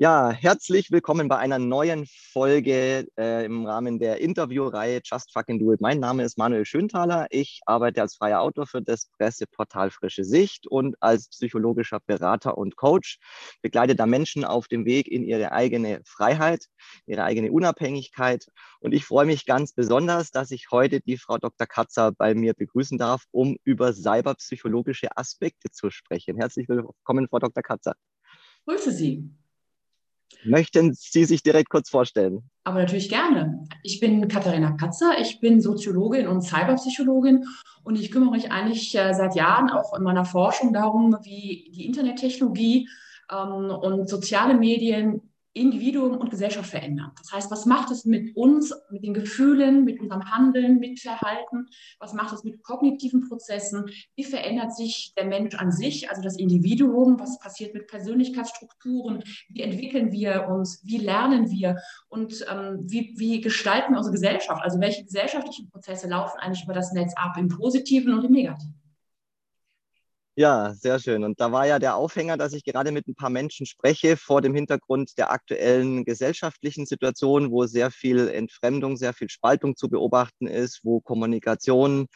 Ja, 0.00 0.30
herzlich 0.30 0.92
willkommen 0.92 1.26
bei 1.26 1.38
einer 1.38 1.58
neuen 1.58 2.06
Folge 2.06 3.08
äh, 3.18 3.44
im 3.44 3.66
Rahmen 3.66 3.98
der 3.98 4.20
Interviewreihe 4.20 5.00
Just 5.02 5.32
Fucking 5.32 5.58
Do 5.58 5.72
It. 5.72 5.80
Mein 5.80 5.98
Name 5.98 6.22
ist 6.22 6.38
Manuel 6.38 6.64
Schönthaler. 6.64 7.26
Ich 7.30 7.62
arbeite 7.66 8.02
als 8.02 8.14
freier 8.14 8.40
Autor 8.40 8.68
für 8.68 8.80
das 8.80 9.08
Presseportal 9.18 9.90
Frische 9.90 10.22
Sicht 10.22 10.68
und 10.68 10.94
als 11.00 11.28
psychologischer 11.30 11.98
Berater 12.06 12.56
und 12.56 12.76
Coach 12.76 13.18
begleite 13.60 13.96
da 13.96 14.06
Menschen 14.06 14.44
auf 14.44 14.68
dem 14.68 14.84
Weg 14.84 15.08
in 15.08 15.24
ihre 15.24 15.50
eigene 15.50 16.00
Freiheit, 16.04 16.66
ihre 17.06 17.24
eigene 17.24 17.50
Unabhängigkeit. 17.50 18.46
Und 18.78 18.94
ich 18.94 19.04
freue 19.04 19.26
mich 19.26 19.46
ganz 19.46 19.72
besonders, 19.72 20.30
dass 20.30 20.52
ich 20.52 20.70
heute 20.70 21.00
die 21.00 21.18
Frau 21.18 21.38
Dr. 21.38 21.66
Katzer 21.66 22.12
bei 22.12 22.36
mir 22.36 22.54
begrüßen 22.54 22.98
darf, 22.98 23.24
um 23.32 23.56
über 23.64 23.92
cyberpsychologische 23.92 25.16
Aspekte 25.16 25.72
zu 25.72 25.90
sprechen. 25.90 26.36
Herzlich 26.36 26.68
willkommen, 26.68 27.26
Frau 27.28 27.40
Dr. 27.40 27.64
Katzer. 27.64 27.96
Grüße 28.64 28.92
Sie. 28.92 29.28
Möchten 30.44 30.94
Sie 30.94 31.24
sich 31.24 31.42
direkt 31.42 31.68
kurz 31.68 31.90
vorstellen? 31.90 32.48
Aber 32.64 32.80
natürlich 32.80 33.08
gerne. 33.08 33.66
Ich 33.82 33.98
bin 34.00 34.28
Katharina 34.28 34.72
Katzer, 34.72 35.18
ich 35.20 35.40
bin 35.40 35.60
Soziologin 35.60 36.28
und 36.28 36.42
Cyberpsychologin 36.42 37.44
und 37.82 37.98
ich 37.98 38.10
kümmere 38.10 38.32
mich 38.32 38.52
eigentlich 38.52 38.94
äh, 38.96 39.14
seit 39.14 39.34
Jahren 39.34 39.70
auch 39.70 39.96
in 39.96 40.02
meiner 40.02 40.24
Forschung 40.24 40.72
darum, 40.72 41.16
wie 41.22 41.70
die 41.74 41.86
Internettechnologie 41.86 42.88
ähm, 43.30 43.70
und 43.70 44.08
soziale 44.08 44.54
Medien 44.54 45.27
Individuum 45.58 46.16
und 46.16 46.30
Gesellschaft 46.30 46.70
verändern. 46.70 47.12
Das 47.18 47.32
heißt, 47.32 47.50
was 47.50 47.66
macht 47.66 47.90
es 47.90 48.04
mit 48.04 48.36
uns, 48.36 48.74
mit 48.90 49.04
den 49.04 49.14
Gefühlen, 49.14 49.84
mit 49.84 50.00
unserem 50.00 50.30
Handeln, 50.30 50.78
mit 50.78 51.00
Verhalten? 51.00 51.66
Was 51.98 52.14
macht 52.14 52.32
es 52.32 52.44
mit 52.44 52.62
kognitiven 52.62 53.28
Prozessen? 53.28 53.84
Wie 54.14 54.24
verändert 54.24 54.74
sich 54.74 55.12
der 55.16 55.26
Mensch 55.26 55.54
an 55.54 55.72
sich, 55.72 56.10
also 56.10 56.22
das 56.22 56.38
Individuum? 56.38 57.18
Was 57.18 57.38
passiert 57.38 57.74
mit 57.74 57.86
Persönlichkeitsstrukturen? 57.86 59.22
Wie 59.48 59.62
entwickeln 59.62 60.12
wir 60.12 60.48
uns? 60.48 60.80
Wie 60.84 60.98
lernen 60.98 61.50
wir? 61.50 61.76
Und 62.08 62.44
ähm, 62.50 62.84
wie, 62.86 63.14
wie 63.16 63.40
gestalten 63.40 63.92
wir 63.92 63.98
unsere 63.98 64.14
Gesellschaft? 64.14 64.62
Also 64.62 64.80
welche 64.80 65.04
gesellschaftlichen 65.04 65.68
Prozesse 65.70 66.08
laufen 66.08 66.38
eigentlich 66.38 66.64
über 66.64 66.74
das 66.74 66.92
Netz 66.92 67.12
ab, 67.16 67.36
im 67.36 67.48
Positiven 67.48 68.14
und 68.14 68.24
im 68.24 68.32
Negativen? 68.32 68.74
Ja, 70.40 70.72
sehr 70.74 71.00
schön. 71.00 71.24
Und 71.24 71.40
da 71.40 71.50
war 71.50 71.66
ja 71.66 71.80
der 71.80 71.96
Aufhänger, 71.96 72.36
dass 72.36 72.52
ich 72.52 72.62
gerade 72.62 72.92
mit 72.92 73.08
ein 73.08 73.16
paar 73.16 73.28
Menschen 73.28 73.66
spreche 73.66 74.16
vor 74.16 74.40
dem 74.40 74.54
Hintergrund 74.54 75.18
der 75.18 75.32
aktuellen 75.32 76.04
gesellschaftlichen 76.04 76.86
Situation, 76.86 77.50
wo 77.50 77.66
sehr 77.66 77.90
viel 77.90 78.28
Entfremdung, 78.28 78.96
sehr 78.96 79.12
viel 79.14 79.28
Spaltung 79.30 79.74
zu 79.74 79.88
beobachten 79.88 80.46
ist, 80.46 80.82
wo 80.84 81.00
Kommunikation 81.00 82.06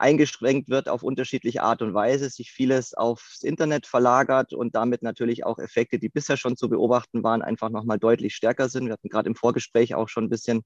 eingeschränkt 0.00 0.68
wird 0.68 0.88
auf 0.88 1.02
unterschiedliche 1.02 1.62
Art 1.62 1.82
und 1.82 1.94
Weise, 1.94 2.30
sich 2.30 2.50
vieles 2.50 2.94
aufs 2.94 3.42
Internet 3.42 3.86
verlagert 3.86 4.52
und 4.52 4.74
damit 4.74 5.02
natürlich 5.02 5.44
auch 5.44 5.58
Effekte, 5.58 5.98
die 5.98 6.08
bisher 6.08 6.36
schon 6.36 6.56
zu 6.56 6.68
beobachten 6.68 7.22
waren, 7.22 7.42
einfach 7.42 7.70
nochmal 7.70 7.98
deutlich 7.98 8.34
stärker 8.34 8.68
sind. 8.68 8.86
Wir 8.86 8.94
hatten 8.94 9.08
gerade 9.08 9.28
im 9.28 9.34
Vorgespräch 9.34 9.94
auch 9.94 10.08
schon 10.08 10.24
ein 10.24 10.30
bisschen 10.30 10.62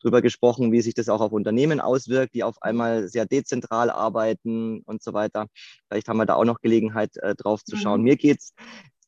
drüber 0.00 0.22
gesprochen, 0.22 0.72
wie 0.72 0.80
sich 0.80 0.94
das 0.94 1.08
auch 1.08 1.20
auf 1.20 1.32
Unternehmen 1.32 1.80
auswirkt, 1.80 2.34
die 2.34 2.44
auf 2.44 2.62
einmal 2.62 3.08
sehr 3.08 3.26
dezentral 3.26 3.90
arbeiten 3.90 4.80
und 4.86 5.02
so 5.02 5.12
weiter. 5.12 5.46
Vielleicht 5.88 6.08
haben 6.08 6.18
wir 6.18 6.26
da 6.26 6.34
auch 6.34 6.44
noch 6.44 6.60
Gelegenheit, 6.60 7.16
äh, 7.16 7.34
drauf 7.34 7.64
zu 7.64 7.76
schauen. 7.76 8.00
Mhm. 8.00 8.04
Mir 8.04 8.16
geht 8.16 8.38
es 8.38 8.54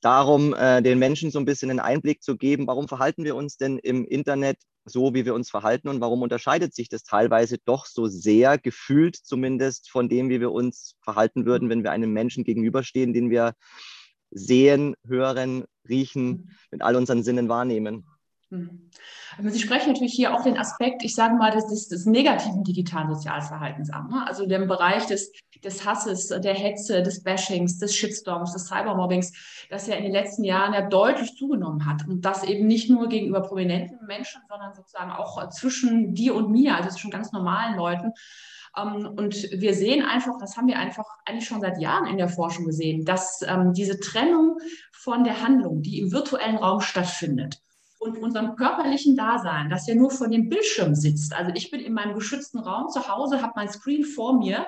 darum, 0.02 0.54
äh, 0.54 0.82
den 0.82 0.98
Menschen 0.98 1.30
so 1.30 1.38
ein 1.38 1.44
bisschen 1.44 1.70
einen 1.70 1.80
Einblick 1.80 2.22
zu 2.22 2.36
geben, 2.36 2.66
warum 2.66 2.88
verhalten 2.88 3.24
wir 3.24 3.36
uns 3.36 3.56
denn 3.56 3.78
im 3.78 4.04
Internet 4.04 4.58
so, 4.84 5.14
wie 5.14 5.24
wir 5.24 5.34
uns 5.34 5.48
verhalten 5.48 5.88
und 5.88 6.00
warum 6.00 6.22
unterscheidet 6.22 6.74
sich 6.74 6.88
das 6.88 7.04
teilweise 7.04 7.58
doch 7.64 7.86
so 7.86 8.06
sehr, 8.06 8.58
gefühlt 8.58 9.16
zumindest, 9.16 9.90
von 9.90 10.08
dem, 10.08 10.28
wie 10.28 10.40
wir 10.40 10.52
uns 10.52 10.96
verhalten 11.02 11.46
würden, 11.46 11.70
wenn 11.70 11.84
wir 11.84 11.92
einem 11.92 12.12
Menschen 12.12 12.44
gegenüberstehen, 12.44 13.12
den 13.12 13.30
wir 13.30 13.54
sehen, 14.30 14.94
hören, 15.06 15.64
riechen, 15.88 16.26
mhm. 16.26 16.50
mit 16.72 16.82
all 16.82 16.96
unseren 16.96 17.22
Sinnen 17.22 17.48
wahrnehmen. 17.48 18.06
Mhm. 18.52 18.90
Sie 19.50 19.58
sprechen 19.58 19.92
natürlich 19.92 20.12
hier 20.12 20.34
auch 20.34 20.42
den 20.42 20.58
Aspekt, 20.58 21.02
ich 21.02 21.14
sage 21.14 21.36
mal, 21.36 21.50
des, 21.50 21.66
des, 21.68 21.88
des 21.88 22.04
negativen 22.04 22.64
digitalen 22.64 23.12
Sozialverhaltens 23.14 23.90
an. 23.90 24.08
Ne? 24.08 24.26
Also 24.26 24.44
den 24.46 24.68
Bereich 24.68 25.06
des, 25.06 25.32
des 25.64 25.86
Hasses, 25.86 26.28
der 26.28 26.52
Hetze, 26.52 27.02
des 27.02 27.22
Bashings, 27.22 27.78
des 27.78 27.96
Shitstorms, 27.96 28.52
des 28.52 28.66
Cybermobbings, 28.66 29.32
das 29.70 29.86
ja 29.86 29.94
in 29.94 30.02
den 30.02 30.12
letzten 30.12 30.44
Jahren 30.44 30.74
ja 30.74 30.86
deutlich 30.86 31.34
zugenommen 31.34 31.86
hat. 31.86 32.06
Und 32.06 32.26
das 32.26 32.44
eben 32.44 32.66
nicht 32.66 32.90
nur 32.90 33.08
gegenüber 33.08 33.40
prominenten 33.40 34.06
Menschen, 34.06 34.42
sondern 34.50 34.74
sozusagen 34.74 35.12
auch 35.12 35.48
zwischen 35.48 36.14
dir 36.14 36.34
und 36.34 36.50
mir, 36.50 36.76
also 36.76 36.90
zwischen 36.90 37.10
ganz 37.10 37.32
normalen 37.32 37.76
Leuten. 37.78 38.12
Ähm, 38.76 39.14
und 39.16 39.34
wir 39.50 39.72
sehen 39.72 40.04
einfach, 40.04 40.34
das 40.40 40.58
haben 40.58 40.66
wir 40.66 40.78
einfach 40.78 41.06
eigentlich 41.24 41.46
schon 41.46 41.62
seit 41.62 41.80
Jahren 41.80 42.06
in 42.06 42.18
der 42.18 42.28
Forschung 42.28 42.66
gesehen, 42.66 43.06
dass 43.06 43.40
ähm, 43.48 43.72
diese 43.72 43.98
Trennung 43.98 44.58
von 44.92 45.24
der 45.24 45.40
Handlung, 45.40 45.80
die 45.80 46.00
im 46.00 46.12
virtuellen 46.12 46.56
Raum 46.56 46.82
stattfindet, 46.82 47.61
und 48.02 48.18
unserem 48.18 48.56
körperlichen 48.56 49.16
Dasein, 49.16 49.70
das 49.70 49.86
ja 49.86 49.94
nur 49.94 50.10
vor 50.10 50.28
dem 50.28 50.48
Bildschirm 50.48 50.94
sitzt. 50.94 51.34
Also 51.34 51.52
ich 51.54 51.70
bin 51.70 51.80
in 51.80 51.92
meinem 51.92 52.14
geschützten 52.14 52.58
Raum 52.58 52.88
zu 52.88 53.08
Hause, 53.08 53.42
habe 53.42 53.52
mein 53.54 53.68
Screen 53.68 54.04
vor 54.04 54.38
mir 54.38 54.66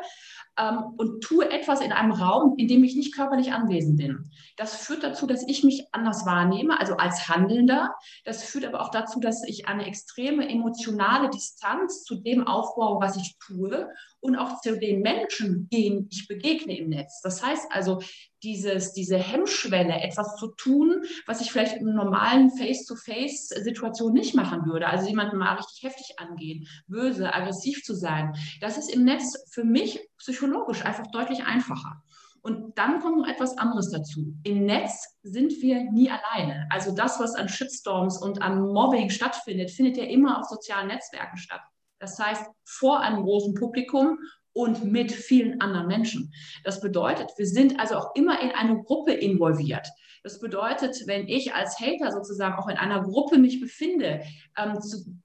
ähm, 0.56 0.94
und 0.96 1.22
tue 1.22 1.50
etwas 1.50 1.80
in 1.80 1.92
einem 1.92 2.12
Raum, 2.12 2.54
in 2.56 2.68
dem 2.68 2.84
ich 2.84 2.94
nicht 2.94 3.14
körperlich 3.14 3.52
anwesend 3.52 3.96
bin. 3.96 4.30
Das 4.56 4.76
führt 4.76 5.02
dazu, 5.02 5.26
dass 5.26 5.46
ich 5.48 5.64
mich 5.64 5.88
anders 5.90 6.24
wahrnehme, 6.26 6.78
also 6.78 6.96
als 6.96 7.28
Handelnder. 7.28 7.94
Das 8.24 8.44
führt 8.44 8.64
aber 8.64 8.80
auch 8.80 8.90
dazu, 8.90 9.18
dass 9.18 9.42
ich 9.46 9.66
eine 9.66 9.86
extreme 9.86 10.48
emotionale 10.48 11.28
Distanz 11.28 12.04
zu 12.04 12.16
dem 12.16 12.46
aufbaue, 12.46 13.00
was 13.00 13.16
ich 13.16 13.36
tue 13.38 13.88
und 14.24 14.36
auch 14.36 14.60
zu 14.62 14.78
den 14.78 15.02
Menschen, 15.02 15.68
denen 15.68 16.08
ich 16.10 16.26
begegne 16.26 16.78
im 16.78 16.88
Netz. 16.88 17.20
Das 17.20 17.44
heißt 17.44 17.66
also, 17.70 18.00
dieses, 18.42 18.94
diese 18.94 19.18
Hemmschwelle, 19.18 20.00
etwas 20.00 20.36
zu 20.36 20.48
tun, 20.56 21.04
was 21.26 21.42
ich 21.42 21.52
vielleicht 21.52 21.76
in 21.76 21.94
normalen 21.94 22.50
Face-to-Face-Situationen 22.50 24.14
nicht 24.14 24.34
machen 24.34 24.64
würde. 24.64 24.86
Also 24.86 25.08
jemanden 25.08 25.36
mal 25.36 25.56
richtig 25.56 25.82
heftig 25.82 26.18
angehen, 26.18 26.66
böse, 26.86 27.34
aggressiv 27.34 27.82
zu 27.82 27.94
sein. 27.94 28.34
Das 28.62 28.78
ist 28.78 28.88
im 28.88 29.04
Netz 29.04 29.36
für 29.50 29.64
mich 29.64 30.00
psychologisch 30.16 30.84
einfach 30.86 31.06
deutlich 31.08 31.44
einfacher. 31.44 32.02
Und 32.40 32.78
dann 32.78 33.00
kommt 33.00 33.18
noch 33.18 33.28
etwas 33.28 33.58
anderes 33.58 33.90
dazu. 33.90 34.34
Im 34.42 34.64
Netz 34.64 35.18
sind 35.22 35.52
wir 35.60 35.90
nie 35.90 36.10
alleine. 36.10 36.66
Also 36.70 36.94
das, 36.94 37.20
was 37.20 37.34
an 37.34 37.50
Shitstorms 37.50 38.16
und 38.22 38.40
an 38.40 38.72
Mobbing 38.72 39.10
stattfindet, 39.10 39.70
findet 39.70 39.98
ja 39.98 40.04
immer 40.04 40.38
auf 40.38 40.46
sozialen 40.46 40.88
Netzwerken 40.88 41.36
statt. 41.36 41.62
Das 42.04 42.18
heißt, 42.18 42.44
vor 42.66 43.00
einem 43.00 43.22
großen 43.22 43.54
Publikum 43.54 44.18
und 44.52 44.84
mit 44.84 45.10
vielen 45.10 45.62
anderen 45.62 45.86
Menschen. 45.86 46.34
Das 46.62 46.82
bedeutet, 46.82 47.30
wir 47.38 47.46
sind 47.46 47.80
also 47.80 47.96
auch 47.96 48.14
immer 48.14 48.42
in 48.42 48.50
eine 48.50 48.82
Gruppe 48.82 49.12
involviert. 49.12 49.88
Das 50.24 50.40
bedeutet, 50.40 51.02
wenn 51.06 51.28
ich 51.28 51.54
als 51.54 51.78
Hater 51.78 52.10
sozusagen 52.10 52.54
auch 52.54 52.68
in 52.68 52.78
einer 52.78 53.02
Gruppe 53.02 53.36
mich 53.36 53.60
befinde, 53.60 54.22
ähm, 54.56 54.78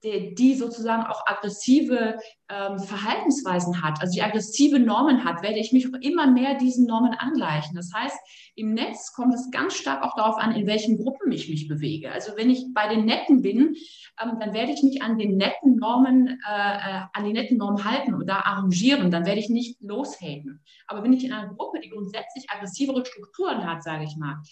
die, 0.04 0.34
die, 0.34 0.54
sozusagen 0.54 1.04
auch 1.04 1.26
aggressive 1.26 2.18
ähm, 2.50 2.78
Verhaltensweisen 2.78 3.82
hat, 3.82 4.02
also 4.02 4.12
die 4.12 4.22
aggressive 4.22 4.78
Normen 4.78 5.24
hat, 5.24 5.42
werde 5.42 5.58
ich 5.58 5.72
mich 5.72 5.88
auch 5.88 5.98
immer 6.02 6.30
mehr 6.30 6.58
diesen 6.58 6.84
Normen 6.84 7.14
angleichen. 7.14 7.74
Das 7.74 7.90
heißt, 7.94 8.18
im 8.56 8.74
Netz 8.74 9.14
kommt 9.14 9.32
es 9.32 9.50
ganz 9.50 9.74
stark 9.74 10.02
auch 10.02 10.16
darauf 10.16 10.36
an, 10.36 10.54
in 10.54 10.66
welchen 10.66 10.98
Gruppen 10.98 11.32
ich 11.32 11.48
mich 11.48 11.66
bewege. 11.66 12.12
Also 12.12 12.32
wenn 12.36 12.50
ich 12.50 12.66
bei 12.74 12.94
den 12.94 13.06
Netten 13.06 13.40
bin, 13.40 13.76
ähm, 14.22 14.38
dann 14.38 14.52
werde 14.52 14.72
ich 14.72 14.82
mich 14.82 15.00
an 15.00 15.16
den 15.16 15.38
netten 15.38 15.76
Normen, 15.76 16.28
äh, 16.28 16.32
äh, 16.52 17.00
an 17.14 17.24
die 17.24 17.32
netten 17.32 17.56
Normen 17.56 17.86
halten 17.86 18.12
oder 18.12 18.44
arrangieren. 18.46 19.10
Dann 19.10 19.24
werde 19.24 19.40
ich 19.40 19.48
nicht 19.48 19.80
loshaten. 19.80 20.62
Aber 20.88 21.02
wenn 21.02 21.14
ich 21.14 21.24
in 21.24 21.32
einer 21.32 21.54
Gruppe, 21.54 21.80
die 21.80 21.88
grundsätzlich 21.88 22.50
aggressivere 22.50 23.06
Strukturen 23.06 23.64
hat, 23.66 23.82
sage 23.82 24.04
ich 24.04 24.14
mal, 24.18 24.42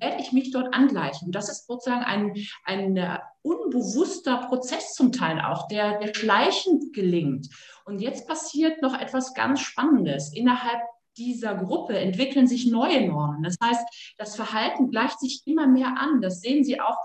werde 0.00 0.20
ich 0.20 0.32
mich 0.32 0.50
dort 0.50 0.74
angleichen. 0.74 1.32
Das 1.32 1.48
ist 1.48 1.66
sozusagen 1.66 2.04
ein, 2.04 2.34
ein 2.64 2.96
äh, 2.96 3.18
unbewusster 3.42 4.46
Prozess 4.48 4.94
zum 4.94 5.12
Teil 5.12 5.40
auch, 5.40 5.68
der, 5.68 5.98
der 5.98 6.14
schleichend 6.14 6.92
gelingt. 6.92 7.48
Und 7.84 8.00
jetzt 8.00 8.26
passiert 8.26 8.82
noch 8.82 8.98
etwas 8.98 9.34
ganz 9.34 9.60
Spannendes. 9.60 10.32
Innerhalb 10.34 10.80
dieser 11.16 11.54
Gruppe 11.54 11.98
entwickeln 11.98 12.46
sich 12.46 12.66
neue 12.66 13.06
Normen. 13.06 13.42
Das 13.42 13.56
heißt, 13.62 14.14
das 14.18 14.36
Verhalten 14.36 14.90
gleicht 14.90 15.18
sich 15.18 15.42
immer 15.46 15.66
mehr 15.66 15.94
an. 15.98 16.20
Das 16.20 16.40
sehen 16.40 16.64
Sie 16.64 16.80
auch, 16.80 16.98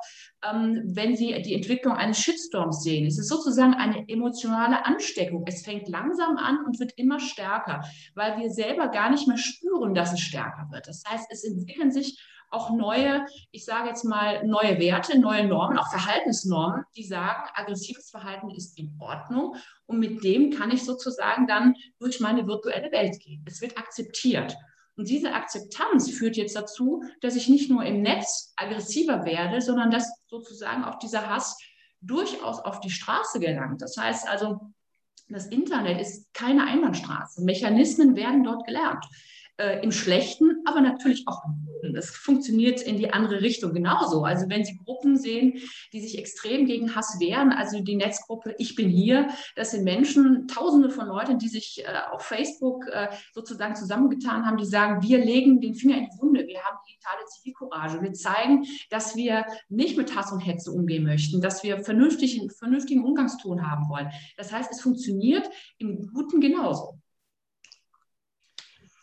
ähm, 0.43 0.81
wenn 0.85 1.15
Sie 1.15 1.41
die 1.41 1.55
Entwicklung 1.55 1.93
eines 1.93 2.19
Shitstorms 2.19 2.83
sehen. 2.83 3.05
Es 3.07 3.17
ist 3.17 3.29
sozusagen 3.29 3.73
eine 3.73 4.07
emotionale 4.09 4.85
Ansteckung. 4.85 5.45
Es 5.47 5.63
fängt 5.63 5.87
langsam 5.87 6.37
an 6.37 6.65
und 6.65 6.79
wird 6.79 6.93
immer 6.97 7.19
stärker, 7.19 7.83
weil 8.15 8.37
wir 8.37 8.49
selber 8.49 8.89
gar 8.89 9.09
nicht 9.09 9.27
mehr 9.27 9.37
spüren, 9.37 9.93
dass 9.93 10.13
es 10.13 10.19
stärker 10.19 10.67
wird. 10.71 10.87
Das 10.87 11.03
heißt, 11.07 11.27
es 11.29 11.43
entwickeln 11.43 11.91
sich 11.91 12.21
auch 12.51 12.69
neue, 12.69 13.25
ich 13.51 13.65
sage 13.65 13.89
jetzt 13.89 14.03
mal, 14.03 14.45
neue 14.45 14.77
Werte, 14.79 15.17
neue 15.17 15.47
Normen, 15.47 15.77
auch 15.77 15.89
Verhaltensnormen, 15.89 16.83
die 16.95 17.03
sagen, 17.03 17.49
aggressives 17.55 18.09
Verhalten 18.09 18.49
ist 18.51 18.77
in 18.77 18.95
Ordnung 18.99 19.55
und 19.85 19.99
mit 19.99 20.23
dem 20.23 20.51
kann 20.51 20.69
ich 20.69 20.83
sozusagen 20.83 21.47
dann 21.47 21.75
durch 21.99 22.19
meine 22.19 22.45
virtuelle 22.47 22.91
Welt 22.91 23.19
gehen. 23.21 23.43
Es 23.47 23.61
wird 23.61 23.77
akzeptiert. 23.77 24.55
Und 24.97 25.07
diese 25.07 25.33
Akzeptanz 25.33 26.11
führt 26.11 26.35
jetzt 26.35 26.55
dazu, 26.55 27.01
dass 27.21 27.35
ich 27.35 27.47
nicht 27.47 27.71
nur 27.71 27.83
im 27.83 28.01
Netz 28.01 28.53
aggressiver 28.57 29.25
werde, 29.25 29.61
sondern 29.61 29.89
dass 29.89 30.11
sozusagen 30.27 30.83
auch 30.83 30.99
dieser 30.99 31.29
Hass 31.29 31.57
durchaus 32.01 32.59
auf 32.59 32.81
die 32.81 32.89
Straße 32.89 33.39
gelangt. 33.39 33.81
Das 33.81 33.95
heißt 33.97 34.27
also, 34.27 34.59
das 35.29 35.47
Internet 35.47 36.01
ist 36.01 36.33
keine 36.33 36.65
Einbahnstraße. 36.65 37.41
Mechanismen 37.43 38.15
werden 38.17 38.43
dort 38.43 38.65
gelernt. 38.65 39.05
Äh, 39.61 39.83
im 39.83 39.91
Schlechten, 39.91 40.57
aber 40.65 40.81
natürlich 40.81 41.27
auch 41.27 41.45
im 41.45 41.65
Guten. 41.65 41.95
Es 41.95 42.09
funktioniert 42.09 42.81
in 42.81 42.97
die 42.97 43.11
andere 43.13 43.41
Richtung 43.41 43.73
genauso. 43.73 44.23
Also 44.23 44.49
wenn 44.49 44.65
Sie 44.65 44.77
Gruppen 44.77 45.17
sehen, 45.17 45.59
die 45.93 46.01
sich 46.01 46.17
extrem 46.17 46.65
gegen 46.65 46.95
Hass 46.95 47.19
wehren, 47.19 47.51
also 47.51 47.81
die 47.81 47.95
Netzgruppe 47.95 48.55
Ich 48.57 48.75
bin 48.75 48.89
hier, 48.89 49.29
das 49.55 49.71
sind 49.71 49.83
Menschen, 49.83 50.47
Tausende 50.47 50.89
von 50.89 51.07
Leuten, 51.07 51.37
die 51.37 51.47
sich 51.47 51.83
äh, 51.85 52.11
auf 52.11 52.23
Facebook 52.23 52.87
äh, 52.87 53.09
sozusagen 53.33 53.75
zusammengetan 53.75 54.45
haben, 54.45 54.57
die 54.57 54.65
sagen, 54.65 55.03
wir 55.03 55.19
legen 55.23 55.61
den 55.61 55.75
Finger 55.75 55.97
in 55.97 56.05
die 56.05 56.21
Wunde, 56.21 56.47
wir 56.47 56.59
haben 56.59 56.77
digitale 56.87 57.25
Zivilcourage, 57.25 58.01
wir 58.01 58.13
zeigen, 58.13 58.65
dass 58.89 59.15
wir 59.15 59.45
nicht 59.69 59.97
mit 59.97 60.15
Hass 60.15 60.31
und 60.31 60.39
Hetze 60.39 60.71
umgehen 60.71 61.03
möchten, 61.03 61.41
dass 61.41 61.63
wir 61.63 61.83
vernünftig, 61.83 62.41
vernünftigen 62.57 63.03
Umgangston 63.03 63.69
haben 63.69 63.89
wollen. 63.89 64.09
Das 64.37 64.51
heißt, 64.51 64.71
es 64.71 64.81
funktioniert 64.81 65.47
im 65.77 66.11
Guten 66.13 66.41
genauso 66.41 67.00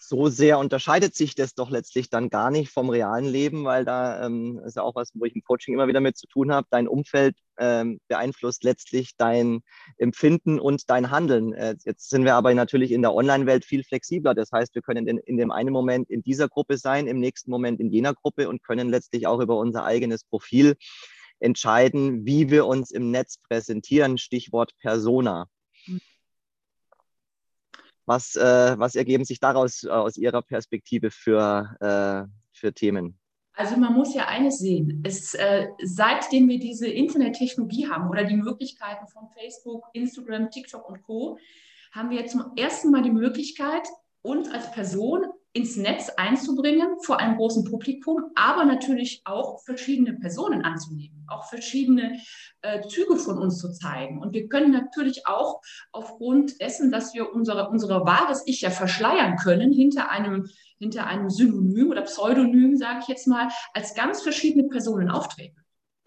so 0.09 0.29
sehr 0.29 0.59
unterscheidet 0.59 1.15
sich 1.15 1.35
das 1.35 1.55
doch 1.55 1.69
letztlich 1.69 2.09
dann 2.09 2.31
gar 2.31 2.51
nicht 2.51 2.71
vom 2.71 2.89
realen 2.89 3.27
Leben, 3.27 3.65
weil 3.65 3.85
da 3.85 4.25
ähm, 4.25 4.59
ist 4.65 4.77
ja 4.77 4.83
auch 4.83 4.95
was, 4.95 5.11
wo 5.15 5.27
ich 5.27 5.37
im 5.37 5.43
Coaching 5.43 5.75
immer 5.75 5.87
wieder 5.87 6.01
mit 6.01 6.17
zu 6.17 6.27
tun 6.27 6.51
habe. 6.51 6.67
Dein 6.71 6.89
Umfeld 6.89 7.37
ähm, 7.59 8.01
beeinflusst 8.09 8.65
letztlich 8.65 9.17
dein 9.19 9.61
Empfinden 9.99 10.59
und 10.59 10.89
dein 10.89 11.11
Handeln. 11.11 11.53
Äh, 11.53 11.77
jetzt 11.85 12.09
sind 12.09 12.25
wir 12.25 12.37
aber 12.37 12.55
natürlich 12.55 12.91
in 12.91 13.03
der 13.03 13.13
Online-Welt 13.13 13.67
viel 13.67 13.85
flexibler. 13.85 14.35
Das 14.35 14.51
heißt, 14.51 14.75
wir 14.75 14.83
können 14.83 15.07
in, 15.07 15.19
in 15.19 15.37
dem 15.37 15.51
einen 15.51 15.73
Moment 15.73 16.09
in 16.09 16.23
dieser 16.23 16.49
Gruppe 16.49 16.79
sein, 16.79 17.07
im 17.07 17.21
nächsten 17.21 17.51
Moment 17.51 17.79
in 17.79 17.91
jener 17.91 18.15
Gruppe 18.15 18.49
und 18.49 18.65
können 18.65 18.89
letztlich 18.89 19.27
auch 19.27 19.41
über 19.41 19.59
unser 19.59 19.85
eigenes 19.85 20.25
Profil 20.25 20.77
entscheiden, 21.39 22.25
wie 22.25 22.51
wir 22.51 22.67
uns 22.67 22.91
im 22.91 23.11
Netz 23.11 23.37
präsentieren. 23.47 24.17
Stichwort 24.17 24.73
Persona. 24.81 25.49
Was, 28.09 28.37
äh, 28.37 28.79
was 28.79 28.95
ergeben 28.95 29.27
sich 29.27 29.39
daraus 29.39 29.85
äh, 29.85 29.91
aus 29.91 30.17
Ihrer 30.17 30.41
Perspektive 30.41 31.11
für, 31.11 31.77
äh, 31.79 32.33
für 32.53 32.73
Themen? 32.73 33.19
Also 33.53 33.77
man 33.77 33.93
muss 33.93 34.15
ja 34.15 34.27
eines 34.29 34.61
sehen. 34.61 35.03
Es, 35.05 35.35
äh, 35.35 35.67
seitdem 35.83 36.49
wir 36.49 36.59
diese 36.59 36.87
Internettechnologie 36.87 37.87
haben 37.87 38.09
oder 38.09 38.25
die 38.25 38.37
Möglichkeiten 38.37 39.07
von 39.09 39.29
Facebook, 39.39 39.85
Instagram, 39.93 40.51
TikTok 40.51 40.89
und 40.89 41.03
Co., 41.03 41.37
haben 41.93 42.09
wir 42.09 42.27
zum 42.27 42.53
ersten 42.57 42.91
Mal 42.91 43.03
die 43.03 43.11
Möglichkeit, 43.11 43.87
uns 44.23 44.51
als 44.51 44.71
Person 44.73 45.27
ins 45.53 45.77
Netz 45.77 46.11
einzubringen 46.17 46.99
vor 47.01 47.19
einem 47.19 47.37
großen 47.37 47.65
Publikum, 47.65 48.31
aber 48.35 48.65
natürlich 48.65 49.23
auch 49.25 49.63
verschiedene 49.65 50.15
Personen 50.15 50.63
anzunehmen, 50.63 51.25
auch 51.27 51.49
verschiedene 51.49 52.21
äh, 52.63 52.87
Züge 52.87 53.17
von 53.17 53.39
uns 53.39 53.59
zu 53.59 53.73
zeigen. 53.73 54.21
Und 54.21 54.35
wir 54.35 54.49
können 54.49 54.73
natürlich 54.73 55.27
auch 55.27 55.61
aufgrund 55.91 56.61
dessen, 56.61 56.93
dass 56.93 57.15
wir 57.15 57.33
unsere, 57.33 57.71
unsere 57.71 58.05
wahres 58.05 58.43
Ich 58.47 58.61
ja 58.61 58.71
verschleiern 58.71 59.37
können 59.37 59.73
hinter 59.73 60.11
einem, 60.11 60.49
hinter 60.79 61.07
einem 61.07 61.31
Synonym 61.31 61.91
oder 61.91 62.03
Pseudonym, 62.03 62.77
sage 62.77 63.01
ich 63.03 63.09
jetzt 63.09 63.27
mal, 63.27 63.49
als 63.73 63.95
ganz 63.95 64.23
verschiedene 64.23 64.69
Personen 64.69 65.11
auftreten. 65.11 65.57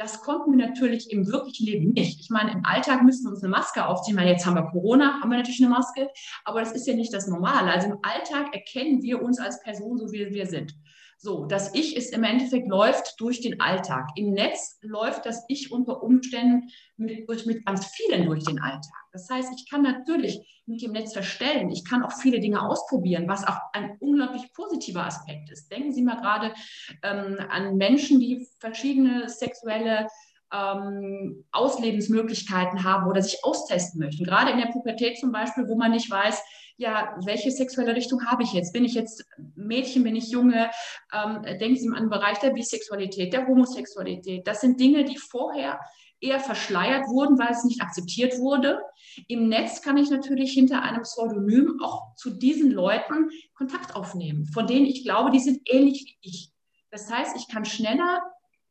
Das 0.01 0.19
konnten 0.21 0.57
wir 0.57 0.67
natürlich 0.67 1.11
im 1.11 1.27
wirklichen 1.27 1.67
Leben 1.67 1.93
nicht. 1.93 2.21
Ich 2.21 2.31
meine, 2.31 2.53
im 2.53 2.65
Alltag 2.65 3.03
müssen 3.03 3.25
wir 3.25 3.33
uns 3.33 3.43
eine 3.43 3.51
Maske 3.51 3.85
aufziehen. 3.85 4.15
Meine, 4.15 4.31
jetzt 4.31 4.47
haben 4.47 4.55
wir 4.55 4.63
Corona, 4.63 5.21
haben 5.21 5.29
wir 5.29 5.37
natürlich 5.37 5.61
eine 5.61 5.69
Maske, 5.69 6.09
aber 6.43 6.59
das 6.61 6.71
ist 6.71 6.87
ja 6.87 6.95
nicht 6.95 7.13
das 7.13 7.27
Normale. 7.27 7.71
Also 7.71 7.89
im 7.89 7.99
Alltag 8.01 8.51
erkennen 8.55 9.03
wir 9.03 9.21
uns 9.21 9.39
als 9.39 9.61
Person 9.61 9.99
so, 9.99 10.11
wie 10.11 10.31
wir 10.31 10.47
sind. 10.47 10.73
So, 11.23 11.45
das 11.45 11.75
Ich 11.75 11.95
ist 11.95 12.15
im 12.15 12.23
Endeffekt 12.23 12.67
läuft 12.67 13.21
durch 13.21 13.41
den 13.41 13.61
Alltag. 13.61 14.09
Im 14.15 14.33
Netz 14.33 14.79
läuft 14.81 15.27
das 15.27 15.45
Ich 15.49 15.71
unter 15.71 16.01
Umständen 16.01 16.69
mit, 16.97 17.29
mit 17.45 17.63
ganz 17.63 17.85
vielen 17.85 18.25
durch 18.25 18.43
den 18.43 18.59
Alltag. 18.59 19.05
Das 19.11 19.29
heißt, 19.29 19.53
ich 19.55 19.69
kann 19.69 19.83
natürlich 19.83 20.63
mich 20.65 20.83
im 20.83 20.93
Netz 20.93 21.13
verstellen. 21.13 21.69
Ich 21.69 21.85
kann 21.85 22.01
auch 22.01 22.11
viele 22.11 22.39
Dinge 22.39 22.67
ausprobieren, 22.67 23.27
was 23.27 23.47
auch 23.47 23.59
ein 23.73 23.97
unglaublich 23.99 24.51
positiver 24.53 25.05
Aspekt 25.05 25.51
ist. 25.51 25.71
Denken 25.71 25.91
Sie 25.91 26.01
mal 26.01 26.19
gerade 26.19 26.55
ähm, 27.03 27.37
an 27.49 27.77
Menschen, 27.77 28.19
die 28.19 28.47
verschiedene 28.57 29.29
sexuelle 29.29 30.07
ähm, 30.51 31.45
Auslebensmöglichkeiten 31.51 32.83
haben 32.83 33.07
oder 33.07 33.21
sich 33.21 33.43
austesten 33.43 33.99
möchten. 33.99 34.23
Gerade 34.23 34.53
in 34.53 34.57
der 34.57 34.71
Pubertät 34.71 35.19
zum 35.19 35.31
Beispiel, 35.31 35.67
wo 35.67 35.75
man 35.75 35.91
nicht 35.91 36.09
weiß, 36.09 36.41
ja, 36.77 37.15
welche 37.25 37.51
sexuelle 37.51 37.95
Richtung 37.95 38.25
habe 38.25 38.43
ich 38.43 38.53
jetzt? 38.53 38.73
Bin 38.73 38.85
ich 38.85 38.93
jetzt 38.93 39.25
Mädchen, 39.55 40.03
bin 40.03 40.15
ich 40.15 40.29
Junge? 40.29 40.71
Ähm, 41.13 41.43
denken 41.43 41.77
Sie 41.77 41.89
an 41.89 42.03
den 42.03 42.09
Bereich 42.09 42.39
der 42.39 42.51
Bisexualität, 42.51 43.33
der 43.33 43.47
Homosexualität. 43.47 44.47
Das 44.47 44.61
sind 44.61 44.79
Dinge, 44.79 45.03
die 45.03 45.17
vorher 45.17 45.79
eher 46.21 46.39
verschleiert 46.39 47.07
wurden, 47.07 47.37
weil 47.39 47.51
es 47.51 47.63
nicht 47.63 47.81
akzeptiert 47.81 48.37
wurde. 48.39 48.81
Im 49.27 49.49
Netz 49.49 49.81
kann 49.81 49.97
ich 49.97 50.09
natürlich 50.09 50.53
hinter 50.53 50.83
einem 50.83 51.01
Pseudonym 51.01 51.79
auch 51.81 52.15
zu 52.15 52.29
diesen 52.29 52.71
Leuten 52.71 53.29
Kontakt 53.53 53.95
aufnehmen, 53.95 54.45
von 54.45 54.67
denen 54.67 54.85
ich 54.85 55.03
glaube, 55.03 55.31
die 55.31 55.39
sind 55.39 55.61
ähnlich 55.65 56.05
wie 56.05 56.29
ich. 56.29 56.51
Das 56.91 57.11
heißt, 57.11 57.35
ich 57.35 57.47
kann 57.47 57.65
schneller 57.65 58.21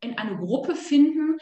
in 0.01 0.17
eine 0.17 0.37
Gruppe 0.37 0.77
finden, 0.77 1.39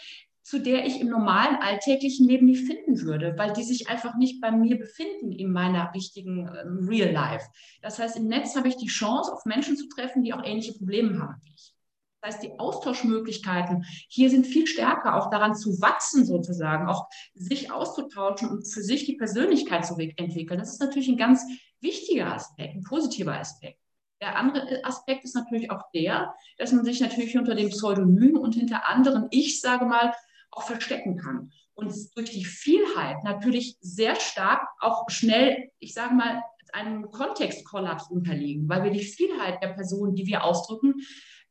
zu 0.49 0.59
der 0.59 0.87
ich 0.87 0.99
im 0.99 1.11
normalen 1.11 1.57
alltäglichen 1.57 2.27
Leben 2.27 2.47
nicht 2.47 2.67
finden 2.67 3.03
würde, 3.03 3.35
weil 3.37 3.53
die 3.53 3.65
sich 3.65 3.91
einfach 3.91 4.17
nicht 4.17 4.41
bei 4.41 4.51
mir 4.51 4.79
befinden 4.79 5.31
in 5.31 5.53
meiner 5.53 5.93
richtigen 5.95 6.49
ähm, 6.49 6.89
Real 6.89 7.13
Life. 7.13 7.45
Das 7.83 7.99
heißt, 7.99 8.17
im 8.17 8.29
Netz 8.29 8.57
habe 8.57 8.69
ich 8.69 8.79
die 8.79 8.87
Chance, 8.87 9.31
auf 9.31 9.45
Menschen 9.45 9.77
zu 9.77 9.89
treffen, 9.89 10.23
die 10.23 10.33
auch 10.33 10.43
ähnliche 10.43 10.73
Probleme 10.73 11.21
haben 11.21 11.37
wie 11.43 11.53
ich. 11.55 11.75
Das 12.23 12.33
heißt, 12.33 12.45
die 12.45 12.59
Austauschmöglichkeiten 12.59 13.85
hier 14.09 14.31
sind 14.31 14.47
viel 14.47 14.67
stärker, 14.67 15.17
auch 15.17 15.29
daran 15.31 15.55
zu 15.55 15.83
wachsen 15.83 16.25
sozusagen, 16.25 16.89
auch 16.89 17.09
sich 17.35 17.71
auszutauschen 17.71 18.49
und 18.49 18.67
für 18.67 18.83
sich 18.83 19.05
die 19.05 19.17
Persönlichkeit 19.17 19.85
zu 19.85 19.99
entwickeln. 19.99 20.59
Das 20.59 20.73
ist 20.73 20.81
natürlich 20.81 21.09
ein 21.09 21.19
ganz 21.19 21.45
wichtiger 21.81 22.35
Aspekt, 22.35 22.75
ein 22.75 22.85
positiver 22.85 23.39
Aspekt. 23.39 23.79
Der 24.23 24.37
andere 24.37 24.83
Aspekt 24.83 25.25
ist 25.25 25.35
natürlich 25.35 25.71
auch 25.71 25.83
der, 25.95 26.35
dass 26.57 26.73
man 26.73 26.87
sich 26.87 27.01
natürlich 27.01 27.37
unter 27.37 27.55
dem 27.55 27.69
Pseudonym 27.69 28.39
und 28.39 28.55
hinter 28.55 28.89
anderen, 28.89 29.29
ich 29.31 29.61
sage 29.61 29.85
mal, 29.85 30.15
auch 30.59 30.63
verstecken 30.63 31.17
kann. 31.17 31.53
Und 31.75 31.95
durch 32.17 32.31
die 32.31 32.45
Vielheit 32.45 33.23
natürlich 33.23 33.77
sehr 33.81 34.17
stark 34.17 34.67
auch 34.81 35.09
schnell, 35.09 35.71
ich 35.79 35.95
sage 35.95 36.15
mal, 36.15 36.43
einem 36.73 37.11
Kontextkollaps 37.11 38.11
unterliegen, 38.11 38.69
weil 38.69 38.85
wir 38.85 38.91
die 38.91 39.05
Vielheit 39.05 39.63
der 39.63 39.69
Personen, 39.69 40.15
die 40.15 40.27
wir 40.27 40.45
ausdrücken, 40.45 40.95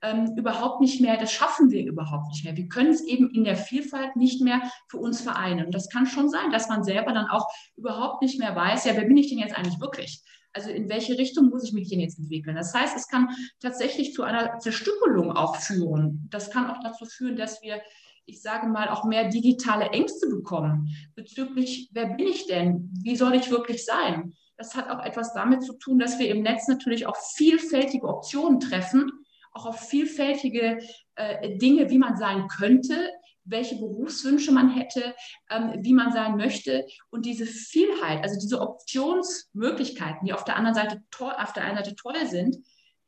ähm, 0.03 0.35
überhaupt 0.37 0.79
nicht 0.79 1.01
mehr, 1.01 1.17
das 1.17 1.31
schaffen 1.31 1.71
wir 1.71 1.83
überhaupt 1.83 2.27
nicht 2.27 2.43
mehr. 2.43 2.55
Wir 2.55 2.67
können 2.67 2.91
es 2.91 3.01
eben 3.01 3.31
in 3.31 3.43
der 3.43 3.55
Vielfalt 3.55 4.15
nicht 4.15 4.41
mehr 4.41 4.61
für 4.89 4.97
uns 4.97 5.21
vereinen. 5.21 5.65
Und 5.65 5.73
das 5.73 5.89
kann 5.89 6.05
schon 6.05 6.29
sein, 6.29 6.51
dass 6.51 6.69
man 6.69 6.83
selber 6.83 7.13
dann 7.13 7.27
auch 7.27 7.47
überhaupt 7.75 8.21
nicht 8.21 8.37
mehr 8.37 8.55
weiß, 8.55 8.85
ja, 8.85 8.95
wer 8.95 9.05
bin 9.05 9.17
ich 9.17 9.29
denn 9.29 9.39
jetzt 9.39 9.55
eigentlich 9.57 9.79
wirklich? 9.79 10.21
Also 10.53 10.69
in 10.69 10.89
welche 10.89 11.17
Richtung 11.17 11.49
muss 11.49 11.63
ich 11.63 11.73
mich 11.73 11.89
denn 11.89 11.99
jetzt 11.99 12.19
entwickeln? 12.19 12.55
Das 12.55 12.73
heißt, 12.73 12.95
es 12.95 13.07
kann 13.07 13.29
tatsächlich 13.59 14.13
zu 14.13 14.23
einer 14.23 14.59
Zerstückelung 14.59 15.31
auch 15.31 15.55
führen. 15.55 16.27
Das 16.29 16.51
kann 16.51 16.69
auch 16.69 16.79
dazu 16.83 17.05
führen, 17.05 17.35
dass 17.35 17.61
wir 17.61 17.81
ich 18.27 18.41
sage 18.41 18.67
mal, 18.67 18.89
auch 18.89 19.05
mehr 19.05 19.29
digitale 19.29 19.89
Ängste 19.89 20.27
bekommen 20.27 20.89
bezüglich, 21.15 21.89
wer 21.93 22.07
bin 22.07 22.27
ich 22.27 22.45
denn? 22.45 22.91
Wie 23.01 23.15
soll 23.15 23.33
ich 23.35 23.49
wirklich 23.49 23.85
sein? 23.85 24.33
Das 24.57 24.75
hat 24.75 24.89
auch 24.89 25.03
etwas 25.03 25.33
damit 25.33 25.63
zu 25.63 25.73
tun, 25.73 25.97
dass 25.97 26.19
wir 26.19 26.29
im 26.29 26.43
Netz 26.43 26.67
natürlich 26.67 27.07
auch 27.07 27.15
vielfältige 27.35 28.07
Optionen 28.07 28.59
treffen, 28.59 29.11
auch 29.53 29.65
auf 29.65 29.79
vielfältige 29.79 30.79
äh, 31.15 31.57
Dinge, 31.57 31.89
wie 31.89 31.97
man 31.97 32.17
sein 32.17 32.47
könnte, 32.47 33.09
welche 33.45 33.75
Berufswünsche 33.75 34.51
man 34.51 34.69
hätte, 34.69 35.15
ähm, 35.49 35.75
wie 35.79 35.93
man 35.93 36.11
sein 36.11 36.35
möchte. 36.35 36.85
Und 37.09 37.25
diese 37.25 37.45
Vielheit, 37.45 38.23
also 38.23 38.39
diese 38.39 38.59
Optionsmöglichkeiten, 38.59 40.25
die 40.25 40.33
auf 40.33 40.43
der 40.43 40.57
anderen 40.57 40.75
Seite 40.75 41.01
auf 41.19 41.53
der 41.53 41.63
einen 41.63 41.77
Seite 41.77 41.95
toll 41.95 42.25
sind, 42.25 42.57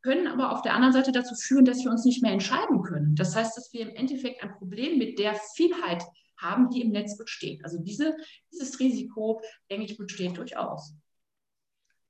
können 0.01 0.27
aber 0.27 0.51
auf 0.51 0.62
der 0.62 0.74
anderen 0.74 0.94
Seite 0.94 1.12
dazu 1.12 1.36
führen, 1.36 1.65
dass 1.65 1.84
wir 1.84 1.91
uns 1.91 2.06
nicht 2.06 2.22
mehr 2.22 2.32
entscheiden 2.32 2.82
können. 2.84 3.15
Das 3.15 3.36
heißt, 3.36 3.58
dass 3.58 3.74
wir 3.74 3.82
im 3.82 3.96
Endeffekt 3.96 4.41
ein 4.44 4.53
Problem 4.53 4.98
mit 4.98 5.20
der 5.20 5.36
Vielheit 5.56 6.03
haben, 6.38 6.70
die 6.70 6.82
im 6.82 6.91
Netz 6.91 7.18
besteht. 7.18 7.63
Also 7.63 7.77
diese, 7.79 8.15
dieses 8.51 8.79
Risiko, 8.79 9.41
denke 9.70 9.86
ich, 9.86 9.98
besteht 9.98 10.38
durchaus. 10.38 10.94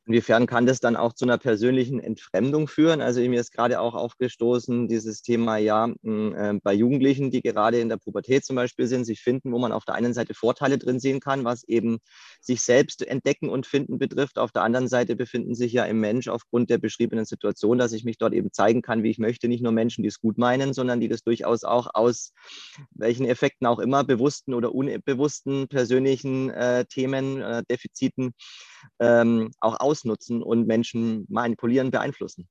Inwiefern 0.09 0.47
kann 0.47 0.65
das 0.65 0.79
dann 0.79 0.95
auch 0.95 1.13
zu 1.13 1.25
einer 1.25 1.37
persönlichen 1.37 1.99
Entfremdung 1.99 2.67
führen? 2.67 2.99
Also 2.99 3.21
mir 3.21 3.39
ist 3.39 3.51
gerade 3.51 3.79
auch 3.79 3.93
aufgestoßen, 3.93 4.87
dieses 4.87 5.21
Thema 5.21 5.57
ja 5.57 5.85
äh, 5.85 6.53
bei 6.63 6.73
Jugendlichen, 6.73 7.29
die 7.29 7.43
gerade 7.43 7.79
in 7.79 7.89
der 7.89 7.97
Pubertät 7.97 8.43
zum 8.43 8.55
Beispiel 8.55 8.87
sind, 8.87 9.05
sich 9.05 9.21
finden, 9.21 9.51
wo 9.51 9.59
man 9.59 9.71
auf 9.71 9.85
der 9.85 9.93
einen 9.93 10.15
Seite 10.15 10.33
Vorteile 10.33 10.79
drin 10.79 10.99
sehen 10.99 11.19
kann, 11.19 11.43
was 11.43 11.63
eben 11.63 11.99
sich 12.41 12.61
selbst 12.61 13.05
entdecken 13.05 13.49
und 13.49 13.67
finden 13.67 13.99
betrifft. 13.99 14.39
Auf 14.39 14.51
der 14.51 14.63
anderen 14.63 14.87
Seite 14.87 15.15
befinden 15.15 15.53
sich 15.53 15.73
ja 15.73 15.85
im 15.85 15.99
Mensch 15.99 16.27
aufgrund 16.27 16.71
der 16.71 16.79
beschriebenen 16.79 17.25
Situation, 17.25 17.77
dass 17.77 17.93
ich 17.93 18.03
mich 18.03 18.17
dort 18.17 18.33
eben 18.33 18.51
zeigen 18.51 18.81
kann, 18.81 19.03
wie 19.03 19.11
ich 19.11 19.19
möchte, 19.19 19.47
nicht 19.47 19.61
nur 19.61 19.73
Menschen, 19.73 20.01
die 20.01 20.09
es 20.09 20.19
gut 20.19 20.39
meinen, 20.39 20.73
sondern 20.73 20.99
die 20.99 21.07
das 21.07 21.21
durchaus 21.21 21.63
auch 21.63 21.87
aus 21.93 22.33
welchen 22.95 23.27
Effekten 23.27 23.67
auch 23.67 23.77
immer, 23.77 24.03
bewussten 24.03 24.55
oder 24.55 24.73
unbewussten 24.73 25.67
persönlichen 25.67 26.49
äh, 26.49 26.85
Themen, 26.85 27.39
äh, 27.43 27.61
Defiziten, 27.69 28.33
ähm, 28.99 29.51
auch 29.59 29.79
ausnutzen 29.99 30.41
und 30.41 30.67
Menschen 30.67 31.25
manipulieren, 31.29 31.91
beeinflussen. 31.91 32.47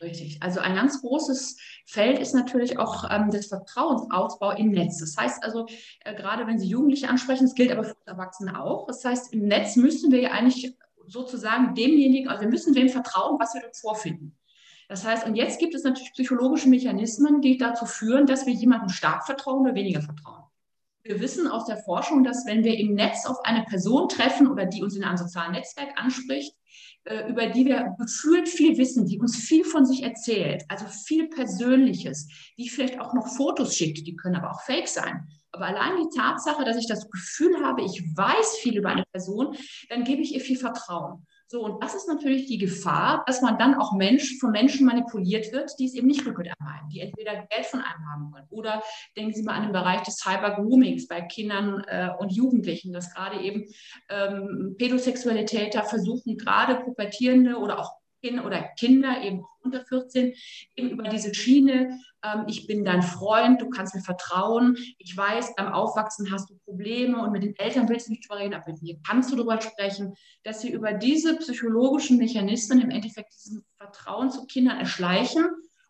Richtig. 0.00 0.42
Also 0.42 0.60
ein 0.60 0.74
ganz 0.74 1.00
großes 1.00 1.56
Feld 1.86 2.18
ist 2.18 2.34
natürlich 2.34 2.78
auch 2.78 3.08
ähm, 3.10 3.30
das 3.30 3.46
Vertrauensaufbau 3.46 4.50
im 4.52 4.70
Netz. 4.70 4.98
Das 4.98 5.16
heißt 5.16 5.42
also, 5.42 5.66
äh, 6.00 6.14
gerade 6.14 6.46
wenn 6.46 6.58
Sie 6.58 6.66
Jugendliche 6.66 7.08
ansprechen, 7.08 7.44
das 7.44 7.54
gilt 7.54 7.72
aber 7.72 7.84
für 7.84 7.96
Erwachsene 8.04 8.60
auch. 8.60 8.86
Das 8.86 9.04
heißt, 9.04 9.32
im 9.32 9.46
Netz 9.46 9.76
müssen 9.76 10.10
wir 10.10 10.20
ja 10.20 10.32
eigentlich 10.32 10.76
sozusagen 11.06 11.74
demjenigen, 11.74 12.28
also 12.28 12.42
wir 12.42 12.48
müssen 12.48 12.74
dem 12.74 12.88
vertrauen, 12.88 13.38
was 13.38 13.54
wir 13.54 13.62
dort 13.62 13.76
vorfinden. 13.76 14.36
Das 14.88 15.04
heißt, 15.04 15.26
und 15.26 15.36
jetzt 15.36 15.58
gibt 15.58 15.74
es 15.74 15.84
natürlich 15.84 16.12
psychologische 16.12 16.68
Mechanismen, 16.68 17.40
die 17.40 17.56
dazu 17.56 17.86
führen, 17.86 18.26
dass 18.26 18.46
wir 18.46 18.52
jemandem 18.52 18.90
stark 18.90 19.24
vertrauen 19.24 19.62
oder 19.62 19.74
weniger 19.74 20.02
vertrauen. 20.02 20.43
Wir 21.04 21.20
wissen 21.20 21.46
aus 21.46 21.66
der 21.66 21.76
Forschung, 21.76 22.24
dass 22.24 22.46
wenn 22.46 22.64
wir 22.64 22.78
im 22.78 22.94
Netz 22.94 23.26
auf 23.26 23.44
eine 23.44 23.64
Person 23.64 24.08
treffen 24.08 24.48
oder 24.48 24.64
die 24.64 24.82
uns 24.82 24.96
in 24.96 25.04
einem 25.04 25.18
sozialen 25.18 25.52
Netzwerk 25.52 25.90
anspricht, 25.96 26.54
äh, 27.04 27.28
über 27.28 27.46
die 27.48 27.66
wir 27.66 27.94
gefühlt 27.98 28.48
viel 28.48 28.78
wissen, 28.78 29.04
die 29.04 29.18
uns 29.18 29.36
viel 29.36 29.64
von 29.64 29.84
sich 29.84 30.02
erzählt, 30.02 30.64
also 30.68 30.86
viel 30.86 31.28
Persönliches, 31.28 32.26
die 32.56 32.70
vielleicht 32.70 32.98
auch 32.98 33.12
noch 33.12 33.28
Fotos 33.28 33.76
schickt, 33.76 34.06
die 34.06 34.16
können 34.16 34.36
aber 34.36 34.50
auch 34.50 34.62
fake 34.62 34.88
sein. 34.88 35.28
Aber 35.52 35.66
allein 35.66 35.98
die 35.98 36.16
Tatsache, 36.16 36.64
dass 36.64 36.78
ich 36.78 36.88
das 36.88 37.10
Gefühl 37.10 37.62
habe, 37.62 37.82
ich 37.82 38.02
weiß 38.16 38.56
viel 38.62 38.78
über 38.78 38.88
eine 38.88 39.04
Person, 39.12 39.54
dann 39.90 40.04
gebe 40.04 40.22
ich 40.22 40.32
ihr 40.32 40.40
viel 40.40 40.56
Vertrauen. 40.56 41.26
So, 41.46 41.62
und 41.62 41.82
das 41.82 41.94
ist 41.94 42.08
natürlich 42.08 42.46
die 42.46 42.58
Gefahr, 42.58 43.22
dass 43.26 43.42
man 43.42 43.58
dann 43.58 43.74
auch 43.74 43.92
Mensch, 43.92 44.38
von 44.38 44.50
Menschen 44.50 44.86
manipuliert 44.86 45.52
wird, 45.52 45.70
die 45.78 45.86
es 45.86 45.94
eben 45.94 46.06
nicht 46.06 46.24
einem 46.24 46.54
meinen, 46.58 46.88
die 46.88 47.00
entweder 47.00 47.34
Geld 47.46 47.66
von 47.66 47.80
einem 47.80 48.08
haben 48.10 48.32
wollen. 48.32 48.46
Oder 48.50 48.82
denken 49.16 49.34
Sie 49.34 49.42
mal 49.42 49.54
an 49.54 49.64
den 49.64 49.72
Bereich 49.72 50.02
des 50.02 50.16
Cyber-Groomings 50.16 51.06
bei 51.06 51.20
Kindern 51.20 51.84
äh, 51.86 52.10
und 52.18 52.32
Jugendlichen, 52.32 52.92
dass 52.92 53.12
gerade 53.12 53.40
eben 53.40 53.64
ähm, 54.08 54.74
pädosexuelle 54.78 55.44
Täter 55.44 55.82
versuchen, 55.82 56.38
gerade 56.38 56.76
Pubertierende 56.76 57.56
oder 57.58 57.78
auch 57.78 57.92
oder 58.44 58.62
Kinder 58.78 59.22
eben 59.22 59.44
unter 59.62 59.84
14 59.84 60.34
eben 60.76 60.90
über 60.90 61.04
diese 61.04 61.34
Schiene, 61.34 61.98
ähm, 62.24 62.44
ich 62.48 62.66
bin 62.66 62.84
dein 62.84 63.02
Freund, 63.02 63.60
du 63.60 63.68
kannst 63.68 63.94
mir 63.94 64.00
vertrauen, 64.00 64.76
ich 64.98 65.16
weiß, 65.16 65.54
beim 65.56 65.72
Aufwachsen 65.72 66.30
hast 66.32 66.50
du 66.50 66.58
Probleme 66.64 67.22
und 67.22 67.32
mit 67.32 67.42
den 67.42 67.56
Eltern 67.56 67.88
willst 67.88 68.08
du 68.08 68.12
nicht 68.12 68.28
drüber 68.28 68.40
reden, 68.40 68.54
aber 68.54 68.72
mit 68.72 68.82
mir 68.82 68.96
kannst 69.06 69.30
du 69.30 69.36
darüber 69.36 69.60
sprechen, 69.60 70.14
dass 70.42 70.60
sie 70.60 70.70
über 70.70 70.92
diese 70.92 71.36
psychologischen 71.36 72.18
Mechanismen 72.18 72.80
im 72.80 72.90
Endeffekt 72.90 73.34
diesen 73.34 73.64
Vertrauen 73.76 74.30
zu 74.30 74.46
Kindern 74.46 74.78
erschleichen 74.78 75.46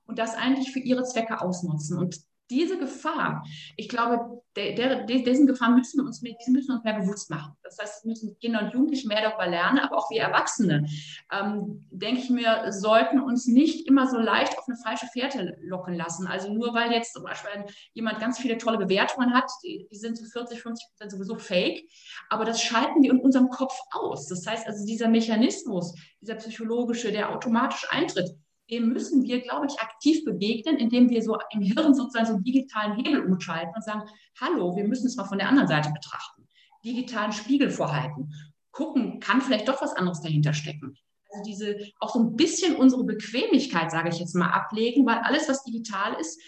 und 0.07 0.19
das 0.19 0.35
eigentlich 0.35 0.73
für 0.73 0.81
ihre 0.81 1.05
Zwecke 1.05 1.41
ausnutzen. 1.41 1.99
Und 1.99 2.21
diese 2.51 2.79
Gefahr, 2.79 3.45
ich 3.77 3.89
glaube, 3.89 4.43
der, 4.57 4.75
der, 4.75 5.05
diesen 5.05 5.47
Gefahren 5.47 5.75
müssen 5.75 6.01
wir 6.01 6.07
uns, 6.07 6.23
müssen 6.23 6.73
uns 6.73 6.85
mehr 6.85 7.01
bewusst 7.01 7.31
machen. 7.31 7.57
Das 7.63 7.79
heißt, 7.79 8.05
müssen 8.05 8.39
Kinder 8.39 8.63
und 8.63 8.73
Jugendliche 8.73 9.09
mehr 9.09 9.23
darüber 9.23 9.47
lernen, 9.47 9.79
aber 9.79 9.97
auch 9.97 10.11
wir 10.11 10.23
Erwachsene, 10.23 10.87
ähm, 11.33 11.87
denke 11.91 12.21
ich 12.21 12.31
mir, 12.31 12.71
sollten 12.71 13.21
uns 13.21 13.47
nicht 13.47 13.89
immer 13.89 14.09
so 14.09 14.19
leicht 14.19 14.57
auf 14.59 14.65
eine 14.69 14.77
falsche 14.77 15.07
Fährte 15.07 15.57
locken 15.63 15.95
lassen. 15.95 16.27
Also 16.27 16.53
nur 16.53 16.75
weil 16.75 16.93
jetzt 16.93 17.15
zum 17.15 17.25
Beispiel 17.25 17.65
jemand 17.95 18.21
ganz 18.21 18.39
viele 18.39 18.59
tolle 18.59 18.79
Bewertungen 18.79 19.33
hat, 19.33 19.51
die, 19.65 19.89
die 19.91 19.97
sind 19.97 20.17
zu 20.17 20.25
40, 20.25 20.61
50 20.61 20.89
Prozent 20.91 21.13
sowieso 21.13 21.37
fake, 21.37 21.83
aber 22.29 22.45
das 22.45 22.61
schalten 22.61 23.03
wir 23.03 23.11
in 23.11 23.21
unserem 23.21 23.49
Kopf 23.49 23.77
aus. 23.91 24.29
Das 24.29 24.47
heißt 24.47 24.67
also, 24.67 24.85
dieser 24.87 25.09
Mechanismus, 25.09 25.95
dieser 26.21 26.37
psychologische, 26.37 27.11
der 27.11 27.31
automatisch 27.31 27.87
eintritt, 27.91 28.31
dem 28.71 28.89
müssen 28.89 29.23
wir, 29.25 29.41
glaube 29.41 29.67
ich, 29.67 29.79
aktiv 29.81 30.25
begegnen, 30.25 30.77
indem 30.77 31.11
wir 31.11 31.23
so 31.23 31.39
im 31.51 31.61
Hirn 31.61 31.95
sozusagen 31.95 32.27
so 32.27 32.35
einen 32.35 32.45
digitalen 32.45 32.97
Hebel 32.97 33.25
umschalten 33.25 33.75
und 33.75 33.85
sagen, 33.85 34.03
hallo, 34.41 34.75
wir 34.77 34.85
müssen 34.85 35.07
es 35.07 35.17
mal 35.17 35.25
von 35.25 35.39
der 35.39 35.49
anderen 35.49 35.69
Seite 35.69 35.91
betrachten. 35.91 36.47
Digitalen 36.85 37.33
Spiegel 37.33 37.71
vorhalten. 37.71 38.33
Gucken, 38.71 39.21
kann 39.21 39.41
vielleicht 39.41 39.69
doch 39.69 39.81
was 39.83 39.95
anderes 39.95 40.21
dahinter 40.21 40.53
stecken. 40.53 40.97
Also 41.31 41.45
diese, 41.45 41.79
auch 42.01 42.13
so 42.13 42.21
ein 42.21 42.37
bisschen 42.37 42.77
unsere 42.77 43.05
Bequemlichkeit, 43.05 43.91
sage 43.91 44.09
ich 44.09 44.19
jetzt 44.19 44.35
mal, 44.35 44.51
ablegen, 44.51 45.05
weil 45.07 45.19
alles, 45.19 45.49
was 45.49 45.65
digital 45.65 46.15
ist, 46.21 46.41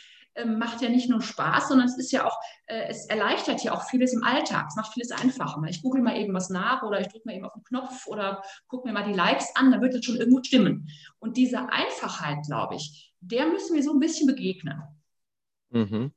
macht 0.45 0.83
ja 0.83 0.88
nicht 0.88 1.09
nur 1.09 1.23
Spaß, 1.23 1.69
sondern 1.69 1.88
es 1.88 1.97
ist 1.97 2.12
ja 2.12 2.26
auch, 2.26 2.38
äh, 2.66 2.88
es 2.88 3.07
erleichtert 3.07 3.62
ja 3.62 3.73
auch 3.73 3.85
vieles 3.88 4.12
im 4.12 4.23
Alltag. 4.23 4.66
Es 4.69 4.76
macht 4.76 4.93
vieles 4.93 5.11
einfacher. 5.11 5.62
Ich 5.69 5.83
google 5.83 6.02
mal 6.02 6.16
eben 6.16 6.35
was 6.35 6.50
nach 6.50 6.83
oder 6.83 7.00
ich 7.00 7.09
drücke 7.09 7.26
mal 7.26 7.35
eben 7.35 7.45
auf 7.45 7.55
den 7.55 7.64
Knopf 7.64 8.07
oder 8.07 8.43
gucke 8.69 8.87
mir 8.87 8.93
mal 8.93 9.05
die 9.05 9.14
Likes 9.14 9.55
an, 9.55 9.71
dann 9.71 9.81
wird 9.81 9.95
es 9.95 10.05
schon 10.05 10.16
irgendwo 10.16 10.43
stimmen. 10.43 10.88
Und 11.19 11.37
diese 11.37 11.71
Einfachheit, 11.71 12.45
glaube 12.47 12.75
ich, 12.75 13.14
der 13.21 13.47
müssen 13.47 13.75
wir 13.75 13.83
so 13.83 13.93
ein 13.93 14.00
bisschen 14.00 14.26
begegnen. 14.26 14.83
Mhm. 15.71 16.13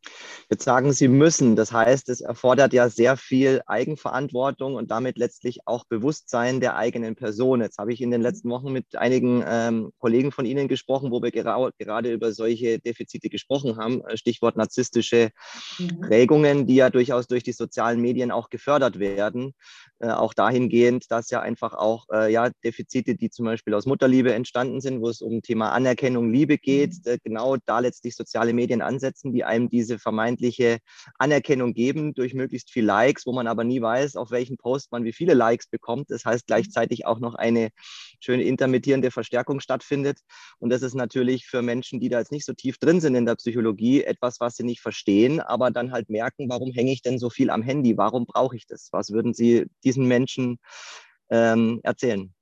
Jetzt 0.50 0.64
sagen 0.64 0.94
Sie 0.94 1.08
müssen, 1.08 1.56
das 1.56 1.72
heißt, 1.72 2.10
es 2.10 2.22
erfordert 2.22 2.72
ja 2.72 2.90
sehr 2.90 3.18
viel 3.18 3.62
Eigenverantwortung 3.66 4.76
und 4.76 4.92
damit 4.92 5.18
letztlich 5.18 5.62
auch 5.66 5.86
Bewusstsein 5.86 6.60
der 6.60 6.76
eigenen 6.76 7.16
Person. 7.16 7.62
Jetzt 7.62 7.80
habe 7.80 7.92
ich 7.92 8.02
in 8.02 8.12
den 8.12 8.22
letzten 8.22 8.50
Wochen 8.50 8.72
mit 8.72 8.96
einigen 8.96 9.44
ähm, 9.48 9.92
Kollegen 9.98 10.32
von 10.32 10.46
Ihnen 10.46 10.68
gesprochen, 10.68 11.12
wo 11.12 11.22
wir 11.22 11.32
gera 11.32 11.72
gerade 11.78 12.14
über 12.14 12.32
solche 12.32 12.80
Defizite 12.80 13.30
gesprochen 13.30 13.78
haben, 13.78 14.06
äh, 14.06 14.18
Stichwort 14.18 14.56
narzisstische 14.56 15.32
mhm. 15.80 16.02
Prägungen, 16.02 16.68
die 16.68 16.76
ja 16.76 16.90
durchaus 16.92 17.28
durch 17.28 17.44
die 17.44 17.54
sozialen 17.54 18.02
Medien 18.02 18.32
auch 18.32 18.50
gefördert 18.50 19.00
werden. 19.00 19.56
Äh, 20.02 20.12
auch 20.12 20.34
dahingehend, 20.34 21.12
dass 21.12 21.30
ja 21.30 21.42
einfach 21.42 21.74
auch 21.74 22.06
äh, 22.14 22.32
ja, 22.32 22.50
Defizite, 22.64 23.16
die 23.16 23.30
zum 23.30 23.46
Beispiel 23.46 23.74
aus 23.74 23.86
Mutterliebe 23.86 24.34
entstanden 24.34 24.80
sind, 24.80 25.02
wo 25.02 25.10
es 25.10 25.22
um 25.22 25.42
Thema 25.42 25.74
Anerkennung, 25.74 26.32
Liebe 26.32 26.58
geht, 26.58 26.94
mhm. 27.04 27.12
äh, 27.12 27.18
genau 27.22 27.58
da 27.66 27.80
letztlich 27.80 28.16
soziale 28.16 28.54
Medien 28.54 28.82
ansetzen, 28.82 29.34
die 29.34 29.39
einem 29.44 29.70
diese 29.70 30.00
vermeintliche 30.00 30.80
Anerkennung 31.18 31.74
geben 31.74 32.14
durch 32.14 32.34
möglichst 32.34 32.72
viel 32.72 32.86
Likes, 32.86 33.26
wo 33.26 33.34
man 33.34 33.48
aber 33.48 33.64
nie 33.64 33.82
weiß, 33.82 34.16
auf 34.16 34.32
welchen 34.32 34.58
Post 34.58 34.92
man 34.92 35.04
wie 35.04 35.14
viele 35.14 35.34
Likes 35.34 35.68
bekommt. 35.68 36.10
Das 36.12 36.26
heißt 36.26 36.48
gleichzeitig 36.48 37.06
auch 37.06 37.20
noch 37.20 37.36
eine 37.36 37.70
schöne 38.20 38.44
intermittierende 38.44 39.12
Verstärkung 39.12 39.60
stattfindet. 39.60 40.20
Und 40.60 40.70
das 40.70 40.82
ist 40.82 40.96
natürlich 40.96 41.46
für 41.46 41.62
Menschen, 41.62 42.00
die 42.00 42.10
da 42.10 42.20
jetzt 42.20 42.32
nicht 42.32 42.46
so 42.46 42.54
tief 42.54 42.78
drin 42.78 43.02
sind 43.02 43.16
in 43.16 43.26
der 43.26 43.36
Psychologie, 43.36 44.04
etwas, 44.04 44.40
was 44.40 44.56
sie 44.56 44.64
nicht 44.64 44.82
verstehen, 44.82 45.40
aber 45.40 45.72
dann 45.72 45.92
halt 45.92 46.10
merken, 46.10 46.50
warum 46.50 46.72
hänge 46.72 46.92
ich 46.92 47.02
denn 47.02 47.20
so 47.20 47.30
viel 47.30 47.50
am 47.50 47.62
Handy? 47.62 47.98
Warum 47.98 48.26
brauche 48.26 48.56
ich 48.56 48.66
das? 48.68 48.90
Was 48.92 49.12
würden 49.12 49.34
Sie 49.34 49.66
diesen 49.84 50.08
Menschen 50.08 50.60
ähm, 51.30 51.80
erzählen? 51.84 52.34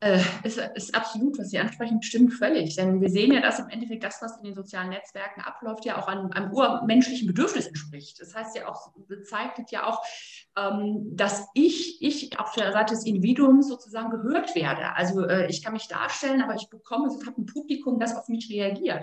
Äh, 0.00 0.20
ist, 0.42 0.58
ist 0.74 0.94
absolut, 0.94 1.38
was 1.38 1.48
Sie 1.48 1.58
ansprechen, 1.58 2.02
stimmt 2.02 2.34
völlig. 2.34 2.76
Denn 2.76 3.00
wir 3.00 3.08
sehen 3.08 3.32
ja, 3.32 3.40
dass 3.40 3.60
im 3.60 3.70
Endeffekt 3.70 4.04
das, 4.04 4.20
was 4.20 4.36
in 4.36 4.44
den 4.44 4.54
sozialen 4.54 4.90
Netzwerken 4.90 5.40
abläuft, 5.40 5.86
ja 5.86 5.96
auch 5.96 6.06
einem, 6.06 6.30
einem 6.32 6.52
urmenschlichen 6.52 7.26
Bedürfnis 7.26 7.66
entspricht. 7.66 8.20
Das 8.20 8.34
heißt 8.34 8.54
ja 8.56 8.68
auch, 8.68 8.92
bezeichnet 9.08 9.70
ja 9.70 9.86
auch, 9.86 10.02
ähm, 10.58 11.16
dass 11.16 11.46
ich, 11.54 12.02
ich 12.02 12.38
auf 12.38 12.52
der 12.52 12.72
Seite 12.72 12.94
des 12.94 13.06
Individuums 13.06 13.68
sozusagen 13.68 14.10
gehört 14.10 14.54
werde. 14.54 14.94
Also 14.94 15.24
äh, 15.24 15.46
ich 15.46 15.64
kann 15.64 15.72
mich 15.72 15.88
darstellen, 15.88 16.42
aber 16.42 16.56
ich 16.56 16.68
bekomme, 16.68 17.08
ich 17.18 17.26
habe 17.26 17.40
ein 17.40 17.46
Publikum, 17.46 17.98
das 17.98 18.16
auf 18.16 18.28
mich 18.28 18.50
reagiert. 18.50 19.02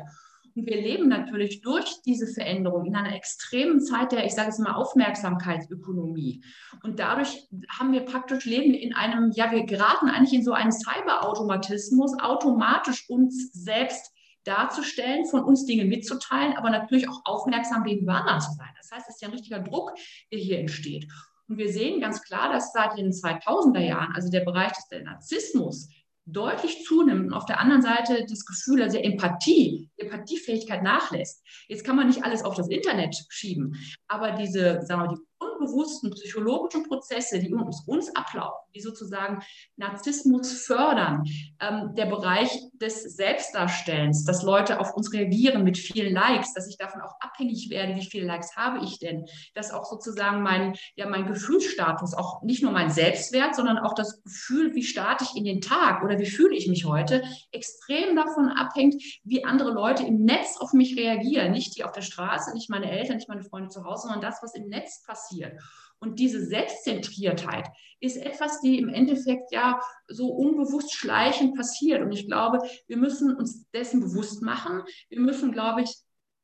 Und 0.56 0.68
wir 0.68 0.80
leben 0.80 1.10
natürlich 1.10 1.62
durch 1.62 2.02
diese 2.06 2.28
Veränderung 2.28 2.86
in 2.86 2.96
einer 2.96 3.16
extremen 3.16 3.80
Zeit 3.82 4.12
der, 4.12 4.26
ich 4.26 4.34
sage 4.34 4.50
es 4.50 4.60
mal, 4.60 4.74
Aufmerksamkeitsökonomie. 4.74 6.44
Und 6.84 7.00
dadurch 7.00 7.48
haben 7.70 7.92
wir 7.92 8.02
praktisch 8.02 8.46
leben 8.46 8.74
in 8.74 8.94
einem, 8.94 9.32
ja, 9.34 9.52
wir 9.52 9.66
geraten 9.66 10.10
eigentlich 10.10 10.34
in 10.34 10.44
so 10.44 10.54
einen 10.54 10.72
Cyberautomatismus, 10.72 12.20
automatisch 12.20 13.10
uns 13.10 13.52
selbst 13.54 14.12
darzustellen, 14.44 15.26
von 15.26 15.44
uns 15.44 15.66
Dinge 15.66 15.86
mitzuteilen, 15.86 16.54
aber 16.54 16.70
natürlich 16.70 17.10
auch 17.10 17.22
aufmerksam 17.26 17.84
gegenüber 17.84 18.16
anderen 18.16 18.42
zu 18.42 18.52
sein. 18.52 18.70
Das 18.78 18.92
heißt, 18.92 19.10
es 19.10 19.16
ist 19.16 19.22
ja 19.22 19.30
ein 19.30 19.34
richtiger 19.34 19.60
Druck, 19.60 19.94
der 20.32 20.40
hier 20.40 20.60
entsteht. 20.60 21.08
Und 21.48 21.58
wir 21.58 21.72
sehen 21.72 22.02
ganz 22.02 22.22
klar, 22.22 22.52
dass 22.52 22.72
seit 22.74 22.98
den 22.98 23.12
2000er 23.12 23.80
Jahren, 23.80 24.14
also 24.14 24.30
der 24.30 24.42
Bereich 24.42 24.72
des 24.74 25.04
Narzissmus, 25.04 25.90
deutlich 26.26 26.84
zunimmt 26.86 27.28
und 27.28 27.34
auf 27.34 27.46
der 27.46 27.60
anderen 27.60 27.82
Seite 27.82 28.26
das 28.28 28.46
Gefühl, 28.46 28.82
also 28.82 28.98
Empathie, 28.98 29.90
Empathiefähigkeit 29.98 30.82
nachlässt. 30.82 31.44
Jetzt 31.68 31.84
kann 31.84 31.96
man 31.96 32.08
nicht 32.08 32.24
alles 32.24 32.44
auf 32.44 32.56
das 32.56 32.70
Internet 32.70 33.16
schieben, 33.30 33.76
aber 34.08 34.32
diese, 34.32 34.82
sagen 34.84 35.04
wir, 35.04 35.16
die 35.16 35.22
unbewussten 35.64 36.12
psychologischen 36.12 36.84
Prozesse, 36.84 37.40
die 37.40 37.54
uns, 37.54 37.84
uns 37.88 38.16
ablaufen, 38.16 38.72
die 38.76 38.82
sozusagen 38.82 39.44
Narzissmus 39.76 40.66
fördern, 40.66 41.24
ähm, 41.60 41.94
der 41.96 42.06
Bereich 42.06 42.58
des 42.84 43.04
Selbstdarstellens, 43.04 44.26
dass 44.26 44.44
Leute 44.44 44.80
auf 44.80 44.94
uns 44.94 45.14
reagieren 45.14 45.64
mit 45.64 45.78
vielen 45.78 46.14
Likes, 46.14 46.54
dass 46.54 46.68
ich 46.68 46.78
davon 46.78 47.02
auch 47.02 47.16
abhängig 47.20 47.70
werde, 47.70 47.96
wie 47.96 48.06
viele 48.06 48.28
Likes 48.28 48.56
habe 48.56 48.84
ich 48.84 49.00
denn, 49.00 49.26
dass 49.56 49.72
auch 49.72 49.86
sozusagen 49.86 50.44
mein, 50.44 50.76
ja, 50.96 51.08
mein 51.08 51.26
Gefühlsstatus, 51.26 52.14
auch 52.14 52.44
nicht 52.44 52.62
nur 52.62 52.72
mein 52.72 52.90
Selbstwert, 52.90 53.56
sondern 53.56 53.78
auch 53.78 53.96
das 53.96 54.22
Gefühl, 54.24 54.76
wie 54.76 54.84
starte 54.84 55.24
ich 55.24 55.36
in 55.36 55.46
den 55.46 55.62
Tag 55.62 56.04
oder 56.04 56.20
wie 56.20 56.26
fühle 56.26 56.56
ich 56.56 56.68
mich 56.68 56.86
heute, 56.86 57.24
extrem 57.52 58.16
davon 58.16 58.50
abhängt, 58.50 59.02
wie 59.24 59.46
andere 59.46 59.72
Leute 59.72 60.04
im 60.04 60.26
Netz 60.26 60.58
auf 60.60 60.74
mich 60.74 60.98
reagieren. 60.98 61.52
Nicht 61.52 61.78
die 61.78 61.86
auf 61.86 61.94
der 61.94 62.02
Straße, 62.02 62.54
nicht 62.54 62.70
meine 62.70 62.92
Eltern, 62.92 63.16
nicht 63.16 63.30
meine 63.30 63.44
Freunde 63.44 63.70
zu 63.70 63.86
Hause, 63.86 64.04
sondern 64.04 64.22
das, 64.22 64.44
was 64.44 64.56
im 64.56 64.68
Netz 64.68 65.04
passiert. 65.04 65.54
Und 66.04 66.20
diese 66.20 66.46
Selbstzentriertheit 66.46 67.66
ist 68.02 68.18
etwas, 68.18 68.60
die 68.60 68.78
im 68.80 68.90
Endeffekt 68.90 69.54
ja 69.54 69.80
so 70.10 70.28
unbewusst 70.28 70.94
schleichend 70.94 71.56
passiert. 71.56 72.02
Und 72.02 72.12
ich 72.12 72.28
glaube, 72.28 72.60
wir 72.88 72.98
müssen 72.98 73.34
uns 73.34 73.70
dessen 73.72 74.02
bewusst 74.02 74.42
machen. 74.42 74.84
Wir 75.10 75.22
müssen, 75.22 75.54
glaube 75.54 75.84
ich, 75.84 75.96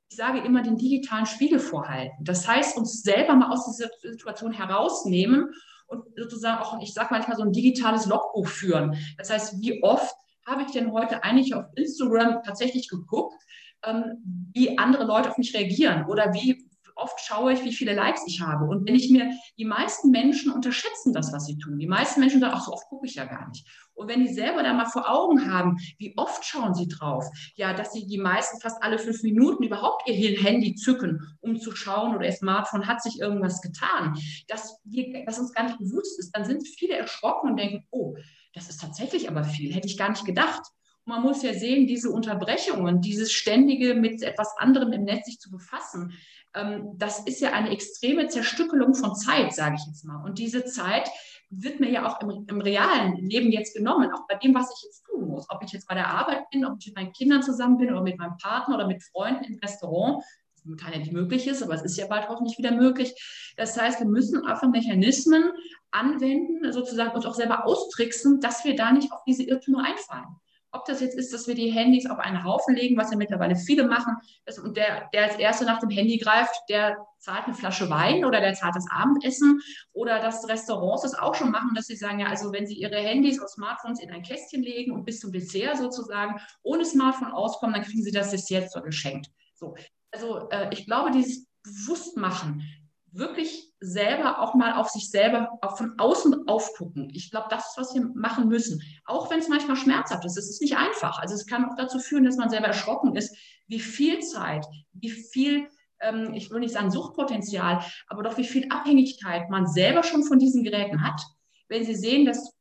ich 0.09 0.17
sage 0.17 0.39
immer, 0.39 0.63
den 0.63 0.77
digitalen 0.77 1.25
Spiegel 1.25 1.59
vorhalten. 1.59 2.23
Das 2.23 2.47
heißt, 2.47 2.77
uns 2.77 3.03
selber 3.03 3.35
mal 3.35 3.51
aus 3.51 3.65
dieser 3.65 3.89
Situation 4.01 4.53
herausnehmen 4.53 5.49
und 5.87 6.03
sozusagen 6.15 6.61
auch, 6.61 6.81
ich 6.81 6.93
sage 6.93 7.09
manchmal, 7.11 7.35
so 7.35 7.43
ein 7.43 7.51
digitales 7.51 8.05
Logbuch 8.05 8.47
führen. 8.47 8.97
Das 9.17 9.29
heißt, 9.29 9.59
wie 9.59 9.83
oft 9.83 10.15
habe 10.45 10.63
ich 10.63 10.71
denn 10.71 10.93
heute 10.93 11.23
eigentlich 11.23 11.53
auf 11.53 11.65
Instagram 11.75 12.41
tatsächlich 12.43 12.87
geguckt, 12.87 13.35
ähm, 13.83 14.49
wie 14.53 14.77
andere 14.77 15.03
Leute 15.03 15.29
auf 15.29 15.37
mich 15.37 15.53
reagieren 15.53 16.05
oder 16.05 16.33
wie 16.33 16.68
oft 16.99 17.19
schaue 17.19 17.53
ich, 17.53 17.63
wie 17.63 17.73
viele 17.73 17.93
Likes 17.93 18.23
ich 18.27 18.41
habe. 18.41 18.65
Und 18.65 18.87
wenn 18.87 18.95
ich 18.95 19.09
mir, 19.09 19.31
die 19.57 19.65
meisten 19.65 20.11
Menschen 20.11 20.51
unterschätzen 20.51 21.13
das, 21.13 21.33
was 21.33 21.45
sie 21.45 21.57
tun. 21.57 21.79
Die 21.79 21.87
meisten 21.87 22.19
Menschen 22.19 22.39
sagen, 22.39 22.53
ach, 22.55 22.65
so 22.65 22.73
oft 22.73 22.87
gucke 22.87 23.07
ich 23.07 23.15
ja 23.15 23.25
gar 23.25 23.47
nicht. 23.49 23.67
Und 23.93 24.07
wenn 24.07 24.21
die 24.21 24.33
selber 24.33 24.63
da 24.63 24.73
mal 24.73 24.85
vor 24.85 25.09
Augen 25.09 25.51
haben, 25.51 25.77
wie 25.97 26.13
oft 26.15 26.45
schauen 26.45 26.73
sie 26.73 26.87
drauf, 26.87 27.25
ja, 27.55 27.73
dass 27.73 27.91
sie 27.91 28.07
die 28.07 28.17
meisten 28.17 28.61
fast 28.61 28.81
alle 28.81 28.97
fünf 28.97 29.23
Minuten 29.23 29.63
überhaupt 29.63 30.07
ihr 30.07 30.39
Handy 30.39 30.75
zücken, 30.75 31.37
um 31.41 31.59
zu 31.59 31.75
schauen 31.75 32.15
oder 32.15 32.25
ihr 32.25 32.31
Smartphone 32.31 32.87
hat 32.87 33.03
sich 33.03 33.19
irgendwas 33.19 33.61
getan, 33.61 34.17
dass, 34.47 34.79
wir, 34.85 35.25
dass 35.25 35.39
uns 35.39 35.53
gar 35.53 35.63
nicht 35.63 35.79
bewusst 35.79 36.17
ist, 36.19 36.31
dann 36.31 36.45
sind 36.45 36.65
viele 36.65 36.95
erschrocken 36.95 37.51
und 37.51 37.57
denken, 37.57 37.85
oh, 37.91 38.15
das 38.53 38.69
ist 38.69 38.81
tatsächlich 38.81 39.29
aber 39.29 39.43
viel, 39.43 39.73
hätte 39.73 39.87
ich 39.87 39.97
gar 39.97 40.09
nicht 40.09 40.25
gedacht. 40.25 40.63
Man 41.09 41.23
muss 41.23 41.41
ja 41.41 41.55
sehen, 41.55 41.87
diese 41.87 42.11
Unterbrechungen, 42.11 43.01
dieses 43.01 43.31
ständige 43.31 43.95
mit 43.95 44.21
etwas 44.21 44.55
anderem 44.59 44.93
im 44.93 45.05
Netz 45.05 45.25
sich 45.25 45.39
zu 45.39 45.49
befassen, 45.49 46.13
ähm, 46.53 46.91
das 46.97 47.21
ist 47.21 47.41
ja 47.41 47.51
eine 47.51 47.71
extreme 47.71 48.27
Zerstückelung 48.27 48.93
von 48.93 49.15
Zeit, 49.15 49.55
sage 49.55 49.77
ich 49.79 49.87
jetzt 49.87 50.05
mal. 50.05 50.23
Und 50.23 50.37
diese 50.37 50.65
Zeit 50.65 51.09
wird 51.49 51.79
mir 51.79 51.89
ja 51.89 52.07
auch 52.07 52.21
im, 52.21 52.45
im, 52.47 52.61
realen 52.61 53.15
Leben 53.15 53.51
jetzt 53.51 53.75
genommen, 53.75 54.13
auch 54.13 54.27
bei 54.27 54.35
dem, 54.35 54.53
was 54.53 54.71
ich 54.71 54.83
jetzt 54.85 55.03
tun 55.07 55.27
muss. 55.27 55.47
Ob 55.49 55.63
ich 55.63 55.71
jetzt 55.71 55.87
bei 55.87 55.95
der 55.95 56.09
Arbeit 56.09 56.47
bin, 56.51 56.63
ob 56.63 56.75
ich 56.79 56.85
mit 56.85 56.95
meinen 56.95 57.11
Kindern 57.11 57.41
zusammen 57.41 57.77
bin 57.77 57.89
oder 57.89 58.03
mit 58.03 58.19
meinem 58.19 58.37
Partner 58.37 58.75
oder 58.75 58.85
mit 58.85 59.01
Freunden 59.01 59.45
im 59.45 59.57
Restaurant, 59.57 60.23
was 60.53 60.63
momentan 60.63 60.93
ja 60.93 60.99
nicht 60.99 61.11
möglich 61.11 61.47
ist, 61.47 61.63
aber 61.63 61.73
es 61.73 61.81
ist 61.81 61.97
ja 61.97 62.05
bald 62.05 62.29
hoffentlich 62.29 62.59
wieder 62.59 62.71
möglich. 62.71 63.15
Das 63.57 63.75
heißt, 63.81 63.99
wir 63.99 64.07
müssen 64.07 64.45
einfach 64.45 64.69
Mechanismen 64.69 65.53
anwenden, 65.89 66.71
sozusagen 66.71 67.15
uns 67.15 67.25
auch 67.25 67.33
selber 67.33 67.65
austricksen, 67.65 68.39
dass 68.41 68.63
wir 68.63 68.75
da 68.75 68.91
nicht 68.91 69.11
auf 69.11 69.23
diese 69.25 69.41
Irrtümer 69.41 69.83
einfallen. 69.83 70.35
Ob 70.71 70.85
das 70.85 71.01
jetzt 71.01 71.17
ist, 71.17 71.33
dass 71.33 71.47
wir 71.47 71.55
die 71.55 71.71
Handys 71.71 72.09
auf 72.09 72.19
einen 72.19 72.43
Haufen 72.43 72.75
legen, 72.75 72.95
was 72.95 73.11
ja 73.11 73.17
mittlerweile 73.17 73.55
viele 73.55 73.87
machen, 73.87 74.17
dass, 74.45 74.59
und 74.59 74.77
der, 74.77 75.09
der 75.13 75.23
als 75.23 75.35
Erster 75.37 75.65
nach 75.65 75.79
dem 75.79 75.89
Handy 75.89 76.17
greift, 76.17 76.53
der 76.69 76.97
zahlt 77.17 77.45
eine 77.45 77.55
Flasche 77.55 77.89
Wein 77.89 78.23
oder 78.23 78.39
der 78.39 78.53
zahlt 78.53 78.75
das 78.75 78.85
Abendessen 78.89 79.59
oder 79.93 80.19
dass 80.19 80.47
Restaurants 80.47 81.01
das 81.01 81.15
auch 81.15 81.33
schon 81.33 81.51
machen, 81.51 81.71
dass 81.73 81.87
sie 81.87 81.95
sagen, 81.95 82.19
ja, 82.19 82.27
also 82.27 82.53
wenn 82.53 82.67
sie 82.67 82.75
ihre 82.75 82.97
Handys 82.97 83.39
oder 83.39 83.47
Smartphones 83.47 83.99
in 83.99 84.11
ein 84.11 84.21
Kästchen 84.21 84.61
legen 84.61 84.91
und 84.91 85.05
bis 85.05 85.19
zum 85.19 85.31
Dessert 85.31 85.77
sozusagen 85.77 86.39
ohne 86.61 86.85
Smartphone 86.85 87.31
auskommen, 87.31 87.73
dann 87.73 87.83
kriegen 87.83 88.03
sie 88.03 88.11
das 88.11 88.29
Dessert 88.29 88.71
so 88.71 88.81
geschenkt. 88.81 89.27
So. 89.55 89.75
Also 90.11 90.49
äh, 90.49 90.69
ich 90.71 90.85
glaube, 90.85 91.11
dieses 91.11 91.47
Bewusstmachen, 91.63 92.63
wirklich 93.11 93.68
selber 93.81 94.39
auch 94.39 94.55
mal 94.55 94.73
auf 94.73 94.89
sich 94.89 95.09
selber 95.09 95.57
auch 95.61 95.77
von 95.77 95.97
außen 95.97 96.47
aufgucken. 96.47 97.09
Ich 97.13 97.31
glaube, 97.31 97.47
das 97.49 97.69
ist, 97.69 97.77
was 97.77 97.93
wir 97.93 98.01
machen 98.13 98.47
müssen. 98.47 98.81
Auch 99.05 99.29
wenn 99.29 99.39
es 99.39 99.47
manchmal 99.47 99.77
schmerzhaft 99.77 100.25
ist. 100.25 100.37
Es 100.37 100.49
ist 100.49 100.61
nicht 100.61 100.77
einfach. 100.77 101.19
Also 101.19 101.35
es 101.35 101.47
kann 101.47 101.65
auch 101.65 101.75
dazu 101.77 101.99
führen, 101.99 102.25
dass 102.25 102.37
man 102.37 102.49
selber 102.49 102.67
erschrocken 102.67 103.15
ist, 103.15 103.35
wie 103.67 103.79
viel 103.79 104.19
Zeit, 104.19 104.65
wie 104.93 105.11
viel, 105.11 105.67
ähm, 106.01 106.33
ich 106.33 106.51
will 106.51 106.59
nicht 106.59 106.73
sagen 106.73 106.91
Suchtpotenzial, 106.91 107.83
aber 108.07 108.23
doch 108.23 108.37
wie 108.37 108.43
viel 108.43 108.67
Abhängigkeit 108.69 109.49
man 109.49 109.67
selber 109.67 110.03
schon 110.03 110.23
von 110.23 110.39
diesen 110.39 110.63
Geräten 110.63 111.03
hat. 111.05 111.21
Wenn 111.69 111.85
Sie 111.85 111.95
sehen, 111.95 112.25
dass 112.25 112.53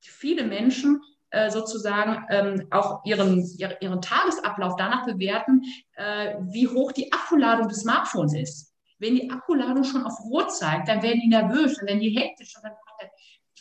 viele 0.00 0.44
Menschen 0.44 1.02
äh, 1.30 1.50
sozusagen 1.50 2.26
ähm, 2.30 2.66
auch 2.70 3.04
ihren, 3.04 3.44
ihren 3.58 4.00
Tagesablauf 4.00 4.76
danach 4.76 5.04
bewerten, 5.04 5.62
äh, 5.94 6.36
wie 6.40 6.68
hoch 6.68 6.92
die 6.92 7.12
Akkuladung 7.12 7.68
des 7.68 7.80
Smartphones 7.80 8.34
ist. 8.34 8.71
Wenn 9.02 9.16
die 9.16 9.30
Akkuladung 9.30 9.84
schon 9.84 10.04
auf 10.04 10.18
Rot 10.20 10.54
zeigt, 10.54 10.88
dann 10.88 11.02
werden 11.02 11.20
die 11.20 11.28
nervös, 11.28 11.76
dann 11.76 11.88
werden 11.88 12.00
die 12.00 12.16
hektisch 12.16 12.56
und 12.56 12.64
dann 12.64 12.72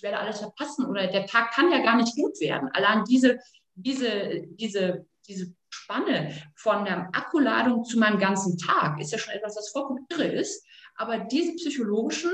ich 0.02 0.04
werde 0.04 0.18
alles 0.18 0.40
verpassen 0.40 0.88
oder 0.88 1.06
der 1.06 1.28
Tag 1.28 1.52
kann 1.52 1.72
ja 1.72 1.80
gar 1.84 1.96
nicht 1.96 2.16
gut 2.16 2.40
werden. 2.40 2.70
Allein 2.74 3.04
diese, 3.04 3.38
diese, 3.76 4.42
diese, 4.48 5.06
diese 5.28 5.54
Spanne 5.70 6.34
von 6.56 6.86
der 6.86 7.10
Akkuladung 7.14 7.84
zu 7.84 8.00
meinem 8.00 8.18
ganzen 8.18 8.58
Tag 8.58 9.00
ist 9.00 9.12
ja 9.12 9.20
schon 9.20 9.36
etwas, 9.36 9.56
was 9.56 9.70
vollkommen 9.70 10.08
irre 10.10 10.26
ist. 10.26 10.66
Aber 10.96 11.20
diese 11.20 11.54
psychologischen 11.56 12.32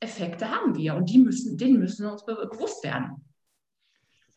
Effekte 0.00 0.50
haben 0.50 0.74
wir 0.74 0.94
und 0.94 1.10
die 1.10 1.18
müssen, 1.18 1.58
denen 1.58 1.78
müssen 1.78 2.06
wir 2.06 2.12
uns 2.12 2.24
bewusst 2.24 2.82
werden. 2.82 3.22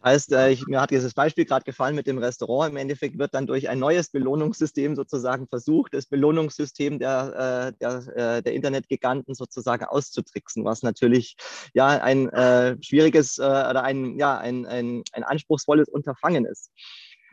Heißt, 0.06 0.34
äh, 0.34 0.52
ich, 0.52 0.68
mir 0.68 0.80
hat 0.80 0.92
dieses 0.92 1.16
Beispiel 1.16 1.46
gerade 1.46 1.66
gefallen 1.66 1.96
mit 1.96 2.06
dem 2.06 2.20
Restaurant. 2.20 2.70
Im 2.70 2.78
Endeffekt 2.78 3.18
wird 3.18 3.34
dann 3.34 3.48
durch 3.48 3.70
ein 3.70 3.80
neues 3.80 4.10
Belohnungssystem 4.10 4.96
sozusagen 4.96 5.48
versucht, 5.48 5.96
das 5.96 6.06
Belohnungssystem 6.06 7.00
der, 7.00 7.74
äh, 7.74 7.78
der, 7.80 8.16
äh, 8.16 8.44
der 8.44 8.54
Internetgiganten 8.54 9.34
sozusagen 9.34 9.84
auszutricksen, 9.84 10.64
was 10.64 10.84
natürlich 10.84 11.38
ja 11.74 11.88
ein 11.88 12.30
äh, 12.30 12.78
schwieriges 12.84 13.40
äh, 13.40 13.42
oder 13.42 13.84
ein, 13.84 14.20
ja, 14.20 14.38
ein, 14.38 14.68
ein, 14.68 15.02
ein 15.12 15.24
anspruchsvolles 15.24 15.90
Unterfangen 15.90 16.46
ist. 16.46 16.70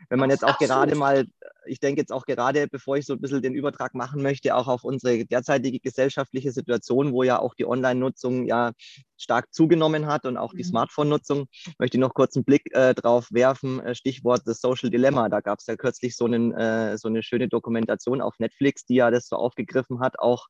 Wenn 0.09 0.17
man 0.17 0.31
jetzt 0.31 0.43
auch 0.43 0.49
Absolut. 0.49 0.69
gerade 0.71 0.95
mal, 0.95 1.25
ich 1.65 1.79
denke 1.79 2.01
jetzt 2.01 2.11
auch 2.11 2.25
gerade, 2.25 2.67
bevor 2.67 2.97
ich 2.97 3.05
so 3.05 3.13
ein 3.13 3.21
bisschen 3.21 3.41
den 3.41 3.53
Übertrag 3.53 3.93
machen 3.93 4.21
möchte, 4.21 4.55
auch 4.55 4.67
auf 4.67 4.83
unsere 4.83 5.25
derzeitige 5.25 5.79
gesellschaftliche 5.79 6.51
Situation, 6.51 7.11
wo 7.11 7.23
ja 7.23 7.39
auch 7.39 7.55
die 7.55 7.65
Online-Nutzung 7.65 8.45
ja 8.45 8.71
stark 9.17 9.53
zugenommen 9.53 10.05
hat 10.05 10.25
und 10.25 10.37
auch 10.37 10.53
die 10.53 10.63
mhm. 10.63 10.69
Smartphone-Nutzung, 10.69 11.45
möchte 11.79 11.97
ich 11.97 12.01
noch 12.01 12.13
kurz 12.13 12.35
einen 12.35 12.45
Blick 12.45 12.73
äh, 12.75 12.93
drauf 12.93 13.27
werfen. 13.31 13.79
Äh, 13.79 13.95
Stichwort 13.95 14.41
das 14.45 14.59
Social 14.61 14.89
Dilemma. 14.89 15.29
Da 15.29 15.39
gab 15.39 15.59
es 15.59 15.65
ja 15.65 15.75
kürzlich 15.75 16.15
so, 16.15 16.25
einen, 16.25 16.53
äh, 16.53 16.97
so 16.97 17.07
eine 17.07 17.23
schöne 17.23 17.47
Dokumentation 17.47 18.21
auf 18.21 18.39
Netflix, 18.39 18.85
die 18.85 18.95
ja 18.95 19.11
das 19.11 19.27
so 19.27 19.37
aufgegriffen 19.37 19.99
hat, 20.01 20.19
auch 20.19 20.47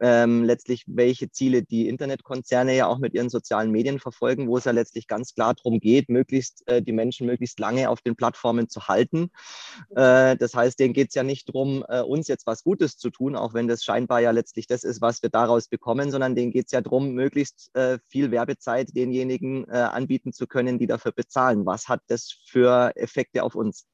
ähm, 0.00 0.44
letztlich, 0.44 0.84
welche 0.86 1.30
Ziele 1.30 1.62
die 1.62 1.88
Internetkonzerne 1.88 2.74
ja 2.74 2.86
auch 2.86 2.98
mit 2.98 3.14
ihren 3.14 3.30
sozialen 3.30 3.70
Medien 3.70 3.98
verfolgen, 3.98 4.48
wo 4.48 4.58
es 4.58 4.64
ja 4.64 4.72
letztlich 4.72 5.06
ganz 5.06 5.34
klar 5.34 5.54
darum 5.54 5.80
geht, 5.80 6.08
möglichst 6.08 6.66
äh, 6.66 6.82
die 6.82 6.92
Menschen 6.92 7.26
möglichst 7.26 7.58
lange 7.58 7.88
auf 7.88 8.00
den 8.00 8.16
Plattformen 8.16 8.68
zu 8.68 8.88
halten. 8.88 9.30
Äh, 9.94 10.36
das 10.42 10.54
heißt, 10.54 10.78
denen 10.78 10.92
geht 10.92 11.08
es 11.08 11.14
ja 11.14 11.22
nicht 11.22 11.48
darum, 11.48 11.84
äh, 11.88 12.02
uns 12.02 12.28
jetzt 12.28 12.46
was 12.46 12.64
Gutes 12.64 12.98
zu 12.98 13.10
tun, 13.10 13.36
auch 13.36 13.54
wenn 13.54 13.68
das 13.68 13.84
scheinbar 13.84 14.20
ja 14.20 14.30
letztlich 14.32 14.66
das 14.66 14.84
ist, 14.84 15.00
was 15.00 15.22
wir 15.22 15.30
daraus 15.30 15.68
bekommen, 15.68 16.10
sondern 16.10 16.34
denen 16.34 16.50
geht 16.50 16.66
es 16.66 16.72
ja 16.72 16.80
darum, 16.80 17.12
möglichst 17.12 17.74
äh, 17.74 17.98
viel 18.08 18.30
Werbezeit 18.30 18.94
denjenigen 18.94 19.64
äh, 19.68 19.76
anbieten 19.76 20.32
zu 20.32 20.46
können, 20.46 20.78
die 20.78 20.86
dafür 20.86 21.12
bezahlen. 21.12 21.64
Was 21.64 21.88
hat 21.88 22.02
das 22.08 22.30
für 22.46 22.92
Effekte 22.96 23.42
auf 23.42 23.54
uns 23.54 23.86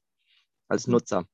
als 0.67 0.87
mhm. 0.87 0.93
Nutzer? 0.93 1.25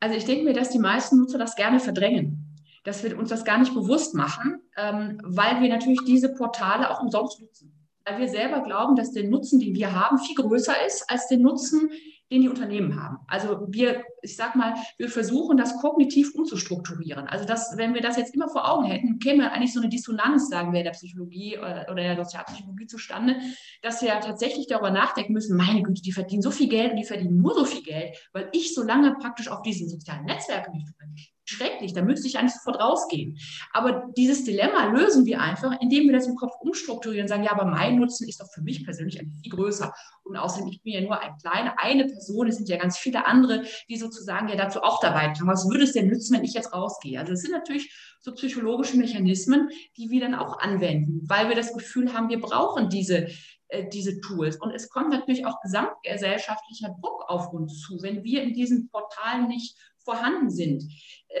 Also 0.00 0.16
ich 0.16 0.24
denke 0.24 0.44
mir, 0.44 0.54
dass 0.54 0.70
die 0.70 0.78
meisten 0.78 1.18
Nutzer 1.18 1.38
das 1.38 1.54
gerne 1.54 1.80
verdrängen 1.80 2.42
dass 2.86 3.02
wir 3.02 3.18
uns 3.18 3.30
das 3.30 3.44
gar 3.44 3.58
nicht 3.58 3.74
bewusst 3.74 4.14
machen, 4.14 4.62
ähm, 4.76 5.18
weil 5.24 5.60
wir 5.60 5.68
natürlich 5.68 6.04
diese 6.06 6.32
Portale 6.32 6.88
auch 6.88 7.02
umsonst 7.02 7.40
nutzen. 7.40 7.85
Weil 8.06 8.20
wir 8.20 8.28
selber 8.28 8.60
glauben, 8.60 8.94
dass 8.94 9.12
der 9.12 9.24
Nutzen, 9.24 9.58
den 9.58 9.74
wir 9.74 9.92
haben, 9.92 10.18
viel 10.18 10.36
größer 10.36 10.74
ist 10.86 11.10
als 11.10 11.26
der 11.26 11.38
Nutzen, 11.38 11.90
den 12.30 12.42
die 12.42 12.48
Unternehmen 12.48 13.00
haben. 13.00 13.18
Also 13.28 13.66
wir, 13.68 14.04
ich 14.22 14.36
sag 14.36 14.56
mal, 14.56 14.74
wir 14.98 15.08
versuchen 15.08 15.56
das 15.56 15.76
kognitiv 15.80 16.34
umzustrukturieren. 16.34 17.28
Also 17.28 17.44
das, 17.44 17.76
wenn 17.76 17.94
wir 17.94 18.00
das 18.00 18.16
jetzt 18.16 18.34
immer 18.34 18.48
vor 18.48 18.68
Augen 18.68 18.84
hätten, 18.86 19.18
käme 19.18 19.52
eigentlich 19.52 19.72
so 19.72 19.80
eine 19.80 19.88
Dissonanz, 19.88 20.48
sagen 20.48 20.72
wir, 20.72 20.80
in 20.80 20.84
der 20.84 20.92
Psychologie 20.92 21.58
oder, 21.58 21.86
oder 21.90 22.02
der 22.02 22.16
Sozialpsychologie 22.16 22.86
zustande, 22.86 23.36
dass 23.82 24.02
wir 24.02 24.08
ja 24.08 24.20
tatsächlich 24.20 24.66
darüber 24.66 24.90
nachdenken 24.90 25.32
müssen, 25.32 25.56
meine 25.56 25.82
Güte, 25.82 26.02
die 26.02 26.12
verdienen 26.12 26.42
so 26.42 26.50
viel 26.50 26.68
Geld 26.68 26.92
und 26.92 26.96
die 26.96 27.04
verdienen 27.04 27.38
nur 27.38 27.54
so 27.54 27.64
viel 27.64 27.82
Geld, 27.82 28.16
weil 28.32 28.48
ich 28.52 28.74
so 28.74 28.82
lange 28.82 29.14
praktisch 29.14 29.48
auf 29.48 29.62
diesen 29.62 29.88
sozialen 29.88 30.24
Netzwerken 30.24 30.72
nicht 30.72 30.96
bin 30.98 31.14
schrecklich, 31.46 31.92
da 31.92 32.02
müsste 32.02 32.26
ich 32.26 32.38
eigentlich 32.38 32.54
sofort 32.54 32.80
rausgehen. 32.80 33.38
Aber 33.72 34.10
dieses 34.16 34.44
Dilemma 34.44 34.86
lösen 34.86 35.24
wir 35.24 35.40
einfach, 35.40 35.80
indem 35.80 36.06
wir 36.06 36.12
das 36.12 36.26
im 36.26 36.34
Kopf 36.34 36.52
umstrukturieren 36.60 37.24
und 37.24 37.28
sagen, 37.28 37.44
ja, 37.44 37.52
aber 37.52 37.64
mein 37.64 37.96
Nutzen 37.96 38.28
ist 38.28 38.40
doch 38.40 38.50
für 38.52 38.62
mich 38.62 38.84
persönlich 38.84 39.18
viel 39.18 39.52
größer. 39.52 39.94
Und 40.24 40.36
außerdem, 40.36 40.68
ich 40.68 40.82
bin 40.82 40.92
ja 40.92 41.00
nur 41.00 41.20
ein 41.20 41.36
kleine, 41.38 41.78
eine 41.78 42.04
Person, 42.06 42.48
es 42.48 42.56
sind 42.56 42.68
ja 42.68 42.76
ganz 42.76 42.98
viele 42.98 43.26
andere, 43.26 43.64
die 43.88 43.96
sozusagen 43.96 44.48
ja 44.48 44.56
dazu 44.56 44.82
auch 44.82 45.00
dabei 45.00 45.28
tragen. 45.28 45.48
Was 45.48 45.68
würde 45.68 45.84
es 45.84 45.92
denn 45.92 46.08
nützen, 46.08 46.36
wenn 46.36 46.44
ich 46.44 46.54
jetzt 46.54 46.72
rausgehe? 46.72 47.18
Also 47.18 47.32
es 47.32 47.42
sind 47.42 47.52
natürlich 47.52 47.94
so 48.20 48.32
psychologische 48.32 48.96
Mechanismen, 48.96 49.70
die 49.96 50.10
wir 50.10 50.20
dann 50.20 50.34
auch 50.34 50.58
anwenden, 50.58 51.20
weil 51.28 51.48
wir 51.48 51.54
das 51.54 51.72
Gefühl 51.72 52.12
haben, 52.12 52.28
wir 52.28 52.40
brauchen 52.40 52.88
diese, 52.88 53.28
äh, 53.68 53.88
diese 53.88 54.20
Tools. 54.20 54.56
Und 54.56 54.72
es 54.72 54.88
kommt 54.88 55.10
natürlich 55.10 55.46
auch 55.46 55.60
gesamtgesellschaftlicher 55.60 56.96
Druck 57.00 57.24
auf 57.28 57.52
uns 57.52 57.80
zu, 57.82 58.02
wenn 58.02 58.24
wir 58.24 58.42
in 58.42 58.52
diesen 58.52 58.88
Portalen 58.88 59.46
nicht 59.46 59.76
vorhanden 60.06 60.48
sind, 60.48 60.82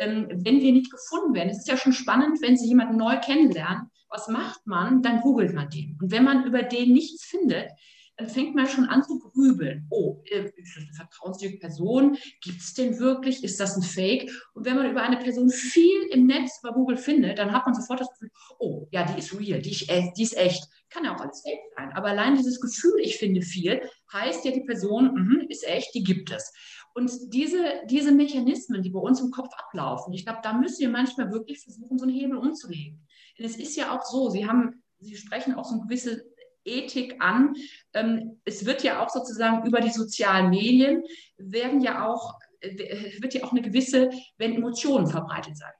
ähm, 0.00 0.26
wenn 0.30 0.60
wir 0.60 0.72
nicht 0.72 0.90
gefunden 0.90 1.34
werden. 1.34 1.48
Es 1.48 1.58
ist 1.58 1.68
ja 1.68 1.78
schon 1.78 1.94
spannend, 1.94 2.42
wenn 2.42 2.58
Sie 2.58 2.68
jemanden 2.68 2.96
neu 2.96 3.18
kennenlernen. 3.20 3.90
Was 4.10 4.28
macht 4.28 4.66
man? 4.66 5.02
Dann 5.02 5.20
googelt 5.20 5.54
man 5.54 5.70
den. 5.70 5.98
Und 6.00 6.10
wenn 6.10 6.24
man 6.24 6.44
über 6.44 6.62
den 6.62 6.92
nichts 6.92 7.24
findet, 7.24 7.70
dann 8.16 8.28
fängt 8.28 8.54
man 8.54 8.66
schon 8.66 8.86
an 8.86 9.02
zu 9.02 9.18
grübeln. 9.18 9.86
Oh, 9.90 10.22
äh, 10.30 10.50
ist 10.56 10.76
das 10.76 10.84
eine 10.84 10.94
vertrauenswürdige 10.94 11.60
Person? 11.60 12.16
Gibt 12.40 12.60
es 12.60 12.72
den 12.72 12.98
wirklich? 12.98 13.44
Ist 13.44 13.60
das 13.60 13.76
ein 13.76 13.82
Fake? 13.82 14.30
Und 14.54 14.64
wenn 14.64 14.76
man 14.76 14.90
über 14.90 15.02
eine 15.02 15.18
Person 15.18 15.50
viel 15.50 16.02
im 16.10 16.26
Netz 16.26 16.60
bei 16.62 16.70
Google 16.70 16.96
findet, 16.96 17.38
dann 17.38 17.52
hat 17.52 17.66
man 17.66 17.74
sofort 17.74 18.00
das 18.00 18.10
Gefühl, 18.12 18.30
oh, 18.58 18.88
ja, 18.90 19.04
die 19.04 19.18
ist 19.18 19.38
real, 19.38 19.60
die, 19.60 19.70
ist, 19.70 19.86
die 20.16 20.22
ist 20.22 20.36
echt. 20.36 20.66
Kann 20.88 21.04
ja 21.04 21.14
auch 21.14 21.20
alles 21.20 21.42
Fake 21.42 21.60
sein. 21.76 21.92
Aber 21.92 22.08
allein 22.08 22.36
dieses 22.36 22.60
Gefühl, 22.60 23.00
ich 23.00 23.18
finde 23.18 23.42
viel, 23.42 23.82
heißt 24.12 24.44
ja, 24.44 24.50
die 24.50 24.64
Person 24.64 25.12
mh, 25.12 25.44
ist 25.48 25.66
echt, 25.66 25.94
die 25.94 26.04
gibt 26.04 26.30
es. 26.30 26.52
Und 26.96 27.12
diese, 27.34 27.82
diese 27.90 28.10
Mechanismen, 28.10 28.82
die 28.82 28.88
bei 28.88 28.98
uns 28.98 29.20
im 29.20 29.30
Kopf 29.30 29.52
ablaufen, 29.58 30.14
ich 30.14 30.24
glaube, 30.24 30.38
da 30.42 30.54
müssen 30.54 30.80
wir 30.80 30.88
manchmal 30.88 31.30
wirklich 31.30 31.60
versuchen, 31.60 31.98
so 31.98 32.06
einen 32.06 32.14
Hebel 32.14 32.38
umzulegen. 32.38 33.06
Denn 33.38 33.44
es 33.44 33.58
ist 33.58 33.76
ja 33.76 33.94
auch 33.94 34.02
so, 34.02 34.30
Sie 34.30 34.46
haben, 34.46 34.82
Sie 34.98 35.14
sprechen 35.14 35.56
auch 35.56 35.66
so 35.66 35.74
eine 35.74 35.82
gewisse 35.82 36.24
Ethik 36.64 37.16
an. 37.20 37.54
Ähm, 37.92 38.40
es 38.46 38.64
wird 38.64 38.82
ja 38.82 39.04
auch 39.04 39.10
sozusagen 39.10 39.66
über 39.66 39.82
die 39.82 39.90
sozialen 39.90 40.48
Medien 40.48 41.02
werden 41.36 41.82
ja 41.82 42.08
auch, 42.08 42.38
äh, 42.60 43.20
wird 43.20 43.34
ja 43.34 43.44
auch 43.44 43.52
eine 43.52 43.60
gewisse, 43.60 44.08
wenn 44.38 44.54
Emotionen 44.54 45.06
verbreitet 45.06 45.58
sein. 45.58 45.72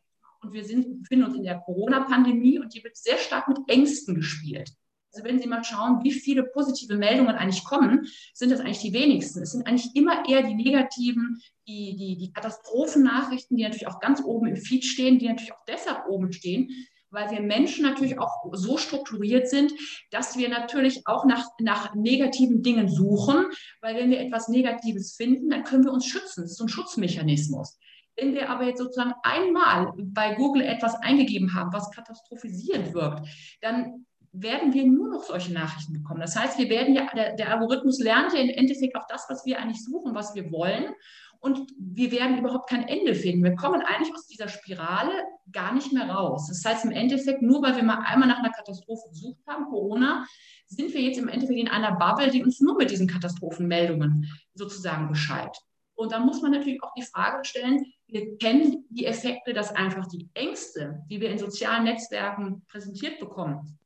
Und 0.42 0.52
wir 0.52 0.66
sind, 0.66 1.00
befinden 1.00 1.24
uns 1.24 1.35
in 1.35 1.44
der 1.44 1.61
Corona-Pandemie 1.61 2.59
und 2.59 2.74
die 2.74 2.85
wird 2.85 2.94
sehr 2.94 3.16
stark 3.16 3.48
mit 3.48 3.59
Ängsten 3.68 4.16
gespielt. 4.16 4.70
Also 5.12 5.24
wenn 5.24 5.38
Sie 5.38 5.48
mal 5.48 5.64
schauen, 5.64 6.02
wie 6.02 6.12
viele 6.12 6.44
positive 6.44 6.96
Meldungen 6.96 7.36
eigentlich 7.36 7.64
kommen, 7.64 8.06
sind 8.34 8.50
das 8.50 8.60
eigentlich 8.60 8.80
die 8.80 8.92
wenigsten. 8.92 9.42
Es 9.42 9.52
sind 9.52 9.66
eigentlich 9.66 9.94
immer 9.94 10.28
eher 10.28 10.42
die 10.42 10.54
negativen, 10.54 11.40
die, 11.66 11.96
die, 11.96 12.16
die 12.18 12.32
Katastrophennachrichten, 12.32 13.56
die 13.56 13.62
natürlich 13.62 13.88
auch 13.88 14.00
ganz 14.00 14.22
oben 14.22 14.46
im 14.46 14.56
Feed 14.56 14.84
stehen, 14.84 15.18
die 15.18 15.28
natürlich 15.28 15.52
auch 15.52 15.64
deshalb 15.66 16.06
oben 16.08 16.32
stehen, 16.32 16.70
weil 17.10 17.30
wir 17.30 17.40
Menschen 17.40 17.84
natürlich 17.84 18.18
auch 18.18 18.44
so 18.52 18.76
strukturiert 18.76 19.48
sind, 19.48 19.72
dass 20.10 20.36
wir 20.36 20.48
natürlich 20.48 21.06
auch 21.06 21.24
nach, 21.24 21.44
nach 21.60 21.94
negativen 21.94 22.62
Dingen 22.62 22.88
suchen, 22.88 23.46
weil 23.80 23.96
wenn 23.96 24.10
wir 24.10 24.20
etwas 24.20 24.48
Negatives 24.48 25.16
finden, 25.16 25.50
dann 25.50 25.64
können 25.64 25.84
wir 25.84 25.92
uns 25.92 26.06
schützen. 26.06 26.42
Das 26.42 26.52
ist 26.52 26.58
so 26.58 26.64
ein 26.64 26.68
Schutzmechanismus. 26.68 27.78
Wenn 28.16 28.34
wir 28.34 28.48
aber 28.50 28.64
jetzt 28.64 28.78
sozusagen 28.78 29.14
einmal 29.22 29.92
bei 29.96 30.34
Google 30.34 30.62
etwas 30.62 30.94
eingegeben 30.96 31.54
haben, 31.54 31.72
was 31.72 31.90
katastrophisierend 31.90 32.94
wirkt, 32.94 33.28
dann 33.60 34.06
werden 34.42 34.72
wir 34.72 34.87
nur 34.87 35.09
noch 35.09 35.25
solche 35.25 35.53
Nachrichten 35.53 35.92
bekommen. 35.92 36.20
Das 36.20 36.37
heißt, 36.37 36.59
wir 36.59 36.68
werden 36.68 36.94
ja, 36.94 37.07
der, 37.14 37.35
der 37.35 37.53
Algorithmus 37.53 37.99
lernt 38.01 38.33
ja 38.33 38.40
im 38.40 38.51
Endeffekt 38.51 38.96
auch 38.96 39.07
das, 39.09 39.27
was 39.29 39.44
wir 39.44 39.59
eigentlich 39.59 39.83
suchen, 39.83 40.14
was 40.14 40.35
wir 40.35 40.51
wollen. 40.51 40.94
Und 41.40 41.70
wir 41.79 42.11
werden 42.12 42.38
überhaupt 42.38 42.68
kein 42.68 42.88
Ende 42.88 43.14
finden. 43.14 43.44
Wir 43.44 43.55
kommen 43.55 43.83
eigentlich 43.83 44.12
aus 44.14 44.27
dieser 44.27 44.49
Spirale 44.49 45.12
gar 45.53 45.75
nicht 45.75 45.92
mehr 45.92 46.09
raus. 46.09 46.49
Das 46.49 46.64
heißt 46.64 46.85
im 46.85 46.92
Endeffekt, 46.92 47.42
nur 47.42 47.62
weil 47.62 47.77
wir 47.77 47.85
mal 47.85 48.03
einmal 48.05 48.29
nach 48.29 48.38
einer 48.38 48.53
Katastrophe 48.53 49.09
gesucht 49.11 49.40
haben, 49.46 49.66
Corona, 49.66 50.27
sind 50.66 50.92
wir 50.92 51.01
jetzt 51.01 51.18
im 51.18 51.29
Endeffekt 51.29 51.61
in 51.61 51.68
einer 51.68 51.96
Bubble, 51.96 52.31
die 52.31 52.42
uns 52.42 52.61
nur 52.61 52.77
mit 52.77 52.90
diesen 52.90 53.07
Katastrophenmeldungen 53.07 54.29
sozusagen 54.55 55.09
beschreibt. 55.09 55.61
Und 55.94 56.12
dann 56.12 56.27
muss 56.27 56.42
man 56.42 56.53
natürlich 56.53 56.83
auch 56.83 56.92
die 56.94 57.03
Frage 57.03 57.44
stellen, 57.44 57.85
wir 58.07 58.37
kennen 58.38 58.85
die 58.90 59.07
Effekte, 59.07 59.53
dass 59.53 59.75
einfach 59.75 60.07
die 60.07 60.29
Ängste, 60.35 61.03
die 61.09 61.20
wir 61.20 61.31
in 61.31 61.38
sozialen 61.38 61.85
Netzwerken 61.85 62.64
präsentiert 62.66 63.18
bekommen, 63.18 63.79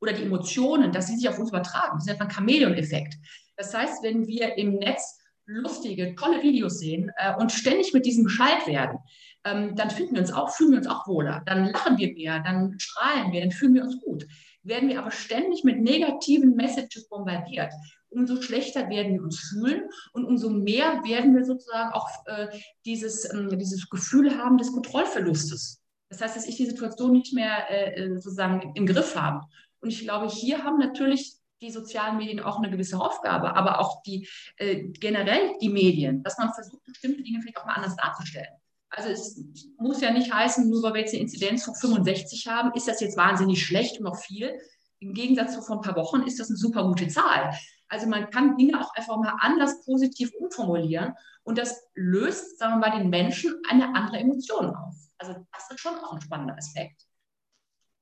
oder 0.00 0.12
die 0.12 0.22
Emotionen, 0.22 0.92
dass 0.92 1.08
sie 1.08 1.16
sich 1.16 1.28
auf 1.28 1.38
uns 1.38 1.50
übertragen. 1.50 1.96
Das 1.96 2.04
ist 2.04 2.10
einfach 2.10 2.26
ein 2.26 2.30
Chamäleon-Effekt. 2.30 3.16
Das 3.56 3.74
heißt, 3.74 4.02
wenn 4.02 4.26
wir 4.26 4.56
im 4.56 4.74
Netz 4.74 5.18
lustige, 5.46 6.14
tolle 6.14 6.42
Videos 6.42 6.78
sehen 6.78 7.10
äh, 7.16 7.34
und 7.36 7.52
ständig 7.52 7.92
mit 7.94 8.06
diesem 8.06 8.24
Bescheid 8.24 8.66
werden, 8.66 8.98
ähm, 9.44 9.74
dann 9.76 9.90
finden 9.90 10.14
wir 10.14 10.20
uns 10.20 10.32
auch, 10.32 10.50
fühlen 10.50 10.72
wir 10.72 10.78
uns 10.78 10.86
auch 10.86 11.06
wohler. 11.06 11.42
Dann 11.46 11.72
lachen 11.72 11.98
wir 11.98 12.12
mehr, 12.12 12.40
dann 12.40 12.78
strahlen 12.78 13.32
wir, 13.32 13.40
dann 13.40 13.50
fühlen 13.50 13.74
wir 13.74 13.82
uns 13.82 14.00
gut. 14.00 14.26
Werden 14.62 14.88
wir 14.88 14.98
aber 14.98 15.10
ständig 15.10 15.64
mit 15.64 15.80
negativen 15.80 16.54
Messages 16.54 17.08
bombardiert, 17.08 17.72
umso 18.10 18.40
schlechter 18.40 18.88
werden 18.88 19.14
wir 19.14 19.22
uns 19.22 19.38
fühlen 19.38 19.88
und 20.12 20.24
umso 20.24 20.50
mehr 20.50 21.02
werden 21.04 21.36
wir 21.36 21.44
sozusagen 21.44 21.92
auch 21.92 22.08
äh, 22.26 22.48
dieses, 22.84 23.24
äh, 23.24 23.56
dieses 23.56 23.88
Gefühl 23.88 24.36
haben 24.36 24.58
des 24.58 24.72
Kontrollverlustes. 24.72 25.82
Das 26.10 26.20
heißt, 26.20 26.36
dass 26.36 26.46
ich 26.46 26.56
die 26.56 26.66
Situation 26.66 27.12
nicht 27.12 27.34
mehr 27.34 27.70
äh, 27.70 28.02
äh 28.02 28.14
sozusagen 28.14 28.72
im 28.74 28.86
Griff 28.86 29.14
habe. 29.14 29.46
Und 29.80 29.90
ich 29.90 30.00
glaube, 30.00 30.28
hier 30.28 30.64
haben 30.64 30.78
natürlich 30.78 31.38
die 31.60 31.70
sozialen 31.70 32.18
Medien 32.18 32.40
auch 32.40 32.58
eine 32.58 32.70
gewisse 32.70 33.00
Aufgabe, 33.00 33.56
aber 33.56 33.80
auch 33.80 34.02
die 34.02 34.28
äh, 34.56 34.84
generell 34.90 35.56
die 35.60 35.68
Medien, 35.68 36.22
dass 36.22 36.38
man 36.38 36.52
versucht, 36.52 36.84
bestimmte 36.84 37.22
Dinge 37.22 37.40
vielleicht 37.40 37.58
auch 37.58 37.66
mal 37.66 37.74
anders 37.74 37.96
darzustellen. 37.96 38.54
Also 38.90 39.10
es 39.10 39.44
muss 39.76 40.00
ja 40.00 40.12
nicht 40.12 40.32
heißen, 40.32 40.68
nur 40.68 40.82
weil 40.82 40.94
wir 40.94 41.00
jetzt 41.00 41.12
eine 41.12 41.22
Inzidenz 41.22 41.64
von 41.64 41.74
65 41.74 42.46
haben, 42.46 42.72
ist 42.74 42.88
das 42.88 43.00
jetzt 43.00 43.16
wahnsinnig 43.16 43.64
schlecht 43.64 43.98
und 43.98 44.04
noch 44.04 44.16
viel. 44.16 44.58
Im 45.00 45.12
Gegensatz 45.12 45.54
zu 45.54 45.62
vor 45.62 45.76
ein 45.76 45.82
paar 45.82 45.96
Wochen 45.96 46.22
ist 46.22 46.40
das 46.40 46.48
eine 46.48 46.56
super 46.56 46.84
gute 46.84 47.08
Zahl. 47.08 47.54
Also 47.88 48.06
man 48.06 48.30
kann 48.30 48.56
Dinge 48.56 48.80
auch 48.80 48.92
einfach 48.94 49.16
mal 49.16 49.34
anders 49.40 49.84
positiv 49.84 50.32
umformulieren 50.38 51.14
und 51.42 51.58
das 51.58 51.82
löst, 51.94 52.58
sagen 52.58 52.74
wir 52.74 52.88
mal, 52.88 52.98
den 52.98 53.10
Menschen 53.10 53.54
eine 53.68 53.94
andere 53.94 54.18
Emotion 54.18 54.74
aus. 54.74 55.10
Also 55.18 55.34
das 55.52 55.70
ist 55.70 55.80
schon 55.80 55.96
auch 55.96 56.12
ein 56.12 56.20
spannender 56.20 56.56
Aspekt. 56.56 57.07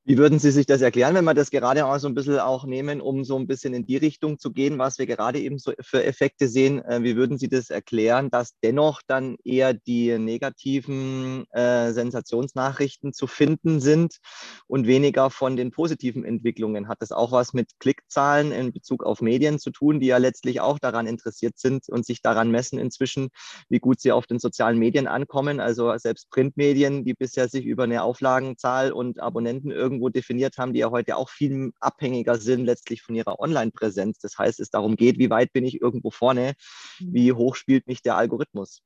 Wie 0.09 0.19
würden 0.19 0.39
Sie 0.39 0.53
sich 0.53 0.67
das 0.67 0.83
erklären, 0.83 1.17
wenn 1.17 1.25
wir 1.25 1.35
das 1.35 1.51
gerade 1.51 1.85
auch 1.85 1.99
so 1.99 2.07
ein 2.07 2.15
bisschen 2.15 2.39
auch 2.39 2.65
nehmen, 2.65 3.01
um 3.01 3.25
so 3.25 3.37
ein 3.37 3.49
bisschen 3.49 3.75
in 3.75 3.87
die 3.87 3.97
Richtung 3.97 4.39
zu 4.39 4.53
gehen, 4.53 4.79
was 4.79 5.01
wir 5.01 5.07
gerade 5.07 5.41
eben 5.41 5.59
so 5.59 5.73
für 5.81 6.05
Effekte 6.05 6.47
sehen? 6.47 6.81
Äh, 6.85 7.03
wie 7.03 7.17
würden 7.17 7.39
Sie 7.39 7.49
das 7.49 7.71
erklären, 7.71 8.31
dass 8.31 8.53
dennoch 8.63 9.03
dann 9.09 9.35
eher 9.43 9.75
die 9.75 10.17
negativen 10.17 11.51
äh, 11.51 11.91
Sensationsnachrichten 11.91 13.15
zu 13.15 13.27
finden 13.27 13.81
sind 13.81 14.19
und 14.69 14.87
weniger 14.87 15.29
von 15.29 15.57
den 15.57 15.73
positiven 15.73 16.25
Entwicklungen? 16.25 16.87
Hat 16.87 17.03
das 17.03 17.11
auch 17.11 17.33
was 17.33 17.53
mit 17.53 17.73
Klickzahlen 17.81 18.53
in 18.53 18.73
Bezug 18.73 19.03
auf 19.03 19.21
Medien 19.21 19.59
zu 19.59 19.73
tun, 19.73 19.99
die 19.99 20.07
ja 20.07 20.19
letztlich 20.19 20.61
auch 20.61 20.79
daran 20.79 21.09
interessiert 21.09 21.59
sind 21.59 21.89
und 21.89 22.07
sich 22.07 22.23
daran 22.23 22.53
messen 22.53 22.79
inzwischen, 22.79 23.31
wie 23.69 23.81
gut 23.81 24.01
sie 24.01 24.13
auf 24.13 24.29
den 24.29 24.39
sozialen 24.39 24.79
Medien 24.79 25.09
ankommen? 25.09 25.59
Also 25.59 25.99
selbst 25.99 26.31
Printmedien, 26.31 27.05
die 27.05 27.15
bisher 27.15 27.49
sich 27.49 27.65
über 27.65 27.83
eine 27.83 28.05
Auflagenzahl 28.05 28.93
und 28.93 29.19
Abonnenten 29.19 29.73
irgendwie 29.73 29.96
irgendwo 29.97 30.11
definiert 30.11 30.59
haben, 30.59 30.73
die 30.73 30.81
ja 30.81 30.91
heute 30.91 31.17
auch 31.17 31.31
viel 31.31 31.73
abhängiger 31.81 32.37
sind 32.37 32.65
letztlich 32.65 33.03
von 33.03 33.15
ihrer 33.15 33.41
Online-Präsenz. 33.41 34.19
Das 34.19 34.39
heißt, 34.39 34.61
es 34.61 34.71
darum 34.71 34.97
geht, 34.97 35.19
wie 35.19 35.31
weit 35.31 35.53
bin 35.53 35.65
ich 35.65 35.81
irgendwo 35.81 36.11
vorne, 36.11 36.55
mhm. 37.01 37.15
wie 37.15 37.33
hoch 37.33 37.57
spielt 37.57 37.87
mich 37.87 38.03
der 38.03 38.17
Algorithmus. 38.17 38.83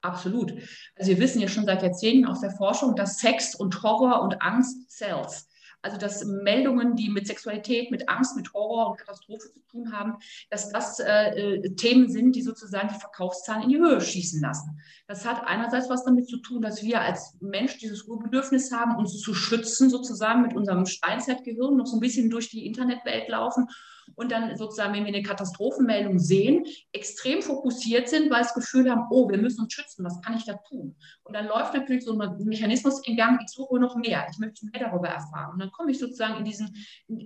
Absolut. 0.00 0.54
Also 0.94 1.10
wir 1.10 1.18
wissen 1.18 1.40
ja 1.40 1.48
schon 1.48 1.64
seit 1.64 1.82
Jahrzehnten 1.82 2.26
aus 2.26 2.40
der 2.40 2.52
Forschung, 2.52 2.94
dass 2.94 3.18
Sex 3.18 3.54
und 3.54 3.82
Horror 3.82 4.22
und 4.22 4.42
Angst 4.42 4.90
Cells 4.90 5.47
also 5.82 5.96
dass 5.96 6.24
Meldungen, 6.24 6.96
die 6.96 7.08
mit 7.08 7.26
Sexualität, 7.26 7.90
mit 7.90 8.08
Angst, 8.08 8.36
mit 8.36 8.52
Horror 8.52 8.90
und 8.90 8.98
Katastrophe 8.98 9.50
zu 9.52 9.60
tun 9.70 9.92
haben, 9.92 10.14
dass 10.50 10.70
das 10.70 10.98
äh, 10.98 11.30
äh, 11.30 11.74
Themen 11.74 12.10
sind, 12.10 12.34
die 12.34 12.42
sozusagen 12.42 12.88
die 12.88 12.98
Verkaufszahlen 12.98 13.62
in 13.64 13.68
die 13.68 13.78
Höhe 13.78 14.00
schießen 14.00 14.40
lassen. 14.40 14.80
Das 15.06 15.24
hat 15.24 15.46
einerseits 15.46 15.88
was 15.88 16.04
damit 16.04 16.28
zu 16.28 16.38
tun, 16.38 16.62
dass 16.62 16.82
wir 16.82 17.00
als 17.00 17.36
Mensch 17.40 17.78
dieses 17.78 18.02
Urbedürfnis 18.02 18.72
haben, 18.72 18.96
uns 18.96 19.20
zu 19.20 19.34
schützen, 19.34 19.90
sozusagen 19.90 20.42
mit 20.42 20.54
unserem 20.54 20.86
Steinzeitgehirn 20.86 21.76
noch 21.76 21.86
so 21.86 21.96
ein 21.96 22.00
bisschen 22.00 22.30
durch 22.30 22.50
die 22.50 22.66
Internetwelt 22.66 23.28
laufen 23.28 23.68
und 24.14 24.32
dann 24.32 24.56
sozusagen, 24.56 24.94
wenn 24.94 25.04
wir 25.04 25.14
eine 25.14 25.22
Katastrophenmeldung 25.22 26.18
sehen, 26.18 26.64
extrem 26.92 27.42
fokussiert 27.42 28.08
sind, 28.08 28.30
weil 28.30 28.42
das 28.42 28.54
Gefühl 28.54 28.90
haben, 28.90 29.06
oh, 29.10 29.28
wir 29.28 29.38
müssen 29.38 29.62
uns 29.62 29.72
schützen, 29.72 30.04
was 30.04 30.20
kann 30.22 30.36
ich 30.36 30.44
da 30.44 30.54
tun? 30.68 30.96
Und 31.24 31.34
dann 31.34 31.46
läuft 31.46 31.74
natürlich 31.74 32.04
so 32.04 32.18
ein 32.18 32.36
Mechanismus 32.44 33.06
in 33.06 33.16
Gang, 33.16 33.40
ich 33.42 33.50
suche 33.50 33.78
noch 33.78 33.96
mehr, 33.96 34.26
ich 34.30 34.38
möchte 34.38 34.66
mehr 34.66 34.88
darüber 34.88 35.08
erfahren. 35.08 35.52
Und 35.52 35.58
dann 35.60 35.70
komme 35.70 35.90
ich 35.90 35.98
sozusagen 35.98 36.36
in 36.36 36.44
diesen, 36.44 36.74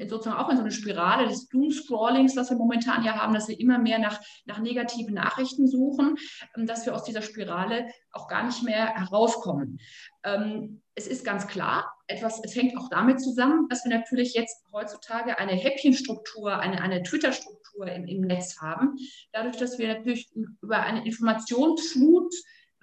sozusagen 0.08 0.36
auch 0.36 0.50
in 0.50 0.56
so 0.56 0.62
eine 0.62 0.72
Spirale 0.72 1.28
des 1.28 1.48
Doom-Scrollings, 1.48 2.36
was 2.36 2.50
wir 2.50 2.56
momentan 2.56 3.04
ja 3.04 3.14
haben, 3.14 3.34
dass 3.34 3.48
wir 3.48 3.58
immer 3.58 3.78
mehr 3.78 3.98
nach, 3.98 4.20
nach 4.44 4.58
negativen 4.58 5.14
Nachrichten 5.14 5.66
suchen, 5.66 6.16
ähm, 6.56 6.66
dass 6.66 6.86
wir 6.86 6.94
aus 6.94 7.04
dieser 7.04 7.22
Spirale 7.22 7.86
auch 8.12 8.28
gar 8.28 8.44
nicht 8.44 8.62
mehr 8.62 8.94
herauskommen. 8.94 9.78
Ähm, 10.24 10.82
es 10.94 11.06
ist 11.06 11.24
ganz 11.24 11.46
klar, 11.46 11.92
etwas, 12.12 12.40
es 12.44 12.54
hängt 12.54 12.76
auch 12.76 12.88
damit 12.90 13.20
zusammen, 13.20 13.68
dass 13.68 13.84
wir 13.84 13.96
natürlich 13.96 14.34
jetzt 14.34 14.64
heutzutage 14.72 15.38
eine 15.38 15.52
Häppchenstruktur, 15.52 16.58
eine, 16.58 16.80
eine 16.80 17.02
Twitter-Struktur 17.02 17.86
im, 17.86 18.06
im 18.06 18.20
Netz 18.22 18.60
haben. 18.60 18.96
Dadurch, 19.32 19.56
dass 19.56 19.78
wir 19.78 19.88
natürlich 19.88 20.30
über 20.60 20.80
eine 20.80 21.04
Informationsflut 21.04 22.32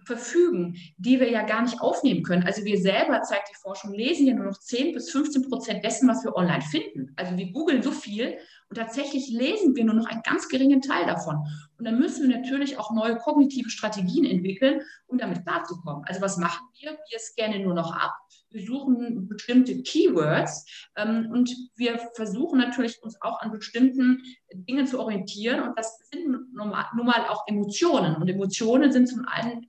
verfügen, 0.06 0.76
die 0.98 1.20
wir 1.20 1.30
ja 1.30 1.44
gar 1.44 1.62
nicht 1.62 1.82
aufnehmen 1.82 2.24
können. 2.24 2.44
Also 2.44 2.64
wir 2.64 2.80
selber, 2.80 3.22
zeigt 3.22 3.50
die 3.50 3.62
Forschung, 3.62 3.94
lesen 3.94 4.28
ja 4.28 4.34
nur 4.34 4.46
noch 4.46 4.58
10 4.58 4.94
bis 4.94 5.12
15 5.12 5.50
Prozent 5.50 5.84
dessen, 5.86 6.10
was 6.10 6.24
wir 6.24 6.36
online 6.36 6.62
finden. 6.62 7.14
Also 7.16 7.38
wir 7.38 7.52
googeln 7.52 7.84
so 7.84 7.92
viel 7.92 8.38
und 8.70 8.76
tatsächlich 8.76 9.30
lesen 9.30 9.76
wir 9.76 9.84
nur 9.84 9.96
noch 9.96 10.08
einen 10.08 10.22
ganz 10.24 10.48
geringen 10.48 10.82
Teil 10.82 11.06
davon. 11.06 11.38
Und 11.78 11.86
dann 11.86 12.00
müssen 12.00 12.28
wir 12.28 12.38
natürlich 12.38 12.78
auch 12.78 12.92
neue 12.92 13.18
kognitive 13.18 13.70
Strategien 13.70 14.26
entwickeln, 14.26 14.82
um 15.08 15.18
damit 15.18 15.44
klarzukommen. 15.44 16.04
Also 16.06 16.22
was 16.22 16.38
machen 16.38 16.68
wir? 16.80 16.92
Wir 16.92 17.20
scannen 17.20 17.64
nur 17.64 17.74
noch 17.74 17.92
ab. 17.94 18.14
Wir 18.52 18.66
suchen 18.66 19.28
bestimmte 19.28 19.82
Keywords 19.84 20.66
ähm, 20.96 21.30
und 21.32 21.56
wir 21.76 22.00
versuchen 22.16 22.58
natürlich 22.58 23.02
uns 23.04 23.22
auch 23.22 23.40
an 23.42 23.52
bestimmten 23.52 24.24
Dingen 24.52 24.88
zu 24.88 25.00
orientieren. 25.00 25.62
Und 25.62 25.78
das 25.78 26.00
sind 26.12 26.28
nun 26.28 26.70
mal 26.70 27.28
auch 27.30 27.44
Emotionen. 27.48 28.16
Und 28.16 28.28
Emotionen 28.28 28.92
sind 28.92 29.08
zum 29.08 29.26
einen 29.28 29.68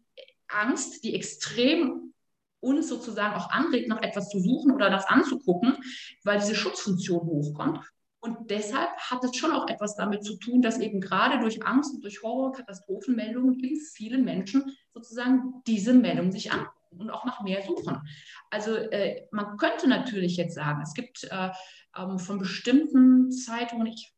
Angst, 0.49 1.05
die 1.05 1.15
extrem 1.15 2.15
uns 2.61 2.89
sozusagen 2.89 3.35
auch 3.35 3.51
anregt, 3.51 3.89
nach 3.89 4.03
etwas 4.03 4.29
zu 4.29 4.39
suchen 4.41 4.73
oder 4.73 4.91
das 4.91 5.07
anzugucken, 5.07 5.77
weil 6.25 6.39
diese 6.39 6.55
Schutzfunktion 6.55 7.21
hochkommt. 7.21 7.81
Und 8.23 8.51
deshalb 8.51 8.91
hat 8.99 9.25
es 9.25 9.37
schon 9.37 9.53
auch 9.53 9.69
etwas 9.69 9.97
damit 9.97 10.25
zu 10.25 10.37
tun, 10.37 10.61
dass 10.61 10.79
eben 10.79 11.01
gerade 11.01 11.41
durch 11.41 11.65
Angst 11.65 11.95
und 11.95 12.05
durch 12.05 12.23
Horror, 12.23 12.53
Katastrophenmeldungen 12.53 13.59
eben 13.59 13.81
viele 13.81 14.19
Menschen 14.19 14.77
sozusagen 14.93 15.63
diese 15.67 15.95
Meldung 15.95 16.31
sich 16.31 16.53
angucken 16.53 16.80
und 16.91 17.11
auch 17.11 17.25
nach 17.25 17.43
mehr 17.43 17.63
suchen. 17.63 17.99
Also 18.51 18.75
äh, 18.75 19.27
man 19.31 19.57
könnte 19.57 19.89
natürlich 19.89 20.37
jetzt 20.37 20.55
sagen, 20.55 20.83
es 20.83 20.95
gibt 20.95 21.25
äh, 21.25 21.51
ähm, 21.97 22.19
von 22.19 22.39
bestimmten 22.39 23.31
Zeitungen, 23.31 23.87
ich 23.87 24.15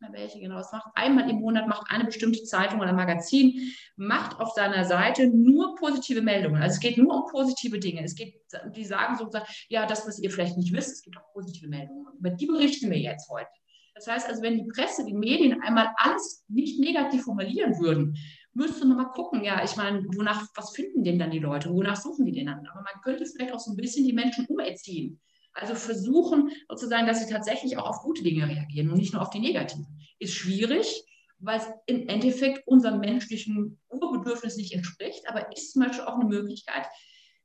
nicht 0.00 0.12
mehr 0.12 0.20
welche 0.20 0.40
genau 0.40 0.58
es 0.58 0.72
macht. 0.72 0.88
Einmal 0.94 1.28
im 1.28 1.40
Monat 1.40 1.68
macht 1.68 1.90
eine 1.90 2.04
bestimmte 2.04 2.42
Zeitung 2.44 2.80
oder 2.80 2.92
Magazin, 2.92 3.72
macht 3.96 4.38
auf 4.40 4.52
seiner 4.52 4.84
Seite 4.84 5.28
nur 5.28 5.74
positive 5.76 6.22
Meldungen. 6.22 6.62
Also 6.62 6.74
es 6.74 6.80
geht 6.80 6.96
nur 6.96 7.14
um 7.14 7.30
positive 7.30 7.78
Dinge. 7.78 8.02
Es 8.04 8.14
geht, 8.14 8.34
die 8.74 8.84
sagen 8.84 9.16
sozusagen, 9.16 9.46
ja, 9.68 9.86
das, 9.86 10.06
was 10.06 10.18
ihr 10.18 10.30
vielleicht 10.30 10.56
nicht 10.56 10.72
wisst, 10.72 10.92
es 10.92 11.02
gibt 11.02 11.16
auch 11.18 11.32
positive 11.32 11.68
Meldungen. 11.68 12.06
Über 12.18 12.30
die 12.30 12.46
berichten 12.46 12.90
wir 12.90 12.98
jetzt 12.98 13.28
heute. 13.28 13.50
Das 13.94 14.06
heißt 14.06 14.28
also, 14.28 14.42
wenn 14.42 14.56
die 14.56 14.68
Presse, 14.72 15.04
die 15.04 15.12
Medien 15.12 15.60
einmal 15.62 15.90
alles 15.96 16.44
nicht 16.48 16.80
negativ 16.80 17.24
formulieren 17.24 17.78
würden 17.78 18.16
müsste 18.52 18.84
man 18.84 18.96
mal 18.96 19.10
gucken, 19.10 19.44
ja, 19.44 19.62
ich 19.64 19.76
meine, 19.76 20.04
wonach, 20.14 20.46
was 20.54 20.70
finden 20.70 21.04
denn 21.04 21.18
dann 21.18 21.30
die 21.30 21.38
Leute? 21.38 21.72
Wonach 21.72 21.96
suchen 21.96 22.26
die 22.26 22.32
denn 22.32 22.46
dann? 22.46 22.66
Aber 22.66 22.82
man 22.82 23.00
könnte 23.02 23.24
vielleicht 23.26 23.52
auch 23.52 23.60
so 23.60 23.72
ein 23.72 23.76
bisschen 23.76 24.04
die 24.04 24.12
Menschen 24.12 24.46
umerziehen. 24.46 25.20
Also 25.52 25.74
versuchen 25.74 26.50
sozusagen, 26.68 27.06
dass 27.06 27.24
sie 27.24 27.32
tatsächlich 27.32 27.76
auch 27.76 27.88
auf 27.88 28.02
gute 28.02 28.22
Dinge 28.22 28.48
reagieren 28.48 28.90
und 28.90 28.98
nicht 28.98 29.12
nur 29.12 29.22
auf 29.22 29.30
die 29.30 29.40
negativen. 29.40 29.86
Ist 30.18 30.34
schwierig, 30.34 31.04
weil 31.38 31.58
es 31.58 31.66
im 31.86 32.08
Endeffekt 32.08 32.66
unserem 32.66 33.00
menschlichen 33.00 33.80
Urbedürfnis 33.88 34.56
nicht 34.56 34.72
entspricht, 34.72 35.28
aber 35.28 35.50
ist 35.52 35.72
zum 35.72 35.82
Beispiel 35.82 36.04
auch 36.04 36.14
eine 36.14 36.28
Möglichkeit, 36.28 36.86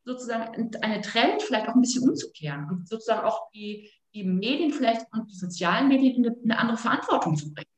sozusagen 0.04 0.72
eine 0.82 1.02
Trend 1.02 1.42
vielleicht 1.42 1.68
auch 1.68 1.76
ein 1.76 1.82
bisschen 1.82 2.08
umzukehren 2.08 2.68
und 2.70 2.88
sozusagen 2.88 3.26
auch 3.26 3.50
die, 3.54 3.92
die 4.14 4.24
Medien 4.24 4.72
vielleicht 4.72 5.06
und 5.12 5.32
die 5.32 5.38
sozialen 5.38 5.88
Medien 5.88 6.26
eine, 6.26 6.36
eine 6.44 6.60
andere 6.60 6.78
Verantwortung 6.78 7.36
zu 7.36 7.54
bringen. 7.54 7.75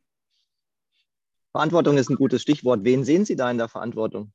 Verantwortung 1.57 1.97
ist 1.97 2.11
ein 2.11 2.17
gutes 2.17 2.43
Stichwort. 2.43 2.83
Wen 2.83 3.03
sehen 3.03 3.25
Sie 3.25 3.35
da 3.35 3.49
in 3.49 3.57
der 3.57 3.67
Verantwortung? 3.67 4.31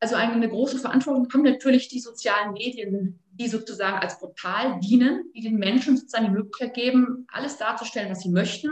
Also 0.00 0.14
eine 0.14 0.48
große 0.48 0.78
Verantwortung 0.78 1.28
haben 1.30 1.42
natürlich 1.42 1.88
die 1.88 2.00
sozialen 2.00 2.54
Medien, 2.54 3.20
die 3.32 3.48
sozusagen 3.48 3.98
als 3.98 4.18
Portal 4.18 4.80
dienen, 4.80 5.30
die 5.34 5.42
den 5.42 5.58
Menschen 5.58 5.98
sozusagen 5.98 6.24
die 6.24 6.30
Möglichkeit 6.30 6.72
geben, 6.72 7.26
alles 7.30 7.58
darzustellen, 7.58 8.10
was 8.10 8.22
sie 8.22 8.30
möchten, 8.30 8.70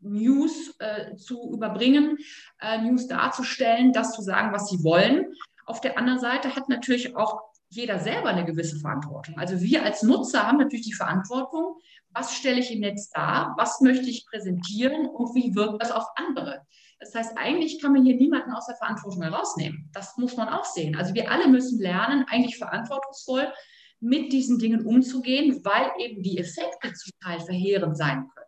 News 0.00 0.74
äh, 0.80 1.16
zu 1.16 1.50
überbringen, 1.54 2.18
äh, 2.60 2.82
News 2.82 3.08
darzustellen, 3.08 3.94
das 3.94 4.12
zu 4.12 4.20
sagen, 4.20 4.52
was 4.52 4.68
sie 4.68 4.84
wollen. 4.84 5.32
Auf 5.64 5.80
der 5.80 5.96
anderen 5.96 6.20
Seite 6.20 6.56
hat 6.56 6.68
natürlich 6.68 7.16
auch 7.16 7.40
jeder 7.74 7.98
selber 7.98 8.28
eine 8.28 8.44
gewisse 8.44 8.78
Verantwortung. 8.78 9.38
Also 9.38 9.60
wir 9.60 9.84
als 9.84 10.02
Nutzer 10.02 10.46
haben 10.46 10.58
natürlich 10.58 10.86
die 10.86 10.94
Verantwortung, 10.94 11.76
was 12.10 12.34
stelle 12.34 12.60
ich 12.60 12.72
im 12.72 12.80
Netz 12.80 13.10
dar, 13.10 13.54
was 13.58 13.80
möchte 13.80 14.08
ich 14.08 14.26
präsentieren 14.26 15.06
und 15.06 15.34
wie 15.34 15.54
wirkt 15.54 15.82
das 15.82 15.90
auf 15.90 16.06
andere. 16.16 16.62
Das 17.00 17.14
heißt, 17.14 17.36
eigentlich 17.36 17.82
kann 17.82 17.92
man 17.92 18.04
hier 18.04 18.16
niemanden 18.16 18.52
aus 18.52 18.66
der 18.66 18.76
Verantwortung 18.76 19.22
herausnehmen. 19.22 19.90
Das 19.92 20.16
muss 20.16 20.36
man 20.36 20.48
auch 20.48 20.64
sehen. 20.64 20.96
Also 20.96 21.14
wir 21.14 21.30
alle 21.30 21.48
müssen 21.48 21.80
lernen, 21.80 22.24
eigentlich 22.28 22.56
verantwortungsvoll 22.56 23.52
mit 24.00 24.32
diesen 24.32 24.58
Dingen 24.58 24.86
umzugehen, 24.86 25.64
weil 25.64 25.90
eben 25.98 26.22
die 26.22 26.38
Effekte 26.38 26.92
zum 26.92 27.12
Teil 27.22 27.40
verheerend 27.40 27.96
sein 27.96 28.28
können. 28.28 28.44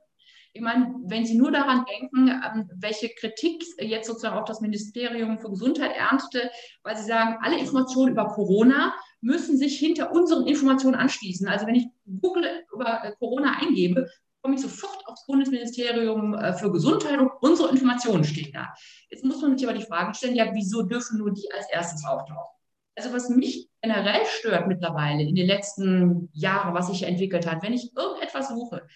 Ich 0.57 0.63
meine, 0.63 0.95
wenn 1.05 1.27
Sie 1.27 1.37
nur 1.37 1.51
daran 1.51 1.85
denken, 1.85 2.29
ähm, 2.29 2.71
welche 2.77 3.11
Kritik 3.11 3.63
jetzt 3.79 4.07
sozusagen 4.07 4.39
auch 4.39 4.47
das 4.47 4.63
Ministerium 4.63 5.39
für 5.39 5.51
Gesundheit 5.51 5.95
erntete, 5.95 6.51
weil 6.83 6.97
Sie 6.97 7.05
sagen, 7.05 7.37
alle 7.43 7.59
Informationen 7.59 8.13
über 8.13 8.27
Corona 8.29 8.95
müssen 9.27 9.59
sich 9.59 9.79
hinter 9.79 10.13
unseren 10.13 10.47
Informationen 10.47 10.95
anschließen. 10.95 11.49
Also 11.49 11.67
wenn 11.67 11.75
ich 11.75 11.87
Google 12.21 12.65
über 12.73 13.05
äh, 13.05 13.13
Corona 13.19 13.59
eingebe, 13.61 14.09
komme 14.41 14.55
ich 14.55 14.63
sofort 14.63 15.05
aufs 15.07 15.27
Bundesministerium 15.27 16.35
äh, 16.35 16.53
für 16.55 16.71
Gesundheit 16.71 17.19
und 17.19 17.31
unsere 17.41 17.71
Informationen 17.71 18.23
stehen 18.23 18.53
da. 18.53 18.73
Jetzt 19.11 19.25
muss 19.25 19.43
man 19.43 19.59
sich 19.59 19.67
aber 19.67 19.77
die 19.77 19.85
Frage 19.85 20.15
stellen, 20.15 20.37
ja, 20.37 20.47
wieso 20.55 20.83
dürfen 20.83 21.19
nur 21.19 21.33
die 21.33 21.51
als 21.53 21.67
erstes 21.71 22.05
auftauchen? 22.05 22.55
Also 22.95 23.13
was 23.13 23.29
mich 23.29 23.69
generell 23.83 24.25
stört 24.25 24.69
mittlerweile 24.69 25.23
in 25.23 25.35
den 25.35 25.47
letzten 25.47 26.31
Jahren, 26.33 26.73
was 26.73 26.87
sich 26.87 27.03
entwickelt 27.03 27.51
hat, 27.51 27.63
wenn 27.63 27.75
ich 27.75 27.95
irgendetwas 27.97 28.49
suche, 28.49 28.87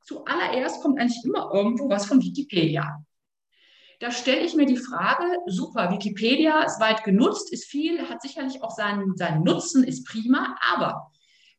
zuallererst 0.00 0.82
kommt 0.82 0.98
eigentlich 0.98 1.22
immer 1.24 1.50
irgendwo 1.52 1.88
was 1.88 2.06
von 2.06 2.22
Wikipedia. 2.22 3.04
Da 4.00 4.10
stelle 4.10 4.40
ich 4.40 4.54
mir 4.54 4.66
die 4.66 4.76
Frage, 4.76 5.24
super, 5.46 5.90
Wikipedia 5.90 6.62
ist 6.62 6.80
weit 6.80 7.04
genutzt, 7.04 7.52
ist 7.52 7.66
viel, 7.66 8.08
hat 8.08 8.22
sicherlich 8.22 8.62
auch 8.62 8.70
seinen, 8.70 9.16
seinen 9.16 9.44
Nutzen, 9.44 9.84
ist 9.84 10.06
prima, 10.06 10.56
aber 10.72 11.10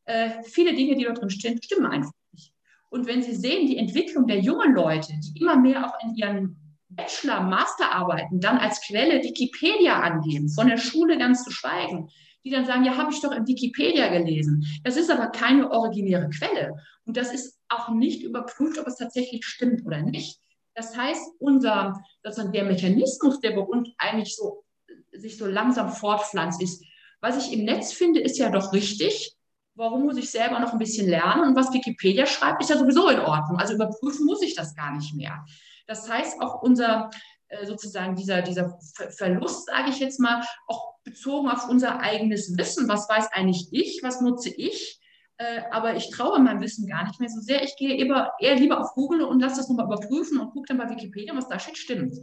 äh, 0.05 0.29
viele 0.43 0.75
Dinge, 0.75 0.95
die 0.95 1.05
dort 1.05 1.21
drin 1.21 1.29
stehen, 1.29 1.61
stimmen 1.61 1.87
einfach 1.87 2.11
nicht. 2.33 2.53
Und 2.89 3.07
wenn 3.07 3.23
Sie 3.23 3.35
sehen, 3.35 3.67
die 3.67 3.77
Entwicklung 3.77 4.27
der 4.27 4.39
jungen 4.39 4.73
Leute, 4.73 5.13
die 5.23 5.39
immer 5.39 5.57
mehr 5.57 5.87
auch 5.87 6.03
in 6.03 6.15
ihren 6.15 6.57
Bachelor-, 6.89 7.41
Masterarbeiten 7.41 8.39
dann 8.39 8.57
als 8.57 8.81
Quelle 8.81 9.21
Wikipedia 9.21 9.99
angeben, 9.99 10.49
von 10.49 10.67
der 10.67 10.77
Schule 10.77 11.17
ganz 11.17 11.43
zu 11.43 11.51
schweigen, 11.51 12.09
die 12.43 12.51
dann 12.51 12.65
sagen, 12.65 12.85
ja, 12.85 12.95
habe 12.95 13.11
ich 13.11 13.21
doch 13.21 13.31
in 13.31 13.47
Wikipedia 13.47 14.07
gelesen. 14.09 14.65
Das 14.83 14.97
ist 14.97 15.09
aber 15.09 15.27
keine 15.27 15.71
originäre 15.71 16.29
Quelle. 16.29 16.75
Und 17.05 17.17
das 17.17 17.33
ist 17.33 17.59
auch 17.69 17.89
nicht 17.89 18.21
überprüft, 18.21 18.77
ob 18.77 18.87
es 18.87 18.97
tatsächlich 18.97 19.45
stimmt 19.45 19.83
oder 19.85 20.03
nicht. 20.03 20.39
Das 20.75 20.95
heißt, 20.95 21.31
unser, 21.39 21.93
sozusagen 22.21 22.51
der 22.51 22.65
Mechanismus, 22.65 23.39
der 23.39 23.51
bei 23.51 23.61
uns 23.61 23.89
eigentlich 23.97 24.35
so, 24.35 24.65
sich 25.13 25.37
so 25.37 25.47
langsam 25.47 25.89
fortpflanzt, 25.89 26.61
ist, 26.61 26.83
was 27.21 27.37
ich 27.37 27.53
im 27.53 27.63
Netz 27.63 27.93
finde, 27.93 28.19
ist 28.19 28.37
ja 28.37 28.49
doch 28.49 28.73
richtig. 28.73 29.35
Warum 29.73 30.03
muss 30.03 30.17
ich 30.17 30.29
selber 30.29 30.59
noch 30.59 30.73
ein 30.73 30.79
bisschen 30.79 31.09
lernen? 31.09 31.47
Und 31.47 31.55
was 31.55 31.73
Wikipedia 31.73 32.25
schreibt, 32.25 32.61
ist 32.61 32.69
ja 32.69 32.77
sowieso 32.77 33.09
in 33.09 33.19
Ordnung. 33.19 33.57
Also 33.57 33.73
überprüfen 33.73 34.25
muss 34.25 34.41
ich 34.41 34.53
das 34.53 34.75
gar 34.75 34.95
nicht 34.95 35.15
mehr. 35.15 35.45
Das 35.87 36.09
heißt, 36.09 36.41
auch 36.41 36.61
unser, 36.61 37.09
äh, 37.47 37.65
sozusagen 37.65 38.15
dieser, 38.15 38.41
dieser 38.41 38.77
Verlust, 39.17 39.67
sage 39.67 39.89
ich 39.89 39.99
jetzt 39.99 40.19
mal, 40.19 40.45
auch 40.67 40.95
bezogen 41.03 41.49
auf 41.49 41.69
unser 41.69 41.99
eigenes 42.01 42.57
Wissen. 42.57 42.87
Was 42.87 43.07
weiß 43.07 43.27
eigentlich 43.31 43.69
ich? 43.71 44.01
Was 44.03 44.21
nutze 44.21 44.49
ich? 44.49 44.99
Äh, 45.37 45.63
aber 45.71 45.95
ich 45.95 46.09
traue 46.11 46.39
meinem 46.39 46.61
Wissen 46.61 46.87
gar 46.87 47.05
nicht 47.05 47.19
mehr 47.19 47.29
so 47.29 47.41
sehr. 47.41 47.63
Ich 47.63 47.75
gehe 47.75 47.95
eher, 47.95 48.31
eher 48.39 48.55
lieber 48.55 48.79
auf 48.79 48.93
Google 48.93 49.23
und 49.23 49.41
lasse 49.41 49.57
das 49.57 49.69
nochmal 49.69 49.85
überprüfen 49.85 50.39
und 50.39 50.51
gucke 50.51 50.67
dann 50.67 50.77
bei 50.77 50.89
Wikipedia, 50.89 51.35
was 51.35 51.49
da 51.49 51.59
steht, 51.59 51.77
stimmt. 51.77 52.15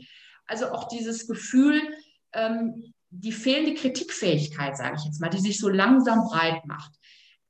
Also 0.47 0.71
auch 0.71 0.89
dieses 0.89 1.27
Gefühl, 1.27 1.83
ähm, 2.33 2.95
die 3.11 3.33
fehlende 3.33 3.75
Kritikfähigkeit, 3.75 4.77
sage 4.77 4.97
ich 4.99 5.05
jetzt 5.05 5.21
mal, 5.21 5.29
die 5.29 5.41
sich 5.41 5.59
so 5.59 5.69
langsam 5.69 6.25
breit 6.25 6.65
macht. 6.65 6.93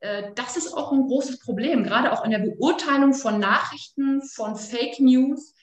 Äh, 0.00 0.32
das 0.34 0.56
ist 0.56 0.72
auch 0.72 0.92
ein 0.92 1.06
großes 1.06 1.38
Problem, 1.38 1.84
gerade 1.84 2.12
auch 2.12 2.24
in 2.24 2.32
der 2.32 2.40
Beurteilung 2.40 3.14
von 3.14 3.38
Nachrichten, 3.38 4.22
von 4.22 4.56
Fake 4.56 4.98
News, 4.98 5.54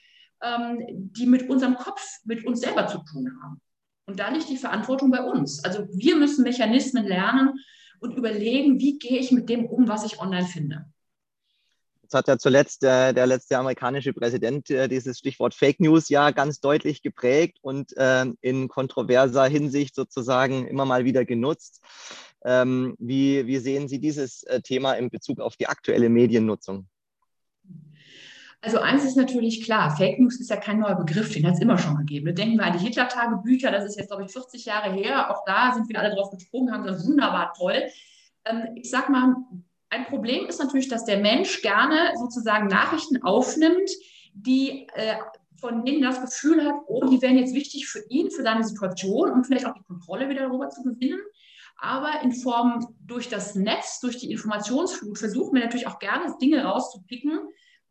ähm, 0.41 0.79
die 0.87 1.25
mit 1.25 1.49
unserem 1.49 1.75
Kopf, 1.75 2.01
mit 2.23 2.45
uns 2.45 2.61
selber 2.61 2.87
zu 2.87 2.99
tun 2.99 3.29
haben. 3.43 3.61
Und 4.05 4.19
da 4.19 4.29
liegt 4.29 4.49
die 4.49 4.57
Verantwortung 4.57 5.11
bei 5.11 5.21
uns. 5.21 5.63
Also 5.63 5.85
wir 5.91 6.15
müssen 6.15 6.43
Mechanismen 6.43 7.05
lernen, 7.05 7.59
und 7.99 8.15
überlegen, 8.15 8.79
wie 8.79 8.97
gehe 8.97 9.19
ich 9.19 9.31
mit 9.31 9.49
dem 9.49 9.65
um, 9.65 9.87
was 9.87 10.05
ich 10.05 10.19
online 10.19 10.47
finde. 10.47 10.85
Jetzt 12.01 12.15
hat 12.15 12.27
ja 12.27 12.39
zuletzt 12.39 12.83
äh, 12.83 13.13
der 13.13 13.27
letzte 13.27 13.57
amerikanische 13.59 14.13
Präsident 14.13 14.69
äh, 14.71 14.87
dieses 14.87 15.19
Stichwort 15.19 15.53
Fake 15.53 15.79
News 15.79 16.09
ja 16.09 16.31
ganz 16.31 16.59
deutlich 16.59 17.03
geprägt 17.03 17.59
und 17.61 17.95
äh, 17.97 18.25
in 18.41 18.67
kontroverser 18.67 19.45
Hinsicht 19.45 19.93
sozusagen 19.93 20.65
immer 20.67 20.85
mal 20.85 21.05
wieder 21.05 21.23
genutzt. 21.23 21.83
Ähm, 22.43 22.95
wie, 22.97 23.45
wie 23.45 23.57
sehen 23.57 23.87
Sie 23.87 23.99
dieses 23.99 24.41
äh, 24.43 24.59
Thema 24.61 24.93
in 24.93 25.11
Bezug 25.11 25.39
auf 25.39 25.55
die 25.55 25.67
aktuelle 25.67 26.09
Mediennutzung? 26.09 26.87
Also 28.61 28.79
eins 28.79 29.05
ist 29.05 29.15
natürlich 29.15 29.63
klar, 29.63 29.95
Fake 29.95 30.19
News 30.19 30.39
ist 30.39 30.49
ja 30.49 30.57
kein 30.57 30.79
neuer 30.79 30.95
Begriff, 30.95 31.31
den 31.31 31.47
hat 31.47 31.53
es 31.53 31.61
immer 31.61 31.77
schon 31.77 31.95
gegeben. 31.95 32.35
Denken 32.35 32.57
wir 32.57 32.65
an 32.65 32.77
die 32.77 32.85
Hitler-Tagebücher, 32.85 33.71
das 33.71 33.85
ist 33.85 33.97
jetzt, 33.97 34.09
glaube 34.09 34.25
ich, 34.25 34.31
40 34.31 34.65
Jahre 34.65 34.91
her. 34.91 35.31
Auch 35.31 35.45
da 35.45 35.73
sind 35.73 35.87
wir 35.87 35.97
alle 35.97 36.13
drauf 36.13 36.29
gesprungen, 36.31 36.73
haben 36.73 36.83
gesagt, 36.83 37.05
wunderbar, 37.05 37.53
toll. 37.57 37.83
Ähm, 38.45 38.67
ich 38.75 38.89
sage 38.89 39.11
mal, 39.11 39.35
ein 39.89 40.05
Problem 40.05 40.45
ist 40.47 40.59
natürlich, 40.59 40.89
dass 40.89 41.05
der 41.05 41.19
Mensch 41.19 41.61
gerne 41.61 42.13
sozusagen 42.17 42.67
Nachrichten 42.67 43.23
aufnimmt, 43.23 43.89
die 44.33 44.87
äh, 44.93 45.15
von 45.59 45.85
denen 45.85 46.01
das 46.01 46.21
Gefühl 46.21 46.63
hat, 46.65 46.75
oh, 46.87 47.05
die 47.05 47.21
wären 47.21 47.37
jetzt 47.37 47.53
wichtig 47.53 47.87
für 47.87 48.03
ihn, 48.09 48.29
für 48.29 48.43
seine 48.43 48.63
Situation 48.63 49.31
und 49.31 49.45
vielleicht 49.45 49.65
auch 49.65 49.73
die 49.73 49.83
Kontrolle 49.83 50.29
wieder 50.29 50.47
darüber 50.47 50.69
zu 50.69 50.83
gewinnen. 50.83 51.19
Aber 51.77 52.21
in 52.23 52.33
Form 52.33 52.95
durch 53.05 53.29
das 53.29 53.55
Netz, 53.55 53.99
durch 54.01 54.17
die 54.17 54.31
Informationsflut 54.31 55.17
versuchen 55.17 55.53
wir 55.53 55.63
natürlich 55.63 55.87
auch 55.87 55.99
gerne 55.99 56.35
Dinge 56.41 56.63
rauszupicken, 56.63 57.39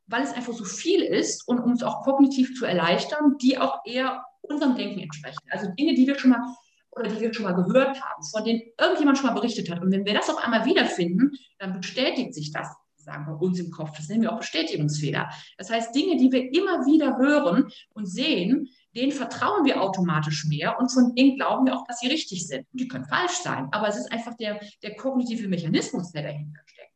weil 0.09 0.23
es 0.23 0.33
einfach 0.33 0.53
so 0.53 0.65
viel 0.65 1.03
ist 1.03 1.47
und 1.47 1.61
um 1.61 1.73
es 1.73 1.83
auch 1.83 2.03
kognitiv 2.03 2.55
zu 2.59 2.65
erleichtern, 2.65 3.37
die 3.41 3.59
auch 3.59 3.81
eher 3.85 4.25
unserem 4.41 4.77
Denken 4.77 5.01
entsprechen. 5.01 5.39
Also 5.51 5.71
Dinge, 5.79 5.95
die 5.95 6.07
wir 6.07 6.19
schon 6.19 6.31
mal 6.31 6.41
oder 6.91 7.09
die 7.09 7.21
wir 7.21 7.33
schon 7.33 7.45
mal 7.45 7.53
gehört 7.53 8.01
haben, 8.03 8.23
von 8.33 8.45
denen 8.45 8.63
irgendjemand 8.81 9.19
schon 9.19 9.29
mal 9.29 9.35
berichtet 9.35 9.71
hat. 9.71 9.81
Und 9.81 9.93
wenn 9.93 10.05
wir 10.05 10.15
das 10.15 10.31
auf 10.31 10.43
einmal 10.43 10.65
wiederfinden, 10.65 11.33
dann 11.59 11.75
bestätigt 11.75 12.35
sich 12.35 12.51
das 12.51 12.75
sagen 13.09 13.27
bei 13.27 13.33
uns 13.33 13.59
im 13.59 13.71
Kopf. 13.71 13.97
Das 13.97 14.09
nennen 14.09 14.23
wir 14.23 14.33
auch 14.33 14.39
Bestätigungsfehler. 14.39 15.31
Das 15.57 15.71
heißt, 15.71 15.95
Dinge, 15.95 16.17
die 16.17 16.31
wir 16.31 16.53
immer 16.53 16.85
wieder 16.85 17.17
hören 17.17 17.71
und 17.95 18.07
sehen, 18.07 18.69
denen 18.95 19.13
vertrauen 19.13 19.65
wir 19.65 19.81
automatisch 19.81 20.45
mehr 20.47 20.79
und 20.79 20.91
von 20.91 21.15
denen 21.15 21.37
glauben 21.37 21.67
wir 21.67 21.77
auch, 21.77 21.87
dass 21.87 22.01
sie 22.01 22.09
richtig 22.09 22.47
sind. 22.47 22.67
Die 22.73 22.89
können 22.89 23.05
falsch 23.05 23.39
sein, 23.43 23.69
aber 23.71 23.89
es 23.89 23.97
ist 23.97 24.13
einfach 24.13 24.35
der, 24.37 24.61
der 24.83 24.97
kognitive 24.97 25.49
Mechanismus, 25.49 26.13
der 26.13 26.23
dahinter 26.23 26.61
steckt. 26.67 26.88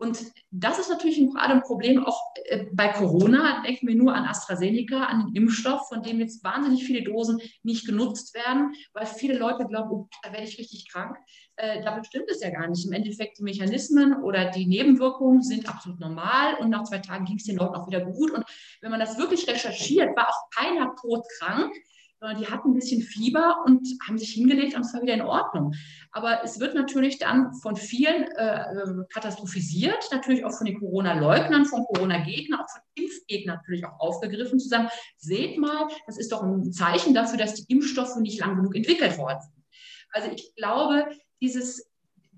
Und 0.00 0.32
das 0.50 0.78
ist 0.78 0.88
natürlich 0.88 1.18
gerade 1.30 1.52
ein 1.52 1.60
Problem 1.60 2.02
auch 2.02 2.18
äh, 2.46 2.64
bei 2.72 2.88
Corona. 2.88 3.62
Denken 3.62 3.86
wir 3.86 3.94
nur 3.94 4.14
an 4.14 4.24
AstraZeneca, 4.24 5.04
an 5.04 5.26
den 5.26 5.42
Impfstoff, 5.42 5.88
von 5.88 6.02
dem 6.02 6.20
jetzt 6.20 6.42
wahnsinnig 6.42 6.84
viele 6.84 7.02
Dosen 7.02 7.38
nicht 7.62 7.84
genutzt 7.84 8.34
werden, 8.34 8.72
weil 8.94 9.04
viele 9.04 9.36
Leute 9.36 9.66
glauben, 9.66 9.90
oh, 9.90 10.08
da 10.22 10.32
werde 10.32 10.46
ich 10.46 10.58
richtig 10.58 10.90
krank. 10.90 11.18
Äh, 11.56 11.82
dabei 11.84 12.02
stimmt 12.02 12.30
es 12.30 12.40
ja 12.40 12.48
gar 12.48 12.66
nicht. 12.66 12.86
Im 12.86 12.92
Endeffekt 12.92 13.38
die 13.38 13.42
Mechanismen 13.42 14.22
oder 14.22 14.50
die 14.50 14.64
Nebenwirkungen 14.64 15.42
sind 15.42 15.68
absolut 15.68 16.00
normal 16.00 16.54
und 16.60 16.70
nach 16.70 16.84
zwei 16.84 17.00
Tagen 17.00 17.26
ging 17.26 17.36
es 17.36 17.44
den 17.44 17.58
Leuten 17.58 17.74
auch 17.74 17.86
wieder 17.86 18.00
gut. 18.00 18.30
Und 18.30 18.44
wenn 18.80 18.90
man 18.90 19.00
das 19.00 19.18
wirklich 19.18 19.46
recherchiert, 19.46 20.16
war 20.16 20.30
auch 20.30 20.50
keiner 20.56 20.94
todkrank. 20.98 21.74
Sondern 22.20 22.38
die 22.38 22.48
hatten 22.48 22.70
ein 22.70 22.74
bisschen 22.74 23.00
Fieber 23.00 23.64
und 23.64 23.88
haben 24.06 24.18
sich 24.18 24.32
hingelegt 24.32 24.76
und 24.76 24.82
es 24.82 24.92
war 24.92 25.00
wieder 25.02 25.14
in 25.14 25.22
Ordnung. 25.22 25.74
Aber 26.12 26.44
es 26.44 26.60
wird 26.60 26.74
natürlich 26.74 27.18
dann 27.18 27.54
von 27.54 27.76
vielen 27.76 28.24
äh, 28.36 28.60
äh 28.60 29.04
katastrophisiert, 29.12 30.08
natürlich 30.12 30.44
auch 30.44 30.52
von 30.52 30.66
den 30.66 30.78
Corona-Leugnern, 30.78 31.64
von 31.64 31.84
Corona-Gegnern, 31.84 32.60
auch 32.60 32.68
von 32.68 32.82
Impfgegnern 32.94 33.56
natürlich 33.56 33.84
auch 33.86 33.98
aufgegriffen, 33.98 34.58
zu 34.58 34.68
sagen, 34.68 34.88
seht 35.16 35.58
mal, 35.58 35.88
das 36.06 36.18
ist 36.18 36.30
doch 36.30 36.42
ein 36.42 36.72
Zeichen 36.72 37.14
dafür, 37.14 37.38
dass 37.38 37.54
die 37.54 37.72
Impfstoffe 37.72 38.16
nicht 38.16 38.38
lang 38.38 38.56
genug 38.56 38.76
entwickelt 38.76 39.16
worden 39.16 39.40
sind. 39.40 39.64
Also 40.12 40.30
ich 40.30 40.54
glaube, 40.56 41.06
dieses 41.40 41.90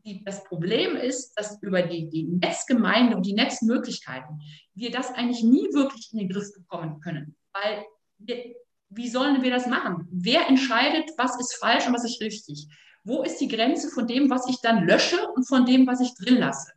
die, 0.04 0.24
das 0.24 0.44
Problem 0.44 0.96
ist, 0.96 1.34
dass 1.34 1.62
über 1.62 1.82
die, 1.82 2.08
die 2.08 2.24
Netzgemeinde 2.24 3.16
und 3.16 3.24
die 3.24 3.34
Netzmöglichkeiten 3.34 4.40
wir 4.74 4.90
das 4.90 5.12
eigentlich 5.12 5.44
nie 5.44 5.72
wirklich 5.72 6.12
in 6.12 6.18
den 6.18 6.28
Griff 6.28 6.52
bekommen 6.54 7.00
können. 7.00 7.36
Weil 7.52 7.84
wir, 8.18 8.54
wie 8.94 9.08
sollen 9.08 9.42
wir 9.42 9.50
das 9.50 9.66
machen? 9.66 10.08
Wer 10.10 10.48
entscheidet, 10.48 11.10
was 11.16 11.38
ist 11.38 11.56
falsch 11.60 11.86
und 11.86 11.94
was 11.94 12.04
ist 12.04 12.20
richtig? 12.20 12.66
Wo 13.04 13.22
ist 13.22 13.38
die 13.38 13.48
Grenze 13.48 13.88
von 13.90 14.06
dem, 14.06 14.30
was 14.30 14.48
ich 14.48 14.60
dann 14.62 14.86
lösche 14.86 15.26
und 15.34 15.48
von 15.48 15.66
dem, 15.66 15.86
was 15.86 16.00
ich 16.00 16.14
drin 16.14 16.38
lasse? 16.38 16.72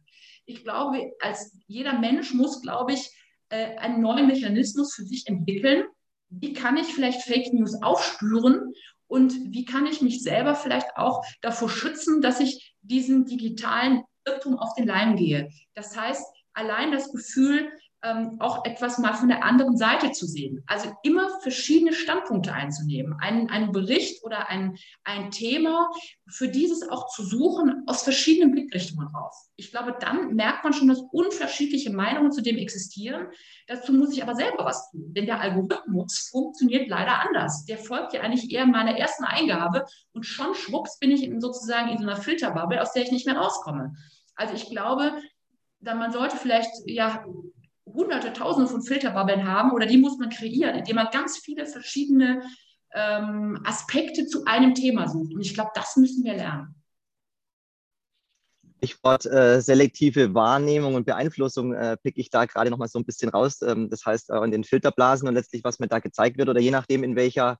Ich 0.45 0.63
glaube, 0.63 1.13
als 1.21 1.57
jeder 1.67 1.99
Mensch 1.99 2.33
muss, 2.33 2.61
glaube 2.61 2.93
ich, 2.93 3.11
äh, 3.49 3.77
einen 3.77 4.01
neuen 4.01 4.27
Mechanismus 4.27 4.93
für 4.93 5.03
sich 5.03 5.27
entwickeln. 5.27 5.85
Wie 6.29 6.53
kann 6.53 6.77
ich 6.77 6.87
vielleicht 6.87 7.21
Fake 7.21 7.53
News 7.53 7.81
aufspüren 7.81 8.73
und 9.07 9.33
wie 9.51 9.65
kann 9.65 9.85
ich 9.85 10.01
mich 10.01 10.23
selber 10.23 10.55
vielleicht 10.55 10.97
auch 10.97 11.23
davor 11.41 11.69
schützen, 11.69 12.21
dass 12.21 12.39
ich 12.39 12.75
diesen 12.81 13.25
digitalen 13.25 14.03
Irrtum 14.25 14.57
auf 14.57 14.73
den 14.75 14.87
Leim 14.87 15.15
gehe. 15.15 15.51
Das 15.75 15.95
heißt, 15.95 16.25
allein 16.53 16.91
das 16.91 17.11
Gefühl, 17.11 17.71
ähm, 18.05 18.37
auch 18.39 18.65
etwas 18.65 18.99
mal 18.99 19.13
von 19.13 19.29
der 19.29 19.43
anderen 19.43 19.77
Seite 19.77 20.11
zu 20.11 20.27
sehen. 20.27 20.63
Also 20.67 20.91
immer 21.03 21.39
verschiedene 21.41 21.93
Standpunkte 21.93 22.53
einzunehmen. 22.53 23.15
Einen, 23.19 23.49
einen 23.49 23.71
Bericht 23.71 24.23
oder 24.23 24.47
ein, 24.49 24.77
ein 25.03 25.31
Thema, 25.31 25.89
für 26.27 26.47
dieses 26.47 26.87
auch 26.87 27.07
zu 27.07 27.23
suchen, 27.23 27.83
aus 27.87 28.03
verschiedenen 28.03 28.51
Blickrichtungen 28.51 29.07
raus. 29.07 29.49
Ich 29.55 29.71
glaube, 29.71 29.95
dann 29.99 30.35
merkt 30.35 30.63
man 30.63 30.73
schon, 30.73 30.87
dass 30.87 31.01
unterschiedliche 31.11 31.91
Meinungen 31.91 32.31
zu 32.31 32.41
dem 32.41 32.57
existieren. 32.57 33.27
Dazu 33.67 33.91
muss 33.93 34.13
ich 34.13 34.21
aber 34.21 34.35
selber 34.35 34.65
was 34.65 34.91
tun, 34.91 35.13
denn 35.13 35.25
der 35.25 35.39
Algorithmus 35.39 36.29
funktioniert 36.31 36.87
leider 36.87 37.21
anders. 37.27 37.65
Der 37.65 37.77
folgt 37.77 38.13
ja 38.13 38.21
eigentlich 38.21 38.51
eher 38.51 38.67
meiner 38.67 38.97
ersten 38.97 39.23
Eingabe 39.23 39.85
und 40.13 40.25
schon 40.25 40.53
schwupps 40.53 40.99
bin 40.99 41.11
ich 41.11 41.23
in, 41.23 41.41
sozusagen 41.41 41.89
in 41.89 41.97
so 41.97 42.03
einer 42.03 42.17
Filterbubble, 42.17 42.81
aus 42.81 42.93
der 42.93 43.03
ich 43.03 43.11
nicht 43.11 43.25
mehr 43.25 43.37
rauskomme. 43.37 43.95
Also 44.35 44.53
ich 44.53 44.69
glaube, 44.69 45.13
man 45.81 46.11
sollte 46.11 46.37
vielleicht 46.37 46.71
ja 46.85 47.23
hunderte, 47.95 48.33
tausende 48.33 48.69
von 48.69 48.81
Filterbubbeln 48.81 49.47
haben 49.47 49.71
oder 49.71 49.85
die 49.85 49.97
muss 49.97 50.17
man 50.17 50.29
kreieren, 50.29 50.75
indem 50.75 50.97
man 50.97 51.07
ganz 51.11 51.37
viele 51.37 51.65
verschiedene 51.65 52.41
ähm, 52.93 53.59
Aspekte 53.65 54.25
zu 54.25 54.45
einem 54.45 54.73
Thema 54.73 55.07
sucht. 55.07 55.33
Und 55.33 55.41
ich 55.41 55.53
glaube, 55.53 55.71
das 55.73 55.95
müssen 55.97 56.23
wir 56.23 56.35
lernen. 56.35 56.75
Stichwort 58.77 59.25
äh, 59.25 59.61
selektive 59.61 60.33
Wahrnehmung 60.33 60.95
und 60.95 61.05
Beeinflussung 61.05 61.73
äh, 61.73 61.97
picke 61.97 62.21
ich 62.21 62.29
da 62.29 62.45
gerade 62.45 62.69
noch 62.69 62.77
mal 62.77 62.87
so 62.87 62.99
ein 62.99 63.05
bisschen 63.05 63.29
raus. 63.29 63.61
Ähm, 63.61 63.89
das 63.89 64.05
heißt, 64.05 64.29
äh, 64.29 64.37
in 64.43 64.51
den 64.51 64.63
Filterblasen 64.63 65.27
und 65.27 65.33
letztlich, 65.33 65.63
was 65.63 65.79
mir 65.79 65.87
da 65.87 65.99
gezeigt 65.99 66.37
wird 66.37 66.49
oder 66.49 66.59
je 66.59 66.71
nachdem, 66.71 67.03
in 67.03 67.15
welcher 67.15 67.57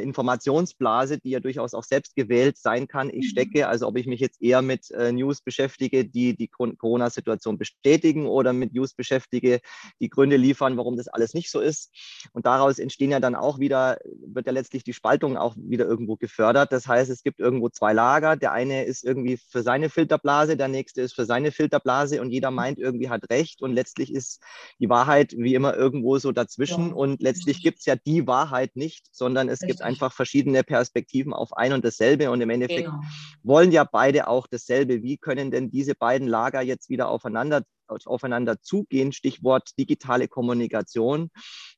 Informationsblase, 0.00 1.18
die 1.18 1.30
ja 1.30 1.40
durchaus 1.40 1.74
auch 1.74 1.84
selbst 1.84 2.16
gewählt 2.16 2.56
sein 2.56 2.88
kann, 2.88 3.10
ich 3.10 3.26
mhm. 3.26 3.30
stecke. 3.30 3.68
Also 3.68 3.86
ob 3.86 3.96
ich 3.96 4.06
mich 4.06 4.20
jetzt 4.20 4.40
eher 4.40 4.62
mit 4.62 4.90
äh, 4.90 5.12
News 5.12 5.40
beschäftige, 5.40 6.04
die 6.04 6.34
die 6.34 6.48
Corona-Situation 6.48 7.58
bestätigen 7.58 8.26
oder 8.26 8.52
mit 8.52 8.72
News 8.74 8.94
beschäftige, 8.94 9.60
die 10.00 10.08
Gründe 10.08 10.36
liefern, 10.36 10.76
warum 10.76 10.96
das 10.96 11.08
alles 11.08 11.34
nicht 11.34 11.50
so 11.50 11.60
ist. 11.60 11.90
Und 12.32 12.46
daraus 12.46 12.78
entstehen 12.78 13.10
ja 13.10 13.20
dann 13.20 13.34
auch 13.34 13.58
wieder, 13.58 13.98
wird 14.26 14.46
ja 14.46 14.52
letztlich 14.52 14.84
die 14.84 14.92
Spaltung 14.92 15.36
auch 15.36 15.54
wieder 15.56 15.84
irgendwo 15.84 16.16
gefördert. 16.16 16.72
Das 16.72 16.86
heißt, 16.88 17.10
es 17.10 17.22
gibt 17.22 17.40
irgendwo 17.40 17.68
zwei 17.68 17.92
Lager. 17.92 18.36
Der 18.36 18.52
eine 18.52 18.84
ist 18.84 19.04
irgendwie 19.04 19.36
für 19.36 19.62
seine 19.62 19.90
Filterblase, 19.90 20.56
der 20.56 20.68
nächste 20.68 21.02
ist 21.02 21.14
für 21.14 21.26
seine 21.26 21.52
Filterblase 21.52 22.20
und 22.20 22.30
jeder 22.30 22.50
meint, 22.50 22.78
irgendwie 22.78 23.10
hat 23.10 23.28
recht. 23.30 23.62
Und 23.62 23.72
letztlich 23.72 24.12
ist 24.12 24.40
die 24.78 24.88
Wahrheit 24.88 25.34
wie 25.36 25.54
immer 25.54 25.76
irgendwo 25.76 26.18
so 26.18 26.32
dazwischen. 26.32 26.88
Ja. 26.88 26.94
Und 26.94 27.20
letztlich 27.20 27.62
gibt 27.62 27.80
es 27.80 27.86
ja 27.86 27.96
die 27.96 28.26
Wahrheit 28.26 28.76
nicht, 28.76 29.06
sondern 29.12 29.48
es 29.48 29.60
gibt 29.60 29.81
einfach 29.82 30.12
verschiedene 30.12 30.62
Perspektiven 30.64 31.32
auf 31.32 31.56
ein 31.56 31.72
und 31.72 31.84
dasselbe. 31.84 32.30
Und 32.30 32.40
im 32.40 32.50
Endeffekt 32.50 32.86
genau. 32.86 33.00
wollen 33.42 33.72
ja 33.72 33.84
beide 33.84 34.28
auch 34.28 34.46
dasselbe. 34.46 35.02
Wie 35.02 35.18
können 35.18 35.50
denn 35.50 35.70
diese 35.70 35.94
beiden 35.94 36.28
Lager 36.28 36.62
jetzt 36.62 36.88
wieder 36.88 37.08
aufeinander 37.08 37.62
aufeinander 38.04 38.60
zugehen, 38.60 39.12
Stichwort 39.12 39.70
digitale 39.78 40.28
Kommunikation, 40.28 41.30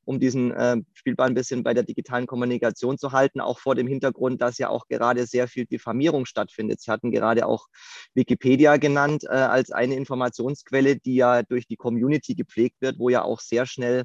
um 0.05 0.19
diesen 0.19 0.51
äh, 0.51 0.77
Spielball 0.93 1.27
ein 1.27 1.33
bisschen 1.33 1.63
bei 1.63 1.73
der 1.73 1.83
digitalen 1.83 2.27
Kommunikation 2.27 2.97
zu 2.97 3.11
halten, 3.11 3.41
auch 3.41 3.59
vor 3.59 3.75
dem 3.75 3.87
Hintergrund, 3.87 4.41
dass 4.41 4.57
ja 4.57 4.69
auch 4.69 4.87
gerade 4.87 5.25
sehr 5.25 5.47
viel 5.47 5.65
Diffamierung 5.65 6.25
stattfindet. 6.25 6.81
Sie 6.81 6.91
hatten 6.91 7.11
gerade 7.11 7.45
auch 7.47 7.67
Wikipedia 8.13 8.77
genannt 8.77 9.23
äh, 9.25 9.33
als 9.33 9.71
eine 9.71 9.95
Informationsquelle, 9.95 10.97
die 10.97 11.15
ja 11.15 11.43
durch 11.43 11.67
die 11.67 11.75
Community 11.75 12.35
gepflegt 12.35 12.81
wird, 12.81 12.99
wo 12.99 13.09
ja 13.09 13.23
auch 13.23 13.39
sehr 13.39 13.65
schnell 13.65 14.03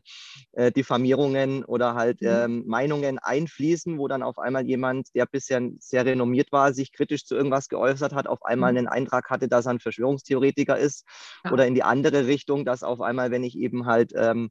äh, 0.52 0.72
Diffamierungen 0.72 1.64
oder 1.64 1.94
halt 1.94 2.20
mhm. 2.20 2.28
ähm, 2.28 2.64
Meinungen 2.66 3.18
einfließen, 3.18 3.98
wo 3.98 4.08
dann 4.08 4.22
auf 4.22 4.38
einmal 4.38 4.66
jemand, 4.66 5.14
der 5.14 5.26
bisher 5.26 5.60
sehr 5.78 6.04
renommiert 6.04 6.52
war, 6.52 6.72
sich 6.72 6.92
kritisch 6.92 7.24
zu 7.24 7.34
irgendwas 7.34 7.68
geäußert 7.68 8.14
hat, 8.14 8.26
auf 8.26 8.44
einmal 8.44 8.72
mhm. 8.72 8.78
einen 8.78 8.88
Eintrag 8.88 9.30
hatte, 9.30 9.48
dass 9.48 9.66
er 9.66 9.72
ein 9.72 9.80
Verschwörungstheoretiker 9.80 10.78
ist 10.78 11.04
ja. 11.44 11.52
oder 11.52 11.66
in 11.66 11.74
die 11.74 11.82
andere 11.82 11.99
Richtung, 12.08 12.64
dass 12.64 12.82
auf 12.82 13.00
einmal, 13.00 13.30
wenn 13.30 13.44
ich 13.44 13.56
eben 13.58 13.86
halt 13.86 14.12
ähm, 14.16 14.50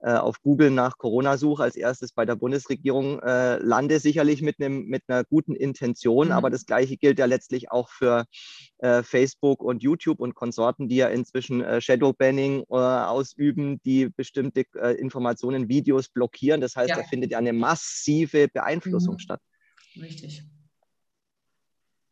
äh, 0.00 0.12
auf 0.12 0.42
Google 0.42 0.70
nach 0.70 0.98
Corona 0.98 1.36
suche, 1.36 1.62
als 1.62 1.76
erstes 1.76 2.12
bei 2.12 2.24
der 2.24 2.36
Bundesregierung 2.36 3.20
äh, 3.20 3.58
lande, 3.58 3.98
sicherlich 4.00 4.42
mit, 4.42 4.60
einem, 4.60 4.86
mit 4.86 5.02
einer 5.08 5.24
guten 5.24 5.54
Intention. 5.54 6.28
Mhm. 6.28 6.32
Aber 6.32 6.50
das 6.50 6.66
Gleiche 6.66 6.96
gilt 6.96 7.18
ja 7.18 7.26
letztlich 7.26 7.70
auch 7.70 7.88
für 7.88 8.24
äh, 8.78 9.02
Facebook 9.02 9.62
und 9.62 9.82
YouTube 9.82 10.20
und 10.20 10.34
Konsorten, 10.34 10.88
die 10.88 10.96
ja 10.96 11.08
inzwischen 11.08 11.62
äh, 11.62 11.80
Shadowbanning 11.80 12.64
äh, 12.68 12.74
ausüben, 12.74 13.80
die 13.84 14.08
bestimmte 14.08 14.64
äh, 14.74 14.94
Informationen, 15.00 15.68
Videos 15.68 16.08
blockieren. 16.08 16.60
Das 16.60 16.76
heißt, 16.76 16.90
ja. 16.90 16.96
da 16.96 17.02
findet 17.02 17.32
ja 17.32 17.38
eine 17.38 17.52
massive 17.52 18.48
Beeinflussung 18.48 19.14
mhm. 19.14 19.20
statt. 19.20 19.40
Richtig. 20.00 20.44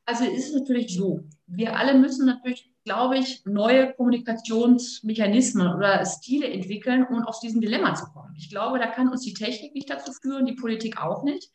Also 0.07 0.25
ist 0.25 0.49
es 0.49 0.55
natürlich 0.55 0.95
so, 0.95 1.25
wir 1.47 1.77
alle 1.77 1.99
müssen 1.99 2.27
natürlich 2.27 2.74
glaube 2.85 3.19
ich, 3.19 3.45
neue 3.47 3.95
Kommunikationsmechanismen 3.95 5.75
oder 5.75 6.05
Stile 6.05 6.49
entwickeln, 6.49 7.07
um 7.09 7.23
aus 7.23 7.41
diesem 7.41 7.61
Dilemma 7.61 7.95
zu 7.95 8.07
kommen. 8.07 8.35
Ich 8.37 8.51
glaube, 8.51 8.79
da 8.79 8.87
kann 8.87 9.09
uns 9.09 9.23
die 9.23 9.35
Technik 9.35 9.75
nicht 9.75 9.89
dazu 9.89 10.13
führen, 10.13 10.45
die 10.45 10.53
Politik 10.53 11.01
auch 11.01 11.23
nicht. 11.23 11.51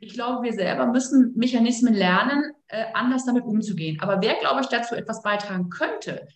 Ich 0.00 0.14
glaube, 0.14 0.42
wir 0.42 0.54
selber 0.54 0.86
müssen 0.86 1.34
Mechanismen 1.36 1.92
lernen, 1.92 2.54
äh, 2.68 2.86
anders 2.94 3.26
damit 3.26 3.44
umzugehen. 3.44 4.00
Aber 4.00 4.22
wer, 4.22 4.36
glaube 4.36 4.62
ich, 4.62 4.68
dazu 4.68 4.94
etwas 4.94 5.22
beitragen 5.22 5.68
könnte, 5.68 6.26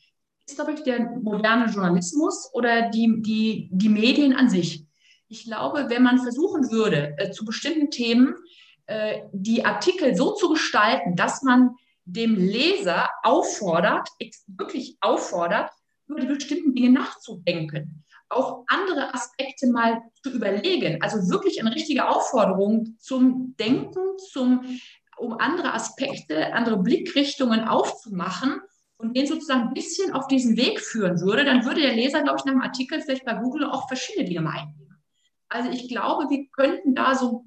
ist, 0.47 0.57
glaube 0.57 0.73
ich, 0.73 0.83
der 0.83 1.01
moderne 1.23 1.73
Journalismus 1.73 2.51
oder 2.53 2.91
die, 2.91 3.23
die, 3.23 3.71
die 3.73 3.89
Medien 3.89 4.35
an 4.35 4.51
sich. 4.51 4.85
Ich 5.29 5.45
glaube, 5.45 5.87
wenn 5.89 6.03
man 6.03 6.19
versuchen 6.19 6.71
würde, 6.71 7.15
äh, 7.17 7.31
zu 7.31 7.47
bestimmten 7.47 7.91
Themen 7.91 8.35
äh, 8.87 9.23
die 9.33 9.65
Artikel 9.65 10.15
so 10.15 10.35
zu 10.35 10.51
gestalten, 10.51 11.17
dass 11.17 11.43
man 11.43 11.77
dem 12.05 12.37
Leser 12.37 13.09
auffordert, 13.23 14.09
wirklich 14.47 14.97
auffordert, 15.01 15.71
über 16.07 16.21
die 16.21 16.27
bestimmten 16.27 16.75
Dinge 16.75 16.91
nachzudenken, 16.91 18.05
auch 18.29 18.65
andere 18.67 19.15
Aspekte 19.15 19.69
mal 19.69 20.03
zu 20.23 20.31
überlegen. 20.33 21.01
Also 21.03 21.31
wirklich 21.31 21.61
eine 21.61 21.75
richtige 21.75 22.09
Aufforderung 22.09 22.97
zum 22.99 23.55
Denken, 23.59 24.19
zum, 24.33 24.79
um 25.17 25.39
andere 25.39 25.73
Aspekte, 25.73 26.53
andere 26.53 26.79
Blickrichtungen 26.79 27.61
aufzumachen 27.67 28.61
und 28.99 29.17
den 29.17 29.27
sozusagen 29.27 29.69
ein 29.69 29.75
bisschen 29.75 30.13
auf 30.13 30.27
diesen 30.27 30.57
Weg 30.57 30.81
führen 30.81 31.21
würde, 31.21 31.45
dann 31.45 31.65
würde 31.65 31.83
der 31.83 31.95
Leser, 31.95 32.23
glaube 32.23 32.39
ich, 32.39 32.45
nach 32.45 32.53
dem 32.53 32.63
Artikel 32.63 33.01
vielleicht 33.01 33.25
bei 33.25 33.35
Google 33.35 33.65
auch 33.65 33.89
verschiedene 33.89 34.27
Dinge 34.27 34.43
mal 34.43 34.59
eingeben. 34.59 35.03
Also 35.49 35.71
ich 35.71 35.89
glaube, 35.89 36.29
wir 36.31 36.47
könnten 36.49 36.95
da 36.95 37.15
so 37.15 37.45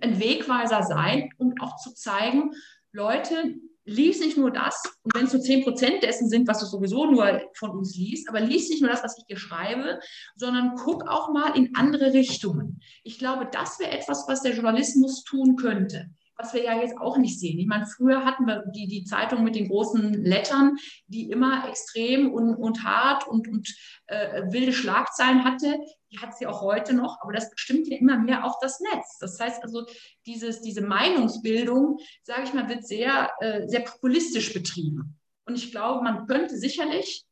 ein 0.00 0.20
Wegweiser 0.20 0.82
sein, 0.82 1.30
um 1.38 1.54
auch 1.60 1.76
zu 1.76 1.94
zeigen, 1.94 2.52
Leute, 2.92 3.54
lies 3.84 4.20
nicht 4.20 4.36
nur 4.36 4.50
das, 4.50 4.82
und 5.02 5.14
wenn 5.14 5.24
es 5.24 5.32
so 5.32 5.38
10 5.38 5.64
Prozent 5.64 6.02
dessen 6.02 6.28
sind, 6.28 6.46
was 6.46 6.60
du 6.60 6.66
sowieso 6.66 7.06
nur 7.06 7.40
von 7.54 7.70
uns 7.70 7.96
liest, 7.96 8.28
aber 8.28 8.40
lies 8.40 8.68
nicht 8.68 8.82
nur 8.82 8.90
das, 8.90 9.02
was 9.02 9.16
ich 9.18 9.24
hier 9.26 9.38
schreibe, 9.38 9.98
sondern 10.36 10.74
guck 10.76 11.08
auch 11.08 11.32
mal 11.32 11.56
in 11.56 11.74
andere 11.74 12.12
Richtungen. 12.12 12.80
Ich 13.02 13.18
glaube, 13.18 13.48
das 13.50 13.78
wäre 13.78 13.90
etwas, 13.90 14.26
was 14.28 14.42
der 14.42 14.54
Journalismus 14.54 15.24
tun 15.24 15.56
könnte 15.56 16.10
was 16.40 16.54
wir 16.54 16.64
ja 16.64 16.80
jetzt 16.80 16.98
auch 16.98 17.18
nicht 17.18 17.38
sehen. 17.38 17.58
Ich 17.58 17.66
meine, 17.66 17.86
früher 17.86 18.24
hatten 18.24 18.46
wir 18.46 18.64
die, 18.74 18.86
die 18.86 19.04
Zeitung 19.04 19.44
mit 19.44 19.54
den 19.54 19.68
großen 19.68 20.24
Lettern, 20.24 20.76
die 21.06 21.30
immer 21.30 21.68
extrem 21.68 22.32
und, 22.32 22.54
und 22.54 22.82
hart 22.82 23.28
und, 23.28 23.48
und 23.48 23.68
äh, 24.06 24.42
wilde 24.50 24.72
Schlagzeilen 24.72 25.44
hatte. 25.44 25.78
Die 26.10 26.18
hat 26.18 26.36
sie 26.36 26.46
auch 26.46 26.62
heute 26.62 26.94
noch, 26.94 27.18
aber 27.20 27.32
das 27.32 27.50
bestimmt 27.50 27.88
ja 27.88 27.98
immer 27.98 28.18
mehr 28.18 28.44
auch 28.44 28.58
das 28.60 28.80
Netz. 28.80 29.18
Das 29.18 29.38
heißt 29.38 29.62
also, 29.62 29.86
dieses, 30.26 30.62
diese 30.62 30.80
Meinungsbildung, 30.80 31.98
sage 32.22 32.44
ich 32.44 32.54
mal, 32.54 32.68
wird 32.68 32.86
sehr, 32.86 33.30
äh, 33.40 33.68
sehr 33.68 33.80
populistisch 33.80 34.52
betrieben. 34.52 35.18
Und 35.44 35.56
ich 35.56 35.70
glaube, 35.70 36.02
man 36.02 36.26
könnte 36.26 36.56
sicherlich 36.56 37.24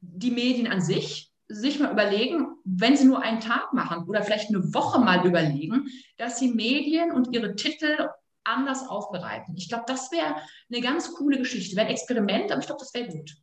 die 0.00 0.30
Medien 0.30 0.66
an 0.66 0.80
sich 0.80 1.30
sich 1.48 1.78
mal 1.78 1.92
überlegen, 1.92 2.48
wenn 2.64 2.96
sie 2.96 3.04
nur 3.04 3.22
einen 3.22 3.40
Tag 3.40 3.72
machen 3.72 4.08
oder 4.08 4.22
vielleicht 4.22 4.48
eine 4.48 4.74
Woche 4.74 4.98
mal 5.00 5.24
überlegen, 5.24 5.88
dass 6.16 6.38
sie 6.38 6.52
Medien 6.52 7.12
und 7.12 7.32
ihre 7.32 7.54
Titel 7.54 8.08
anders 8.46 8.88
aufbereiten. 8.88 9.56
Ich 9.56 9.68
glaube, 9.68 9.84
das 9.86 10.10
wäre 10.12 10.36
eine 10.70 10.80
ganz 10.80 11.12
coole 11.14 11.38
Geschichte. 11.38 11.76
Wäre 11.76 11.86
ein 11.86 11.92
Experiment, 11.92 12.50
aber 12.50 12.60
ich 12.60 12.66
glaube, 12.66 12.80
das 12.80 12.94
wäre 12.94 13.08
gut. 13.08 13.36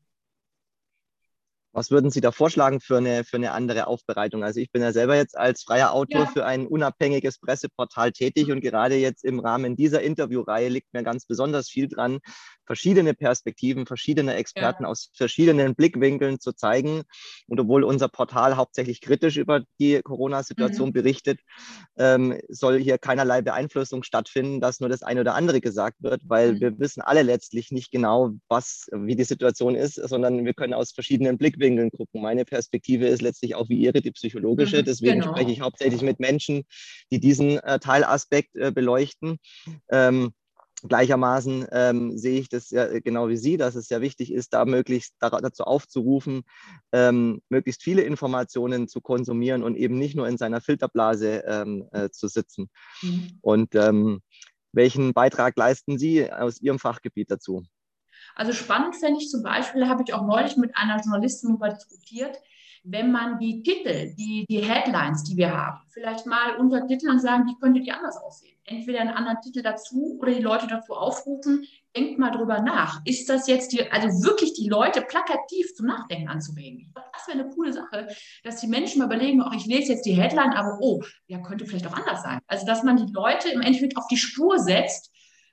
Was 1.75 1.89
würden 1.89 2.11
Sie 2.11 2.21
da 2.21 2.31
vorschlagen 2.31 2.79
für 2.79 2.97
eine, 2.97 3.23
für 3.23 3.37
eine 3.37 3.51
andere 3.51 3.87
Aufbereitung? 3.87 4.43
Also 4.43 4.59
ich 4.59 4.71
bin 4.71 4.83
ja 4.83 4.93
selber 4.93 5.15
jetzt 5.15 5.35
als 5.35 5.63
freier 5.63 5.91
Autor 5.91 6.21
ja. 6.21 6.27
für 6.27 6.45
ein 6.45 6.67
unabhängiges 6.67 7.39
Presseportal 7.39 8.11
tätig 8.11 8.51
und 8.51 8.61
gerade 8.61 8.95
jetzt 8.95 9.25
im 9.25 9.39
Rahmen 9.39 9.75
dieser 9.75 10.03
Interviewreihe 10.03 10.69
liegt 10.69 10.93
mir 10.93 11.01
ganz 11.01 11.25
besonders 11.25 11.69
viel 11.69 11.87
dran, 11.87 12.19
verschiedene 12.65 13.13
Perspektiven, 13.13 13.85
verschiedene 13.85 14.35
Experten 14.35 14.83
ja. 14.83 14.89
aus 14.89 15.11
verschiedenen 15.13 15.75
Blickwinkeln 15.75 16.39
zu 16.39 16.53
zeigen. 16.53 17.03
Und 17.47 17.59
obwohl 17.59 17.83
unser 17.83 18.07
Portal 18.07 18.55
hauptsächlich 18.55 19.01
kritisch 19.01 19.37
über 19.37 19.63
die 19.79 20.01
Corona-Situation 20.03 20.89
mhm. 20.89 20.93
berichtet, 20.93 21.39
ähm, 21.97 22.39
soll 22.49 22.79
hier 22.79 22.97
keinerlei 22.97 23.41
Beeinflussung 23.41 24.03
stattfinden, 24.03 24.61
dass 24.61 24.79
nur 24.79 24.89
das 24.89 25.03
eine 25.03 25.21
oder 25.21 25.35
andere 25.35 25.61
gesagt 25.61 26.01
wird, 26.01 26.21
weil 26.25 26.53
mhm. 26.53 26.61
wir 26.61 26.79
wissen 26.79 27.01
alle 27.01 27.23
letztlich 27.23 27.71
nicht 27.71 27.91
genau, 27.91 28.31
was, 28.47 28.87
wie 28.91 29.15
die 29.15 29.23
Situation 29.23 29.75
ist, 29.75 29.95
sondern 29.95 30.45
wir 30.45 30.53
können 30.53 30.73
aus 30.73 30.91
verschiedenen 30.91 31.37
Blickwinkeln 31.37 31.91
gucken. 31.91 32.21
Meine 32.21 32.45
Perspektive 32.45 33.07
ist 33.07 33.21
letztlich 33.21 33.55
auch 33.55 33.69
wie 33.69 33.77
Ihre, 33.77 34.01
die 34.01 34.11
psychologische. 34.11 34.79
Mhm. 34.79 34.85
Deswegen 34.85 35.19
genau. 35.19 35.31
spreche 35.31 35.51
ich 35.51 35.61
hauptsächlich 35.61 36.01
mit 36.01 36.19
Menschen, 36.19 36.63
die 37.11 37.19
diesen 37.19 37.59
äh, 37.59 37.79
Teilaspekt 37.79 38.55
äh, 38.55 38.71
beleuchten. 38.71 39.37
Ähm, 39.91 40.33
Gleichermaßen 40.87 41.67
ähm, 41.71 42.17
sehe 42.17 42.39
ich 42.39 42.49
das 42.49 42.69
ja 42.69 42.99
genau 42.99 43.29
wie 43.29 43.37
Sie, 43.37 43.57
dass 43.57 43.75
es 43.75 43.87
sehr 43.87 44.01
wichtig 44.01 44.31
ist, 44.31 44.53
da 44.53 44.65
möglichst 44.65 45.15
dazu 45.19 45.63
aufzurufen, 45.63 46.43
ähm, 46.91 47.41
möglichst 47.49 47.83
viele 47.83 48.01
Informationen 48.01 48.87
zu 48.87 48.99
konsumieren 48.99 49.63
und 49.63 49.75
eben 49.75 49.97
nicht 49.97 50.15
nur 50.15 50.27
in 50.27 50.37
seiner 50.37 50.59
Filterblase 50.59 51.43
ähm, 51.47 51.87
äh, 51.91 52.09
zu 52.09 52.27
sitzen. 52.27 52.69
Mhm. 53.01 53.39
Und 53.41 53.75
ähm, 53.75 54.21
welchen 54.73 55.13
Beitrag 55.13 55.55
leisten 55.55 55.97
Sie 55.97 56.31
aus 56.31 56.59
Ihrem 56.59 56.79
Fachgebiet 56.79 57.31
dazu? 57.31 57.63
Also 58.35 58.51
spannend 58.53 58.95
fände 58.95 59.19
ich 59.21 59.29
zum 59.29 59.43
Beispiel, 59.43 59.87
habe 59.87 60.03
ich 60.05 60.13
auch 60.13 60.25
neulich 60.25 60.57
mit 60.57 60.75
einer 60.75 60.99
Journalistin 60.99 61.49
darüber 61.49 61.69
diskutiert, 61.69 62.37
wenn 62.83 63.11
man 63.11 63.39
die 63.39 63.63
Titel, 63.63 64.13
die, 64.15 64.45
die 64.49 64.59
Headlines, 64.59 65.23
die 65.23 65.37
wir 65.37 65.51
haben, 65.51 65.79
vielleicht 65.89 66.25
mal 66.25 66.55
unter 66.57 66.85
Titeln 66.85 67.19
sagen, 67.19 67.45
wie 67.47 67.57
könnte 67.59 67.81
die 67.81 67.91
anders 67.91 68.17
aussehen? 68.17 68.57
Entweder 68.65 69.01
einen 69.01 69.11
anderen 69.11 69.41
Titel 69.41 69.61
dazu 69.61 70.17
oder 70.19 70.33
die 70.33 70.41
Leute 70.41 70.67
dazu 70.67 70.93
aufrufen, 70.93 71.65
denkt 71.95 72.19
mal 72.19 72.31
drüber 72.31 72.61
nach. 72.61 73.01
Ist 73.05 73.29
das 73.29 73.47
jetzt 73.47 73.71
die, 73.71 73.89
also 73.91 74.07
wirklich 74.23 74.53
die 74.53 74.69
Leute 74.69 75.01
plakativ 75.01 75.73
zum 75.75 75.87
Nachdenken 75.87 76.27
anzuregen? 76.27 76.93
das 77.13 77.27
wäre 77.27 77.43
eine 77.43 77.53
coole 77.53 77.71
Sache, 77.71 78.07
dass 78.43 78.59
die 78.59 78.67
Menschen 78.67 78.99
mal 78.99 79.05
überlegen, 79.05 79.41
auch 79.41 79.53
ich 79.53 79.65
lese 79.65 79.93
jetzt 79.93 80.05
die 80.05 80.13
Headline, 80.13 80.53
aber 80.53 80.77
oh, 80.81 81.01
ja, 81.27 81.39
könnte 81.39 81.65
vielleicht 81.65 81.87
auch 81.87 81.93
anders 81.93 82.23
sein. 82.23 82.39
Also, 82.47 82.65
dass 82.65 82.83
man 82.83 82.97
die 82.97 83.11
Leute 83.13 83.49
im 83.49 83.61
Endeffekt 83.61 83.97
auf 83.97 84.07
die 84.07 84.17
Spur 84.17 84.59
setzt, 84.59 85.11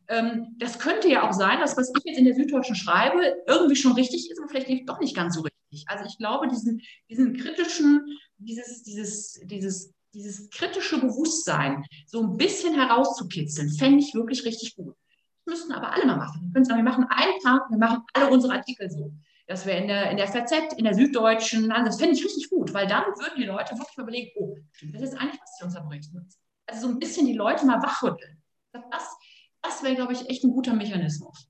ähm, 0.09 0.57
das 0.59 0.79
könnte 0.79 1.09
ja 1.09 1.29
auch 1.29 1.33
sein, 1.33 1.61
dass 1.61 1.77
was 1.77 1.93
ich 1.97 2.05
jetzt 2.05 2.19
in 2.19 2.25
der 2.25 2.35
Süddeutschen 2.35 2.75
schreibe, 2.75 3.37
irgendwie 3.47 3.77
schon 3.77 3.93
richtig 3.93 4.31
ist, 4.31 4.41
aber 4.41 4.49
vielleicht 4.49 4.89
doch 4.89 4.99
nicht 5.01 5.15
ganz 5.15 5.37
so 5.37 5.43
richtig 5.43 5.50
wichtig. 5.71 5.89
Also 5.89 6.05
ich 6.05 6.19
glaube, 6.19 6.49
diesen, 6.49 6.83
diesen 7.09 7.37
kritischen, 7.37 8.05
dieses, 8.39 8.83
dieses, 8.83 9.41
dieses, 9.45 9.93
dieses 10.13 10.51
kritische 10.51 11.01
Bewusstsein 11.01 11.85
so 12.07 12.23
ein 12.23 12.37
bisschen 12.37 12.75
herauszukitzeln, 12.75 13.71
fände 13.71 14.01
ich 14.01 14.15
wirklich 14.15 14.45
richtig 14.45 14.77
gut. 14.77 14.97
Das 15.45 15.55
müssten 15.55 15.73
aber 15.73 15.93
alle 15.93 16.07
mal 16.07 16.17
machen. 16.17 16.43
Wir 16.43 16.53
können 16.53 16.65
sagen, 16.65 16.85
wir 16.85 16.91
machen 16.91 17.07
einen 17.09 17.41
Tag, 17.41 17.63
wir 17.71 17.79
machen 17.79 18.03
alle 18.13 18.31
unsere 18.31 18.55
Artikel 18.55 18.91
so. 18.91 19.13
Das 19.47 19.67
wäre 19.67 19.81
in 19.81 19.89
der, 19.89 20.11
in 20.11 20.17
der 20.17 20.29
FZ, 20.29 20.75
in 20.77 20.85
der 20.85 20.95
Süddeutschen, 20.95 21.71
das 21.71 21.99
fände 21.99 22.15
ich 22.15 22.25
richtig 22.25 22.51
gut, 22.51 22.73
weil 22.73 22.87
dann 22.87 23.03
würden 23.03 23.35
die 23.37 23.45
Leute 23.45 23.77
wirklich 23.77 23.97
mal 23.97 24.05
überlegen, 24.05 24.31
oh, 24.37 24.57
das 24.93 25.03
ist 25.03 25.15
eigentlich, 25.15 25.41
was 25.41 25.57
sie 25.59 25.65
uns 25.65 25.75
berichten. 25.75 26.29
Also 26.67 26.87
so 26.87 26.93
ein 26.93 27.01
bisschen 27.01 27.27
die 27.27 27.35
Leute 27.35 27.67
mal 27.67 27.83
wachrütteln. 27.83 28.41
Das, 28.73 29.17
das 29.61 29.83
wäre, 29.83 29.97
glaube 29.97 30.13
ich, 30.13 30.29
echt 30.29 30.45
ein 30.45 30.53
guter 30.53 30.75
Mechanismus. 30.75 31.50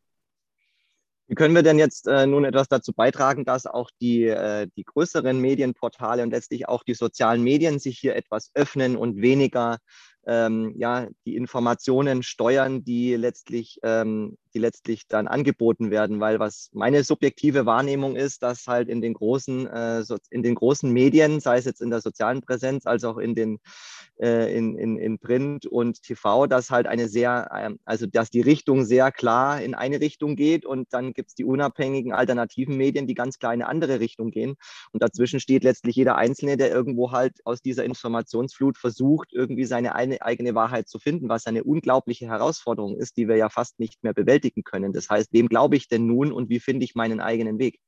Wie 1.31 1.37
können 1.37 1.55
wir 1.55 1.63
denn 1.63 1.79
jetzt 1.79 2.09
äh, 2.09 2.27
nun 2.27 2.45
etwas 2.45 2.67
dazu 2.67 2.93
beitragen, 2.93 3.45
dass 3.45 3.65
auch 3.65 3.89
die, 4.01 4.25
äh, 4.25 4.67
die 4.77 4.83
größeren 4.83 5.41
Medienportale 5.41 6.25
und 6.25 6.31
letztlich 6.33 6.69
auch 6.69 6.83
die 6.83 6.95
sozialen 6.95 7.45
Medien 7.45 7.79
sich 7.79 8.01
hier 8.01 8.17
etwas 8.17 8.51
öffnen 8.55 8.97
und 8.97 9.23
weniger 9.23 9.79
ähm, 10.27 10.75
ja, 10.77 11.07
die 11.25 11.37
Informationen 11.37 12.25
steuern, 12.25 12.83
die 12.83 13.15
letztlich 13.15 13.79
ähm, 13.85 14.39
die 14.55 14.59
letztlich 14.59 15.07
dann 15.07 15.29
angeboten 15.29 15.91
werden, 15.91 16.21
weil 16.21 16.39
was 16.39 16.71
meine 16.73 17.05
subjektive 17.05 17.67
Wahrnehmung 17.67 18.17
ist, 18.17 18.43
dass 18.43 18.67
halt 18.67 18.89
in 18.89 19.01
den 19.01 19.15
großen, 19.15 19.67
äh, 19.67 20.05
in 20.31 20.43
den 20.43 20.55
großen 20.55 20.91
Medien, 20.93 21.41
sei 21.41 21.59
es 21.59 21.65
jetzt 21.65 21.81
in 21.81 21.91
der 21.91 22.01
sozialen 22.01 22.41
Präsenz, 22.41 22.87
als 22.87 23.05
auch 23.05 23.19
in 23.19 23.35
den 23.35 23.59
äh, 24.21 24.57
in, 24.57 24.77
in, 24.77 24.99
in 24.99 25.19
Print 25.19 25.67
und 25.67 26.03
TV, 26.03 26.47
dass 26.47 26.71
halt 26.71 26.87
eine 26.87 27.09
sehr, 27.09 27.49
äh, 27.53 27.75
also 27.85 28.07
dass 28.07 28.31
die 28.31 28.41
Richtung 28.41 28.85
sehr 28.85 29.13
klar 29.13 29.61
in 29.61 29.75
eine 29.75 30.01
Richtung 30.01 30.37
geht 30.37 30.67
und 30.67 30.89
dann 30.93 31.13
gibt 31.13 31.29
es 31.31 31.35
die 31.35 31.45
unabhängigen 31.45 32.13
alternativen 32.13 32.77
Medien, 32.77 33.07
die 33.07 33.15
ganz 33.15 33.39
klar 33.39 33.55
in 33.55 33.63
eine 33.63 33.71
andere 33.71 34.01
Richtung 34.01 34.31
gehen. 34.31 34.55
Und 34.93 35.03
dazwischen 35.03 35.41
steht 35.41 35.65
letztlich 35.65 35.97
jeder 35.97 36.17
Einzelne, 36.17 36.57
der 36.57 36.71
irgendwo 36.71 37.13
halt 37.13 37.39
aus 37.45 37.63
dieser 37.63 37.85
Informationsflut 37.85 38.79
versucht, 38.79 39.33
irgendwie 39.33 39.65
seine 39.65 39.95
eine, 39.95 40.23
eigene 40.23 40.55
Wahrheit 40.55 40.89
zu 40.89 40.99
finden, 40.99 41.29
was 41.29 41.47
eine 41.47 41.65
unglaubliche 41.65 42.27
Herausforderung 42.27 42.97
ist, 42.97 43.17
die 43.17 43.29
wir 43.29 43.37
ja 43.37 43.49
fast 43.49 43.79
nicht 43.79 44.03
mehr 44.03 44.13
bewältigen 44.13 44.31
bewältigen 44.31 44.65
können. 44.65 44.93
Das 44.93 45.09
heißt, 45.09 45.33
wem 45.33 45.49
glaube 45.49 45.77
ich 45.77 45.89
denn 45.89 46.07
nun 46.07 46.33
und 46.33 46.49
wie 46.49 46.61
finde 46.61 46.85
ich 46.85 46.95
meinen 46.95 47.21
eigenen 47.21 47.59
Weg? 47.59 47.81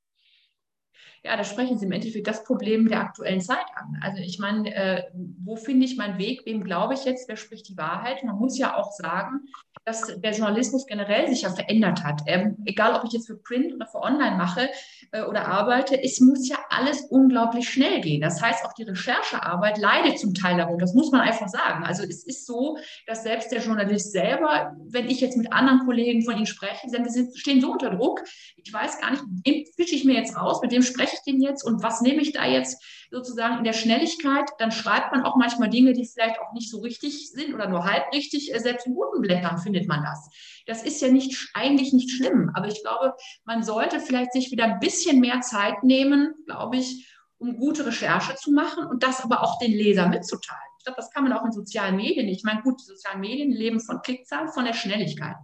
Ja, 1.25 1.37
da 1.37 1.45
sprechen 1.45 1.77
Sie 1.77 1.85
im 1.85 1.91
Endeffekt 1.93 2.27
das 2.27 2.43
Problem 2.43 2.89
der 2.89 2.99
aktuellen 2.99 3.39
Zeit 3.39 3.65
an. 3.75 3.97
Also 4.01 4.21
ich 4.21 4.39
meine, 4.39 4.75
äh, 4.75 5.03
wo 5.13 5.55
finde 5.55 5.85
ich 5.85 5.95
meinen 5.95 6.17
Weg? 6.17 6.45
Wem 6.45 6.65
glaube 6.65 6.95
ich 6.95 7.05
jetzt? 7.05 7.29
Wer 7.29 7.37
spricht 7.37 7.69
die 7.69 7.77
Wahrheit? 7.77 8.25
Man 8.25 8.35
muss 8.35 8.57
ja 8.57 8.75
auch 8.75 8.91
sagen, 8.91 9.47
dass 9.85 10.01
der 10.19 10.31
Journalismus 10.31 10.85
generell 10.85 11.29
sich 11.29 11.43
ja 11.43 11.49
verändert 11.49 12.03
hat. 12.03 12.23
Ähm, 12.25 12.57
egal, 12.65 12.95
ob 12.95 13.05
ich 13.05 13.13
jetzt 13.13 13.27
für 13.27 13.37
Print 13.37 13.73
oder 13.73 13.87
für 13.87 14.01
Online 14.01 14.35
mache 14.35 14.69
äh, 15.11 15.23
oder 15.23 15.47
arbeite, 15.47 16.01
es 16.01 16.19
muss 16.19 16.49
ja 16.49 16.57
alles 16.69 17.03
unglaublich 17.09 17.69
schnell 17.69 18.01
gehen. 18.01 18.19
Das 18.19 18.41
heißt, 18.41 18.65
auch 18.65 18.73
die 18.73 18.83
Recherchearbeit 18.83 19.77
leidet 19.77 20.19
zum 20.19 20.33
Teil 20.33 20.57
darunter. 20.57 20.85
Das 20.85 20.93
muss 20.93 21.11
man 21.11 21.21
einfach 21.21 21.47
sagen. 21.47 21.85
Also 21.85 22.03
es 22.03 22.25
ist 22.25 22.45
so, 22.45 22.77
dass 23.07 23.23
selbst 23.23 23.49
der 23.49 23.61
Journalist 23.61 24.11
selber, 24.11 24.75
wenn 24.89 25.09
ich 25.09 25.21
jetzt 25.21 25.37
mit 25.37 25.53
anderen 25.53 25.85
Kollegen 25.85 26.21
von 26.23 26.35
Ihnen 26.35 26.47
spreche, 26.47 26.87
die 26.87 27.39
stehen 27.39 27.61
so 27.61 27.71
unter 27.71 27.91
Druck. 27.91 28.23
Ich 28.57 28.73
weiß 28.73 28.99
gar 28.99 29.11
nicht, 29.11 29.23
wem 29.45 29.65
fische 29.77 29.95
ich 29.95 30.03
mir 30.03 30.15
jetzt 30.15 30.37
raus, 30.37 30.61
mit 30.61 30.71
wem 30.71 30.81
spreche 30.81 31.12
ich 31.13 31.21
denn 31.23 31.41
jetzt 31.41 31.63
und 31.63 31.83
was 31.83 32.01
nehme 32.01 32.21
ich 32.21 32.31
da 32.31 32.45
jetzt 32.45 32.83
sozusagen 33.11 33.59
in 33.59 33.63
der 33.63 33.73
Schnelligkeit? 33.73 34.49
Dann 34.59 34.71
schreibt 34.71 35.11
man 35.11 35.23
auch 35.23 35.35
manchmal 35.35 35.69
Dinge, 35.69 35.93
die 35.93 36.05
vielleicht 36.05 36.39
auch 36.39 36.53
nicht 36.53 36.69
so 36.69 36.79
richtig 36.81 37.31
sind 37.31 37.53
oder 37.53 37.67
nur 37.67 37.85
halb 37.85 38.13
richtig, 38.13 38.53
äh, 38.53 38.59
selbst 38.59 38.87
in 38.87 38.95
guten 38.95 39.21
Blättern 39.21 39.57
findet 39.57 39.87
man 39.87 40.03
das. 40.03 40.29
Das 40.65 40.83
ist 40.83 41.01
ja 41.01 41.09
nicht, 41.09 41.49
eigentlich 41.53 41.93
nicht 41.93 42.11
schlimm, 42.11 42.51
aber 42.53 42.67
ich 42.67 42.81
glaube, 42.81 43.13
man 43.45 43.63
sollte 43.63 43.99
vielleicht 43.99 44.33
sich 44.33 44.51
wieder 44.51 44.65
ein 44.65 44.79
bisschen 44.79 45.19
mehr 45.19 45.41
Zeit 45.41 45.83
nehmen, 45.83 46.33
glaube 46.45 46.77
ich, 46.77 47.07
um 47.37 47.57
gute 47.57 47.85
Recherche 47.85 48.35
zu 48.35 48.51
machen 48.51 48.85
und 48.85 49.03
das 49.03 49.21
aber 49.21 49.43
auch 49.43 49.59
den 49.59 49.71
Leser 49.71 50.07
mitzuteilen. 50.07 50.61
Ich 50.79 50.85
glaube, 50.85 50.97
das 50.97 51.11
kann 51.11 51.23
man 51.23 51.33
auch 51.33 51.45
in 51.45 51.51
sozialen 51.51 51.95
Medien 51.95 52.25
nicht. 52.25 52.39
Ich 52.39 52.43
meine, 52.43 52.61
gut, 52.61 52.79
die 52.81 52.85
sozialen 52.85 53.21
Medien 53.21 53.51
leben 53.51 53.79
von 53.79 54.01
Klickzahlen, 54.01 54.49
von 54.49 54.65
der 54.65 54.73
Schnelligkeit. 54.73 55.35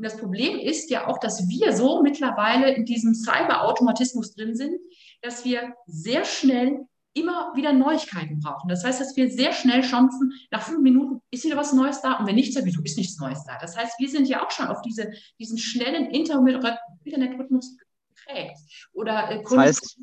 Und 0.00 0.04
das 0.04 0.16
Problem 0.16 0.58
ist 0.58 0.88
ja 0.88 1.08
auch, 1.08 1.18
dass 1.18 1.46
wir 1.46 1.76
so 1.76 2.00
mittlerweile 2.02 2.72
in 2.72 2.86
diesem 2.86 3.12
Cyber-Automatismus 3.14 4.34
drin 4.34 4.56
sind, 4.56 4.80
dass 5.20 5.44
wir 5.44 5.74
sehr 5.86 6.24
schnell 6.24 6.86
immer 7.12 7.52
wieder 7.54 7.74
Neuigkeiten 7.74 8.40
brauchen. 8.40 8.70
Das 8.70 8.82
heißt, 8.82 8.98
dass 8.98 9.14
wir 9.18 9.30
sehr 9.30 9.52
schnell 9.52 9.82
chancen, 9.82 10.32
nach 10.50 10.62
fünf 10.62 10.80
Minuten 10.80 11.20
ist 11.30 11.44
wieder 11.44 11.58
was 11.58 11.74
Neues 11.74 12.00
da 12.00 12.14
und 12.14 12.26
wenn 12.26 12.36
nichts, 12.36 12.58
wieso 12.64 12.80
ist 12.80 12.96
nichts 12.96 13.18
Neues 13.18 13.44
da? 13.44 13.58
Das 13.60 13.76
heißt, 13.76 14.00
wir 14.00 14.08
sind 14.08 14.26
ja 14.26 14.42
auch 14.42 14.50
schon 14.50 14.68
auf 14.68 14.80
diese, 14.80 15.12
diesen 15.38 15.58
schnellen 15.58 16.06
Internetrhythmus 16.06 17.76
geprägt. 18.24 18.56
Oder 18.94 19.32
äh, 19.32 19.42
das 19.42 19.54
heißt, 19.54 19.98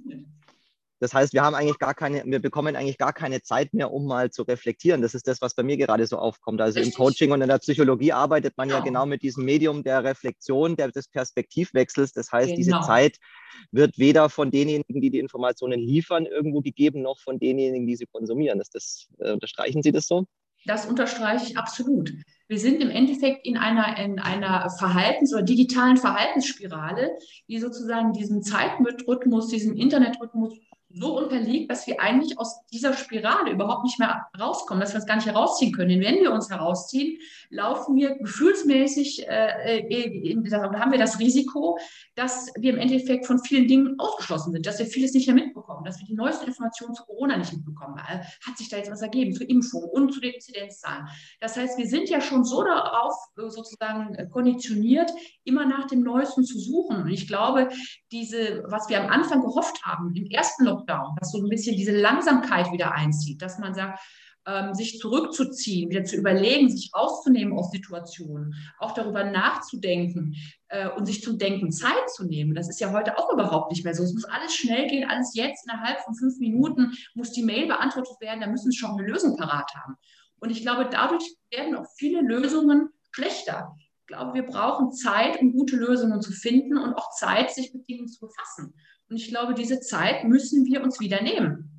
das 1.00 1.14
heißt, 1.14 1.34
wir 1.34 1.44
haben 1.44 1.56
eigentlich 1.56 1.78
gar 1.78 1.94
keine, 1.94 2.24
wir 2.26 2.40
bekommen 2.40 2.76
eigentlich 2.76 2.98
gar 2.98 3.14
keine 3.14 3.42
Zeit 3.42 3.74
mehr, 3.74 3.92
um 3.92 4.08
mal 4.08 4.32
zu 4.32 4.44
reflektieren. 4.44 5.02
Das 5.02 5.14
ist 5.14 5.28
das, 5.28 5.42
was 5.42 5.54
bei 5.54 5.64
mir 5.64 5.78
gerade 5.78 6.08
so 6.08 6.18
aufkommt. 6.18 6.60
Also 6.60 6.80
Richtig. 6.80 6.96
im 6.96 6.98
Coaching 6.98 7.32
und 7.32 7.42
in 7.42 7.48
der 7.48 7.60
Psychologie 7.60 8.14
arbeitet 8.14 8.58
man 8.58 8.68
genau. 8.68 8.80
ja 8.80 8.86
genau 8.86 9.06
mit 9.06 9.22
diesem 9.22 9.46
Medium 9.46 9.84
der 9.84 10.04
Reflexion, 10.04 10.76
der, 10.76 10.92
des 10.92 11.08
Perspektivwechsels. 11.08 12.14
Das 12.14 12.32
heißt, 12.32 12.48
genau. 12.48 12.58
diese 12.58 12.80
Zeit 12.82 13.18
wird 13.72 13.98
weder 14.00 14.30
von 14.30 14.50
denjenigen, 14.50 15.02
die 15.02 15.12
die 15.12 15.20
Informationen 15.20 15.80
liefern, 15.80 16.26
irgendwo 16.26 16.62
gegeben, 16.62 17.02
noch 17.02 17.20
von 17.20 17.40
denjenigen, 17.40 17.86
die 17.86 17.96
sie 17.96 18.06
konsumieren. 18.06 18.60
Ist 18.60 18.74
das, 18.74 19.08
äh, 19.20 19.32
unterstreichen 19.32 19.84
Sie 19.84 19.92
das 19.92 20.08
so? 20.08 20.26
Das 20.66 20.86
unterstreiche 20.86 21.46
ich 21.46 21.58
absolut. 21.58 22.12
Wir 22.48 22.60
sind 22.60 22.82
im 22.82 22.90
Endeffekt 22.90 23.46
in 23.46 23.58
einer, 23.58 23.98
in 23.98 24.20
einer 24.20 24.70
Verhaltens- 24.70 25.34
oder 25.34 25.44
digitalen 25.44 25.98
Verhaltensspirale, 25.98 27.12
die 27.48 27.60
sozusagen 27.60 28.12
diesen 28.14 28.42
Zeitrhythmus, 28.42 29.48
diesen 29.48 29.78
Internetrhythmus 29.78 30.58
so 30.90 31.18
unterliegt, 31.18 31.70
dass 31.70 31.86
wir 31.88 32.00
eigentlich 32.00 32.40
aus 32.40 32.66
dieser 32.72 32.94
Spirale 32.94 33.52
überhaupt 33.52 33.84
nicht 33.84 34.00
mehr 34.00 34.28
rauskommen, 34.40 34.82
dass 34.82 34.94
wir 34.94 34.98
uns 34.98 35.06
gar 35.06 35.16
nicht 35.18 35.28
herausziehen 35.28 35.74
können. 35.74 35.90
Denn 35.90 36.02
wenn 36.02 36.24
wir 36.24 36.32
uns 36.32 36.50
herausziehen, 36.50 37.20
laufen 37.50 37.96
wir 37.96 38.16
gefühlsmäßig, 38.18 39.28
äh, 39.28 39.80
äh 39.80 40.32
in, 40.32 40.52
haben 40.52 40.92
wir 40.92 41.00
das 41.00 41.20
Risiko, 41.20 41.78
dass 42.16 42.52
wir 42.58 42.74
im 42.74 42.80
Endeffekt 42.80 43.26
von 43.26 43.40
vielen 43.40 43.68
Dingen 43.68 43.96
ausgeschlossen 44.00 44.52
sind, 44.52 44.66
dass 44.66 44.80
wir 44.80 44.86
vieles 44.86 45.14
nicht 45.14 45.28
mehr 45.28 45.36
mitbekommen, 45.36 45.84
dass 45.84 46.00
wir 46.00 46.08
die 46.08 46.16
neuesten 46.16 46.48
Informationen 46.48 46.94
zu 46.96 47.04
Corona 47.06 47.38
nicht 47.38 47.54
mitbekommen. 47.54 47.96
Weil 47.96 48.22
hat 48.46 48.58
sich 48.58 48.70
da 48.70 48.78
jetzt 48.78 48.92
was 48.92 49.02
ergeben 49.02 49.34
zur 49.34 49.50
Impfung 49.50 49.84
und 49.84 50.14
zu 50.14 50.20
den 50.20 50.34
Inzidenzzahlen. 50.34 51.08
Das 51.40 51.56
heißt, 51.56 51.78
wir 51.78 51.88
sind 51.88 52.10
ja 52.10 52.22
schon 52.22 52.44
so 52.44 52.64
darauf 52.64 53.14
äh, 53.38 53.50
sozusagen 53.50 54.16
äh, 54.16 54.28
konditioniert, 54.28 55.12
immer 55.44 55.66
nach 55.66 55.88
dem 55.88 56.02
Neuesten 56.02 56.44
zu 56.44 56.60
suchen. 56.60 57.04
Und 57.04 57.10
ich 57.10 57.28
glaube, 57.28 57.70
diese, 58.12 58.64
was 58.68 58.90
wir 58.90 59.02
am 59.02 59.10
Anfang 59.10 59.42
gehofft 59.42 59.84
haben, 59.84 60.14
im 60.16 60.26
ersten 60.26 60.66
Lockdown, 60.66 61.16
dass 61.20 61.32
so 61.32 61.40
ein 61.40 61.50
bisschen 61.50 61.76
diese 61.76 61.92
Langsamkeit 61.92 62.72
wieder 62.72 62.92
einzieht, 62.94 63.42
dass 63.42 63.60
man 63.60 63.74
sagt, 63.74 64.00
ähm, 64.48 64.74
sich 64.74 64.98
zurückzuziehen, 64.98 65.90
wieder 65.90 66.06
zu 66.06 66.16
überlegen, 66.16 66.70
sich 66.70 66.92
rauszunehmen 66.96 67.58
aus 67.58 67.70
Situationen, 67.70 68.56
auch 68.80 68.94
darüber 68.94 69.26
nachzudenken 69.26 70.36
äh, 70.70 70.90
und 70.90 71.06
sich 71.06 71.22
zum 71.22 71.38
Denken 71.38 71.72
Zeit 71.72 72.10
zu 72.16 72.24
nehmen. 72.24 72.56
Das 72.56 72.70
ist 72.70 72.80
ja 72.80 72.94
heute 72.94 73.18
auch 73.18 73.32
überhaupt 73.34 73.72
nicht 73.72 73.84
mehr 73.84 73.94
so. 73.94 74.04
Es 74.04 74.14
muss 74.14 74.24
alles 74.24 74.56
schnell 74.56 74.88
gehen, 74.88 75.10
alles 75.10 75.36
jetzt 75.36 75.68
innerhalb 75.68 76.00
von 76.00 76.16
fünf 76.16 76.40
Minuten 76.40 76.94
muss 77.14 77.34
die 77.34 77.44
Mail 77.44 77.68
beantwortet 77.68 78.16
werden, 78.22 78.40
da 78.40 78.48
müssen 78.48 78.72
Sie 78.72 78.78
schon 78.78 78.92
eine 78.92 79.06
Lösung 79.06 79.36
parat 79.36 79.70
haben. 79.76 79.96
Und 80.40 80.50
ich 80.50 80.62
glaube, 80.62 80.88
dadurch 80.90 81.36
werden 81.52 81.76
auch 81.76 81.88
viele 81.98 82.22
Lösungen 82.22 82.90
schlechter. 83.12 83.76
Ich 84.02 84.08
glaube, 84.08 84.34
wir 84.34 84.44
brauchen 84.44 84.94
Zeit, 84.94 85.42
um 85.42 85.52
gute 85.52 85.76
Lösungen 85.76 86.22
zu 86.22 86.32
finden 86.32 86.78
und 86.78 86.94
auch 86.94 87.12
Zeit, 87.12 87.52
sich 87.52 87.74
mit 87.74 87.88
Dingen 87.90 88.08
zu 88.08 88.22
befassen. 88.22 88.74
Und 89.10 89.18
ich 89.18 89.28
glaube, 89.28 89.54
diese 89.54 89.82
Zeit 89.82 90.24
müssen 90.24 90.66
wir 90.66 90.82
uns 90.82 91.02
wieder 91.02 91.22
nehmen. 91.22 91.77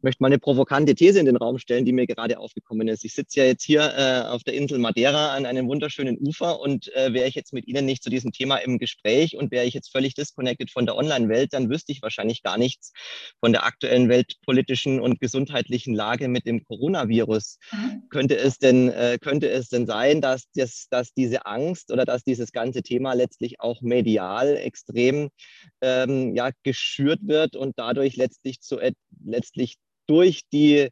Ich 0.00 0.02
möchte 0.02 0.22
mal 0.22 0.28
eine 0.28 0.38
provokante 0.38 0.94
These 0.94 1.20
in 1.20 1.26
den 1.26 1.36
Raum 1.36 1.58
stellen, 1.58 1.84
die 1.84 1.92
mir 1.92 2.06
gerade 2.06 2.38
aufgekommen 2.38 2.88
ist. 2.88 3.04
Ich 3.04 3.12
sitze 3.12 3.40
ja 3.40 3.44
jetzt 3.44 3.62
hier 3.62 3.82
äh, 3.82 4.28
auf 4.28 4.42
der 4.42 4.54
Insel 4.54 4.78
Madeira 4.78 5.34
an 5.34 5.44
einem 5.44 5.68
wunderschönen 5.68 6.16
Ufer 6.16 6.58
und 6.58 6.90
äh, 6.94 7.12
wäre 7.12 7.28
ich 7.28 7.34
jetzt 7.34 7.52
mit 7.52 7.68
Ihnen 7.68 7.84
nicht 7.84 8.02
zu 8.02 8.08
diesem 8.08 8.32
Thema 8.32 8.56
im 8.56 8.78
Gespräch 8.78 9.36
und 9.36 9.50
wäre 9.50 9.66
ich 9.66 9.74
jetzt 9.74 9.92
völlig 9.92 10.14
disconnected 10.14 10.70
von 10.70 10.86
der 10.86 10.96
Online-Welt, 10.96 11.52
dann 11.52 11.68
wüsste 11.68 11.92
ich 11.92 12.00
wahrscheinlich 12.00 12.42
gar 12.42 12.56
nichts 12.56 12.94
von 13.40 13.52
der 13.52 13.66
aktuellen 13.66 14.08
weltpolitischen 14.08 15.00
und 15.00 15.20
gesundheitlichen 15.20 15.94
Lage 15.94 16.28
mit 16.28 16.46
dem 16.46 16.64
Coronavirus. 16.64 17.58
Mhm. 17.70 18.02
Könnte 18.08 18.38
es 18.38 18.56
denn, 18.56 18.88
äh, 18.88 19.18
könnte 19.20 19.50
es 19.50 19.68
denn 19.68 19.84
sein, 19.84 20.22
dass, 20.22 20.44
das, 20.54 20.86
dass 20.88 21.12
diese 21.12 21.44
Angst 21.44 21.92
oder 21.92 22.06
dass 22.06 22.24
dieses 22.24 22.52
ganze 22.52 22.82
Thema 22.82 23.12
letztlich 23.12 23.60
auch 23.60 23.82
medial 23.82 24.56
extrem 24.56 25.28
ähm, 25.82 26.34
ja, 26.34 26.52
geschürt 26.62 27.20
wird 27.24 27.54
und 27.54 27.78
dadurch 27.78 28.16
letztlich 28.16 28.62
zu 28.62 28.78
letztlich 29.22 29.76
durch 30.10 30.42
die 30.52 30.90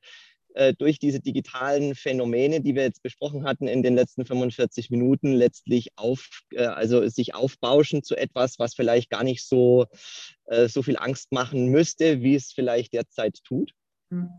äh, 0.54 0.74
durch 0.74 0.98
diese 0.98 1.20
digitalen 1.20 1.94
Phänomene, 1.94 2.60
die 2.60 2.74
wir 2.74 2.82
jetzt 2.82 3.02
besprochen 3.02 3.44
hatten 3.44 3.68
in 3.68 3.82
den 3.82 3.94
letzten 3.94 4.24
45 4.24 4.90
Minuten, 4.90 5.32
letztlich 5.32 5.90
auf, 5.96 6.26
äh, 6.52 6.64
also 6.64 7.06
sich 7.08 7.34
aufbauschen 7.34 8.02
zu 8.02 8.16
etwas, 8.16 8.58
was 8.58 8.74
vielleicht 8.74 9.10
gar 9.10 9.22
nicht 9.22 9.46
so, 9.46 9.86
äh, 10.46 10.68
so 10.68 10.82
viel 10.82 10.96
Angst 10.96 11.32
machen 11.32 11.68
müsste, 11.68 12.22
wie 12.22 12.34
es 12.34 12.52
vielleicht 12.52 12.92
derzeit 12.92 13.38
tut? 13.44 13.72
Hm. 14.10 14.30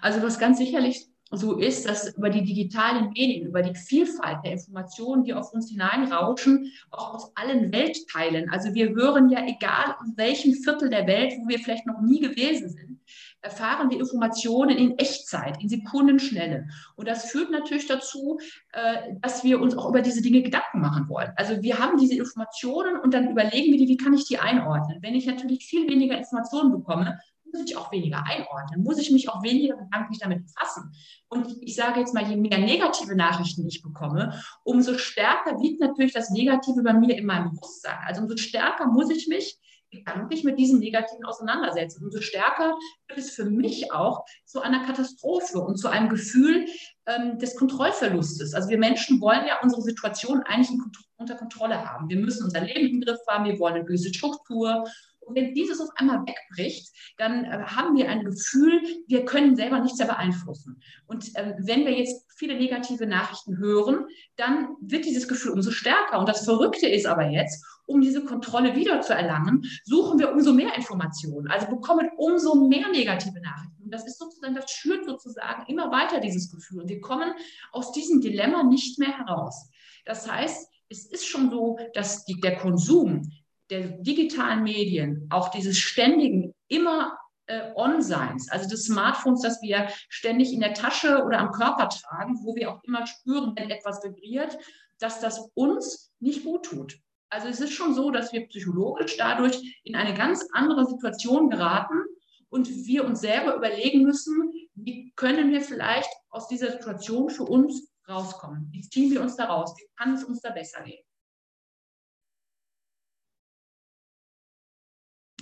Also 0.00 0.22
was 0.22 0.38
ganz 0.38 0.58
sicherlich 0.58 1.06
so 1.30 1.58
ist, 1.58 1.88
dass 1.88 2.16
über 2.16 2.30
die 2.30 2.42
digitalen 2.42 3.10
Medien, 3.10 3.46
über 3.46 3.62
die 3.62 3.76
Vielfalt 3.76 4.38
der 4.44 4.52
Informationen, 4.52 5.22
die 5.22 5.34
auf 5.34 5.52
uns 5.52 5.70
hineinrauschen, 5.70 6.72
auch 6.90 7.14
aus 7.14 7.32
allen 7.36 7.70
Weltteilen. 7.72 8.50
Also 8.50 8.74
wir 8.74 8.88
hören 8.88 9.30
ja, 9.30 9.46
egal 9.46 9.94
aus 10.00 10.08
welchem 10.16 10.54
Viertel 10.54 10.90
der 10.90 11.06
Welt, 11.06 11.34
wo 11.38 11.48
wir 11.48 11.60
vielleicht 11.60 11.86
noch 11.86 12.00
nie 12.00 12.20
gewesen 12.20 12.70
sind, 12.70 13.00
erfahren 13.42 13.90
wir 13.90 13.98
Informationen 13.98 14.76
in 14.76 14.98
Echtzeit, 14.98 15.62
in 15.62 15.68
Sekundenschnelle. 15.68 16.68
Und 16.96 17.08
das 17.08 17.30
führt 17.30 17.50
natürlich 17.50 17.86
dazu, 17.86 18.38
äh, 18.72 19.14
dass 19.20 19.44
wir 19.44 19.60
uns 19.60 19.76
auch 19.76 19.88
über 19.88 20.02
diese 20.02 20.22
Dinge 20.22 20.42
Gedanken 20.42 20.80
machen 20.80 21.08
wollen. 21.08 21.32
Also 21.36 21.62
wir 21.62 21.78
haben 21.78 21.98
diese 21.98 22.16
Informationen 22.16 23.00
und 23.00 23.14
dann 23.14 23.30
überlegen 23.30 23.72
wir 23.72 23.78
die, 23.78 23.88
wie 23.88 23.96
kann 23.96 24.14
ich 24.14 24.26
die 24.26 24.38
einordnen? 24.38 24.98
Wenn 25.00 25.14
ich 25.14 25.26
natürlich 25.26 25.64
viel 25.64 25.88
weniger 25.88 26.16
Informationen 26.18 26.72
bekomme, 26.72 27.18
muss 27.52 27.62
ich 27.64 27.76
auch 27.76 27.90
weniger 27.92 28.24
einordnen, 28.26 28.82
muss 28.82 28.98
ich 28.98 29.10
mich 29.10 29.28
auch 29.28 29.42
weniger 29.42 29.76
gedanklich 29.76 30.18
damit 30.18 30.44
befassen. 30.44 30.92
Und 31.28 31.56
ich 31.62 31.74
sage 31.74 32.00
jetzt 32.00 32.14
mal, 32.14 32.28
je 32.28 32.36
mehr 32.36 32.58
negative 32.58 33.16
Nachrichten 33.16 33.66
ich 33.66 33.82
bekomme, 33.82 34.40
umso 34.62 34.96
stärker 34.98 35.60
wiegt 35.60 35.80
natürlich 35.80 36.12
das 36.12 36.30
Negative 36.30 36.82
bei 36.82 36.92
mir 36.92 37.16
in 37.16 37.26
meinem 37.26 37.50
Bewusstsein. 37.50 37.98
Also 38.06 38.22
umso 38.22 38.36
stärker 38.36 38.86
muss 38.86 39.10
ich 39.10 39.26
mich 39.28 39.58
gedanklich 39.90 40.44
mit 40.44 40.58
diesen 40.58 40.78
Negativen 40.78 41.24
auseinandersetzen. 41.24 42.04
Umso 42.04 42.20
stärker 42.20 42.76
wird 43.08 43.18
es 43.18 43.30
für 43.30 43.44
mich 43.44 43.92
auch 43.92 44.24
zu 44.44 44.60
einer 44.60 44.84
Katastrophe 44.84 45.58
und 45.58 45.76
zu 45.76 45.88
einem 45.88 46.08
Gefühl 46.08 46.66
ähm, 47.06 47.38
des 47.38 47.56
Kontrollverlustes. 47.56 48.54
Also 48.54 48.68
wir 48.68 48.78
Menschen 48.78 49.20
wollen 49.20 49.46
ja 49.46 49.60
unsere 49.62 49.82
Situation 49.82 50.42
eigentlich 50.44 50.70
unter 51.16 51.34
Kontrolle 51.34 51.88
haben. 51.88 52.08
Wir 52.08 52.18
müssen 52.18 52.44
unser 52.44 52.60
Leben 52.60 52.96
im 52.96 53.00
Griff 53.00 53.20
haben, 53.28 53.44
wir 53.44 53.58
wollen 53.58 53.74
eine 53.74 53.84
gewisse 53.84 54.12
Struktur 54.14 54.84
und 55.30 55.36
wenn 55.36 55.54
dieses 55.54 55.80
auf 55.80 55.90
einmal 55.94 56.24
wegbricht, 56.26 56.88
dann 57.16 57.44
äh, 57.44 57.62
haben 57.64 57.96
wir 57.96 58.08
ein 58.08 58.24
Gefühl, 58.24 58.82
wir 59.06 59.24
können 59.24 59.54
selber 59.54 59.78
nichts 59.78 59.98
mehr 59.98 60.08
beeinflussen. 60.08 60.82
Und 61.06 61.34
äh, 61.36 61.54
wenn 61.60 61.84
wir 61.84 61.96
jetzt 61.96 62.26
viele 62.36 62.56
negative 62.56 63.06
Nachrichten 63.06 63.58
hören, 63.58 64.06
dann 64.36 64.70
wird 64.80 65.04
dieses 65.04 65.28
Gefühl 65.28 65.52
umso 65.52 65.70
stärker. 65.70 66.18
Und 66.18 66.28
das 66.28 66.44
Verrückte 66.44 66.88
ist 66.88 67.06
aber 67.06 67.30
jetzt, 67.30 67.64
um 67.86 68.00
diese 68.00 68.24
Kontrolle 68.24 68.74
wieder 68.74 69.00
zu 69.02 69.14
erlangen, 69.14 69.62
suchen 69.84 70.18
wir 70.18 70.32
umso 70.32 70.52
mehr 70.52 70.74
Informationen, 70.76 71.48
also 71.48 71.66
bekommen 71.68 72.08
umso 72.16 72.54
mehr 72.66 72.88
negative 72.88 73.40
Nachrichten. 73.40 73.84
Und 73.84 73.94
das 73.94 74.06
ist 74.06 74.18
sozusagen, 74.18 74.54
das 74.54 74.70
schürt 74.70 75.04
sozusagen 75.04 75.64
immer 75.68 75.92
weiter 75.92 76.20
dieses 76.20 76.50
Gefühl. 76.50 76.82
Und 76.82 76.88
wir 76.88 77.00
kommen 77.00 77.32
aus 77.72 77.92
diesem 77.92 78.20
Dilemma 78.20 78.64
nicht 78.64 78.98
mehr 78.98 79.16
heraus. 79.16 79.70
Das 80.04 80.30
heißt, 80.30 80.68
es 80.88 81.06
ist 81.06 81.26
schon 81.26 81.50
so, 81.50 81.78
dass 81.94 82.24
die, 82.24 82.40
der 82.40 82.56
Konsum 82.56 83.30
der 83.70 83.88
digitalen 83.98 84.62
Medien, 84.62 85.26
auch 85.30 85.50
dieses 85.50 85.78
ständigen, 85.78 86.54
immer 86.68 87.18
äh, 87.46 87.72
On-Seins, 87.74 88.50
also 88.50 88.68
des 88.68 88.84
Smartphones, 88.84 89.42
das 89.42 89.62
wir 89.62 89.88
ständig 90.08 90.52
in 90.52 90.60
der 90.60 90.74
Tasche 90.74 91.24
oder 91.24 91.38
am 91.38 91.52
Körper 91.52 91.88
tragen, 91.88 92.38
wo 92.42 92.54
wir 92.54 92.70
auch 92.70 92.82
immer 92.84 93.06
spüren, 93.06 93.54
wenn 93.56 93.70
etwas 93.70 94.02
vibriert, 94.02 94.56
dass 94.98 95.20
das 95.20 95.50
uns 95.54 96.12
nicht 96.20 96.44
gut 96.44 96.66
tut. 96.66 96.98
Also 97.30 97.48
es 97.48 97.60
ist 97.60 97.72
schon 97.72 97.94
so, 97.94 98.10
dass 98.10 98.32
wir 98.32 98.48
psychologisch 98.48 99.16
dadurch 99.16 99.80
in 99.84 99.94
eine 99.94 100.14
ganz 100.14 100.46
andere 100.52 100.86
Situation 100.86 101.48
geraten 101.48 102.02
und 102.48 102.68
wir 102.68 103.04
uns 103.04 103.20
selber 103.20 103.54
überlegen 103.54 104.02
müssen, 104.02 104.52
wie 104.74 105.12
können 105.14 105.52
wir 105.52 105.60
vielleicht 105.60 106.10
aus 106.30 106.48
dieser 106.48 106.72
Situation 106.72 107.30
für 107.30 107.44
uns 107.44 107.88
rauskommen? 108.08 108.68
Wie 108.72 108.80
ziehen 108.80 109.10
wir 109.12 109.22
uns 109.22 109.36
da 109.36 109.44
raus? 109.44 109.74
Wie 109.78 109.86
kann 109.96 110.14
es 110.14 110.24
uns 110.24 110.40
da 110.40 110.50
besser 110.50 110.82
gehen? 110.82 111.04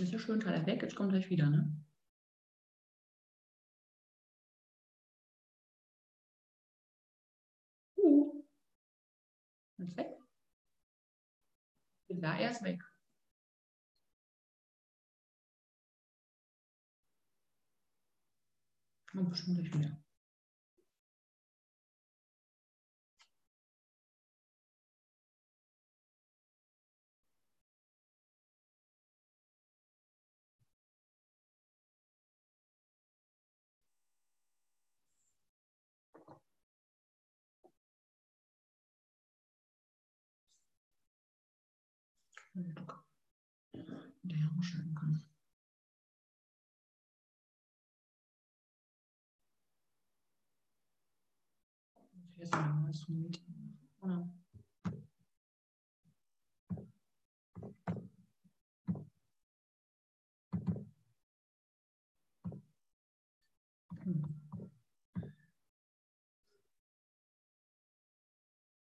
Ist 0.01 0.13
ja 0.13 0.19
schön, 0.19 0.39
Teil 0.41 0.65
weg, 0.67 0.83
jetzt 0.83 0.95
kommt 0.95 1.11
gleich 1.11 1.29
wieder, 1.29 1.51
ne? 1.51 1.73
Uh. 7.97 8.45
Ist 9.79 9.97
weg. 9.97 10.09
Bin 12.09 12.21
da 12.21 12.39
erst 12.39 12.63
weg. 12.63 12.81
Kommt 19.11 19.31
bestimmt 19.31 19.59
gleich 19.59 19.75
wieder. 19.75 20.08
Der 44.23 44.37
herumschalten 44.37 44.95
kann. 44.95 45.23
Jetzt 52.37 52.53
mal 52.53 52.93
zum 52.93 53.21
Meeting. 53.21 53.79
Oder? 54.01 54.29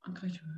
Angriff. 0.02 0.55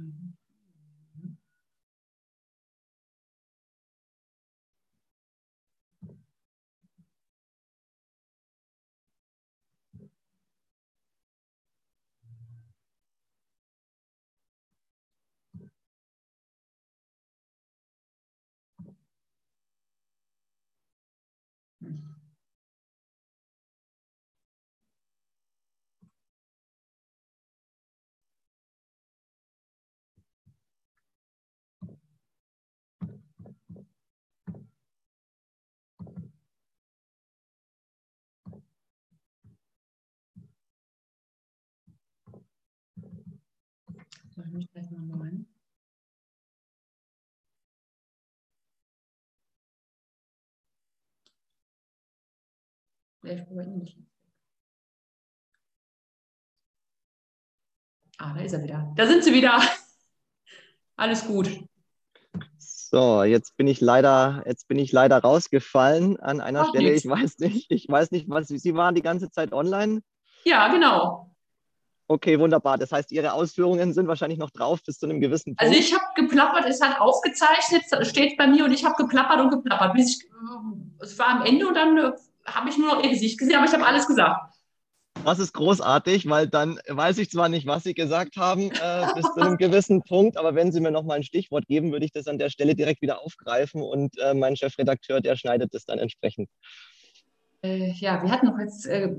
Warte, 44.39 44.57
ich 44.57 44.71
gleich 44.71 44.89
mal 44.93 45.01
neun. 45.01 45.47
Ah, 58.19 58.33
da 58.35 58.41
ist 58.41 58.53
er 58.53 58.63
wieder. 58.63 58.93
Da 58.97 59.07
sind 59.09 59.25
sie 59.25 59.33
wieder. 59.33 59.61
Alles 60.97 61.27
gut. 61.27 61.65
So, 62.59 63.25
jetzt 63.25 63.57
bin 63.57 63.67
ich 63.67 63.81
leider, 63.81 64.45
jetzt 64.47 64.69
bin 64.69 64.79
ich 64.79 64.93
leider 64.93 65.19
rausgefallen 65.19 66.19
an 66.21 66.41
einer 66.41 66.61
Ach, 66.61 66.69
Stelle. 66.69 66.91
Nix. 66.91 67.05
Ich 67.05 67.11
weiß 67.11 67.39
nicht, 67.39 67.71
ich 67.71 67.89
weiß 67.89 68.13
nicht, 68.13 68.29
was 68.29 68.47
Sie 68.47 68.75
waren 68.75 68.95
die 68.95 69.03
ganze 69.03 69.31
Zeit 69.31 69.53
online. 69.53 70.01
Ja, 70.45 70.69
genau. 70.69 71.35
Okay, 72.11 72.41
wunderbar. 72.41 72.79
Das 72.79 72.91
heißt, 72.91 73.13
Ihre 73.13 73.35
Ausführungen 73.35 73.93
sind 73.93 74.09
wahrscheinlich 74.09 74.39
noch 74.39 74.51
drauf 74.51 74.83
bis 74.83 74.99
zu 74.99 75.05
einem 75.05 75.21
gewissen 75.21 75.55
Punkt. 75.55 75.61
Also 75.61 75.79
ich 75.79 75.93
habe 75.93 76.05
geplappert, 76.17 76.65
es 76.67 76.81
hat 76.81 76.99
aufgezeichnet, 77.01 77.85
steht 78.07 78.39
bei 78.39 78.47
mir 78.47 78.65
und 78.65 78.73
ich 78.73 78.83
habe 78.83 78.95
geplappert 78.97 79.41
und 79.41 79.51
geplappert. 79.51 79.93
Bis 79.93 80.17
ich, 80.17 80.29
es 81.01 81.19
war 81.19 81.29
am 81.29 81.45
Ende 81.45 81.69
und 81.69 81.75
dann 81.75 81.99
äh, 81.99 82.13
habe 82.47 82.71
ich 82.71 82.79
nur 82.79 82.95
noch 82.95 83.05
Ihr 83.05 83.11
Gesicht 83.11 83.39
gesehen, 83.39 83.57
aber 83.57 83.67
ich 83.67 83.73
habe 83.75 83.85
alles 83.85 84.07
gesagt. 84.07 84.55
Das 85.25 85.39
ist 85.39 85.53
großartig, 85.53 86.31
weil 86.31 86.47
dann 86.49 86.81
weiß 86.89 87.19
ich 87.19 87.31
zwar 87.31 87.51
nicht, 87.51 87.67
was 87.67 87.85
Sie 87.85 87.93
gesagt 87.93 88.37
haben 88.37 88.71
äh, 88.71 89.07
bis 89.15 89.27
zu 89.35 89.41
einem 89.41 89.59
gewissen 89.59 90.03
Punkt, 90.03 90.39
aber 90.39 90.55
wenn 90.55 90.73
Sie 90.73 90.81
mir 90.81 90.91
noch 90.91 91.03
mal 91.03 91.17
ein 91.17 91.25
Stichwort 91.25 91.67
geben, 91.67 91.93
würde 91.93 92.07
ich 92.07 92.13
das 92.13 92.27
an 92.27 92.39
der 92.39 92.49
Stelle 92.49 92.75
direkt 92.75 93.03
wieder 93.03 93.21
aufgreifen 93.21 93.83
und 93.83 94.17
äh, 94.19 94.33
mein 94.33 94.57
Chefredakteur, 94.57 95.21
der 95.21 95.37
schneidet 95.37 95.75
das 95.75 95.85
dann 95.85 95.99
entsprechend. 95.99 96.49
Äh, 97.63 97.91
ja, 97.95 98.23
wir 98.23 98.31
hatten 98.31 98.47
noch 98.47 98.59
jetzt, 98.59 98.87
äh, 98.87 99.11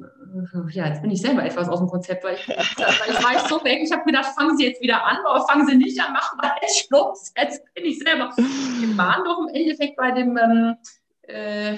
ja, 0.70 0.88
jetzt 0.88 1.02
bin 1.02 1.12
ich 1.12 1.22
selber 1.22 1.44
etwas 1.44 1.68
aus 1.68 1.80
dem 1.80 1.90
Konzept, 1.90 2.24
weil 2.24 2.36
ich, 2.36 2.48
weil 2.48 2.56
ich 2.56 3.24
war 3.24 3.34
jetzt 3.34 3.50
so 3.50 3.62
weg. 3.64 3.80
Ich 3.84 3.92
habe 3.92 4.06
gedacht, 4.06 4.28
fangen 4.28 4.58
Sie 4.58 4.66
jetzt 4.66 4.82
wieder 4.82 5.06
an, 5.06 5.18
aber 5.26 5.46
fangen 5.46 5.68
Sie 5.68 5.76
nicht 5.76 6.00
an, 6.00 6.14
machen 6.14 6.40
wir 6.42 6.56
jetzt 6.62 6.88
Schluss. 6.88 7.34
Jetzt 7.36 7.62
bin 7.74 7.86
ich 7.86 8.00
selber. 8.00 8.32
Wir 8.38 8.98
waren 8.98 9.26
doch 9.26 9.40
im 9.42 9.54
Endeffekt 9.54 9.98
bei 9.98 10.12
dem, 10.12 10.38
ähm, 10.38 10.76
äh, 11.24 11.74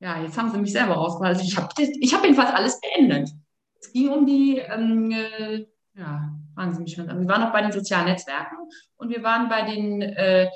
ja, 0.00 0.20
jetzt 0.22 0.36
haben 0.36 0.50
Sie 0.50 0.58
mich 0.58 0.72
selber 0.72 0.94
rausgeholt. 0.94 1.36
Also 1.36 1.42
ich 1.44 1.56
habe 1.56 1.68
ich 1.78 2.14
hab 2.14 2.22
jedenfalls 2.24 2.50
alles 2.50 2.80
beendet. 2.80 3.30
Es 3.80 3.92
ging 3.92 4.08
um 4.08 4.26
die, 4.26 4.58
ähm, 4.58 5.12
äh, 5.12 5.66
ja, 5.94 6.32
fragen 6.54 6.74
Sie 6.74 6.82
mich 6.82 6.94
schon 6.94 7.08
an. 7.08 7.20
Wir 7.20 7.28
waren 7.28 7.42
noch 7.42 7.52
bei 7.52 7.62
den 7.62 7.72
sozialen 7.72 8.06
Netzwerken 8.06 8.56
und 8.96 9.10
wir 9.10 9.22
waren 9.22 9.48
bei 9.48 9.62
den, 9.62 10.02
äh, 10.02 10.50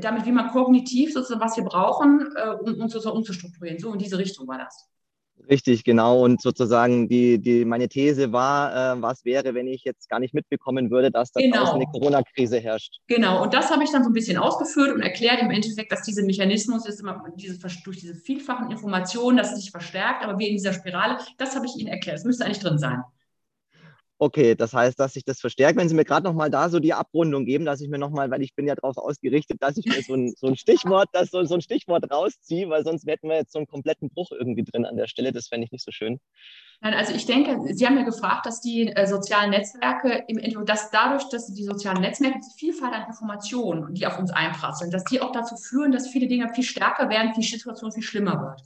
damit, 0.00 0.26
wie 0.26 0.32
man 0.32 0.50
kognitiv 0.50 1.12
sozusagen, 1.12 1.40
was 1.40 1.56
wir 1.56 1.64
brauchen, 1.64 2.28
äh, 2.36 2.50
um 2.50 2.80
uns 2.80 2.92
sozusagen 2.92 3.16
umzustrukturieren. 3.16 3.78
So 3.78 3.92
in 3.92 3.98
diese 3.98 4.18
Richtung 4.18 4.46
war 4.48 4.58
das. 4.58 4.88
Richtig, 5.48 5.84
genau. 5.84 6.24
Und 6.24 6.40
sozusagen 6.40 7.08
die, 7.08 7.38
die, 7.38 7.64
meine 7.64 7.88
These 7.88 8.32
war, 8.32 8.96
äh, 8.96 9.02
was 9.02 9.24
wäre, 9.24 9.54
wenn 9.54 9.68
ich 9.68 9.84
jetzt 9.84 10.08
gar 10.08 10.18
nicht 10.18 10.34
mitbekommen 10.34 10.90
würde, 10.90 11.10
dass 11.10 11.30
da 11.30 11.40
genau. 11.40 11.74
eine 11.74 11.86
Corona-Krise 11.86 12.58
herrscht. 12.58 12.96
Genau, 13.06 13.42
und 13.44 13.54
das 13.54 13.70
habe 13.70 13.84
ich 13.84 13.90
dann 13.90 14.02
so 14.02 14.10
ein 14.10 14.14
bisschen 14.14 14.38
ausgeführt 14.38 14.92
und 14.94 15.02
erklärt 15.02 15.40
im 15.42 15.50
Endeffekt, 15.50 15.92
dass 15.92 16.02
dieser 16.02 16.24
Mechanismus 16.24 16.86
ist 16.86 17.00
immer 17.00 17.22
diese, 17.36 17.58
durch 17.58 18.00
diese 18.00 18.14
vielfachen 18.14 18.70
Informationen, 18.70 19.36
dass 19.36 19.52
es 19.52 19.60
sich 19.60 19.70
verstärkt, 19.70 20.24
aber 20.24 20.38
wie 20.38 20.48
in 20.48 20.54
dieser 20.54 20.72
Spirale, 20.72 21.18
das 21.38 21.54
habe 21.54 21.66
ich 21.66 21.76
Ihnen 21.76 21.88
erklärt. 21.88 22.16
Das 22.16 22.24
müsste 22.24 22.44
eigentlich 22.44 22.60
drin 22.60 22.78
sein. 22.78 23.02
Okay, 24.18 24.54
das 24.54 24.72
heißt, 24.72 24.98
dass 24.98 25.12
sich 25.12 25.24
das 25.24 25.40
verstärkt. 25.40 25.78
Wenn 25.78 25.90
Sie 25.90 25.94
mir 25.94 26.06
gerade 26.06 26.24
noch 26.24 26.32
mal 26.32 26.48
da 26.48 26.70
so 26.70 26.80
die 26.80 26.94
Abrundung 26.94 27.44
geben, 27.44 27.66
dass 27.66 27.82
ich 27.82 27.90
mir 27.90 27.98
noch 27.98 28.08
mal, 28.08 28.30
weil 28.30 28.40
ich 28.40 28.54
bin 28.54 28.66
ja 28.66 28.74
darauf 28.74 28.96
ausgerichtet, 28.96 29.62
dass 29.62 29.76
ich 29.76 29.84
mir 29.84 30.00
so 30.02 30.14
ein, 30.14 30.32
so 30.34 30.46
ein 30.46 30.56
Stichwort, 30.56 31.10
das 31.12 31.30
so, 31.30 31.44
so 31.44 31.54
ein 31.54 31.60
Stichwort 31.60 32.10
rausziehe, 32.10 32.70
weil 32.70 32.82
sonst 32.82 33.06
hätten 33.06 33.28
wir 33.28 33.36
jetzt 33.36 33.52
so 33.52 33.58
einen 33.58 33.66
kompletten 33.66 34.08
Bruch 34.08 34.30
irgendwie 34.32 34.64
drin 34.64 34.86
an 34.86 34.96
der 34.96 35.06
Stelle. 35.06 35.32
Das 35.32 35.48
fände 35.48 35.66
ich 35.66 35.72
nicht 35.72 35.84
so 35.84 35.92
schön. 35.92 36.18
Nein, 36.80 36.94
also 36.94 37.14
ich 37.14 37.26
denke, 37.26 37.58
Sie 37.74 37.86
haben 37.86 37.98
ja 37.98 38.04
gefragt, 38.04 38.46
dass 38.46 38.62
die 38.62 38.88
äh, 38.88 39.06
sozialen 39.06 39.50
Netzwerke 39.50 40.24
im 40.28 40.38
Endeffekt, 40.38 40.70
dass 40.70 40.90
dadurch, 40.90 41.28
dass 41.28 41.52
die 41.52 41.64
sozialen 41.64 42.00
Netzwerke 42.00 42.38
die 42.38 42.58
Vielfalt 42.58 42.94
an 42.94 43.06
Informationen, 43.08 43.92
die 43.92 44.06
auf 44.06 44.18
uns 44.18 44.30
einprasseln, 44.30 44.90
dass 44.90 45.04
die 45.04 45.20
auch 45.20 45.32
dazu 45.32 45.56
führen, 45.56 45.92
dass 45.92 46.08
viele 46.08 46.26
Dinge 46.26 46.48
viel 46.54 46.64
stärker 46.64 47.10
werden, 47.10 47.32
die 47.36 47.42
Situation 47.42 47.92
viel 47.92 48.02
schlimmer 48.02 48.40
wird. 48.40 48.62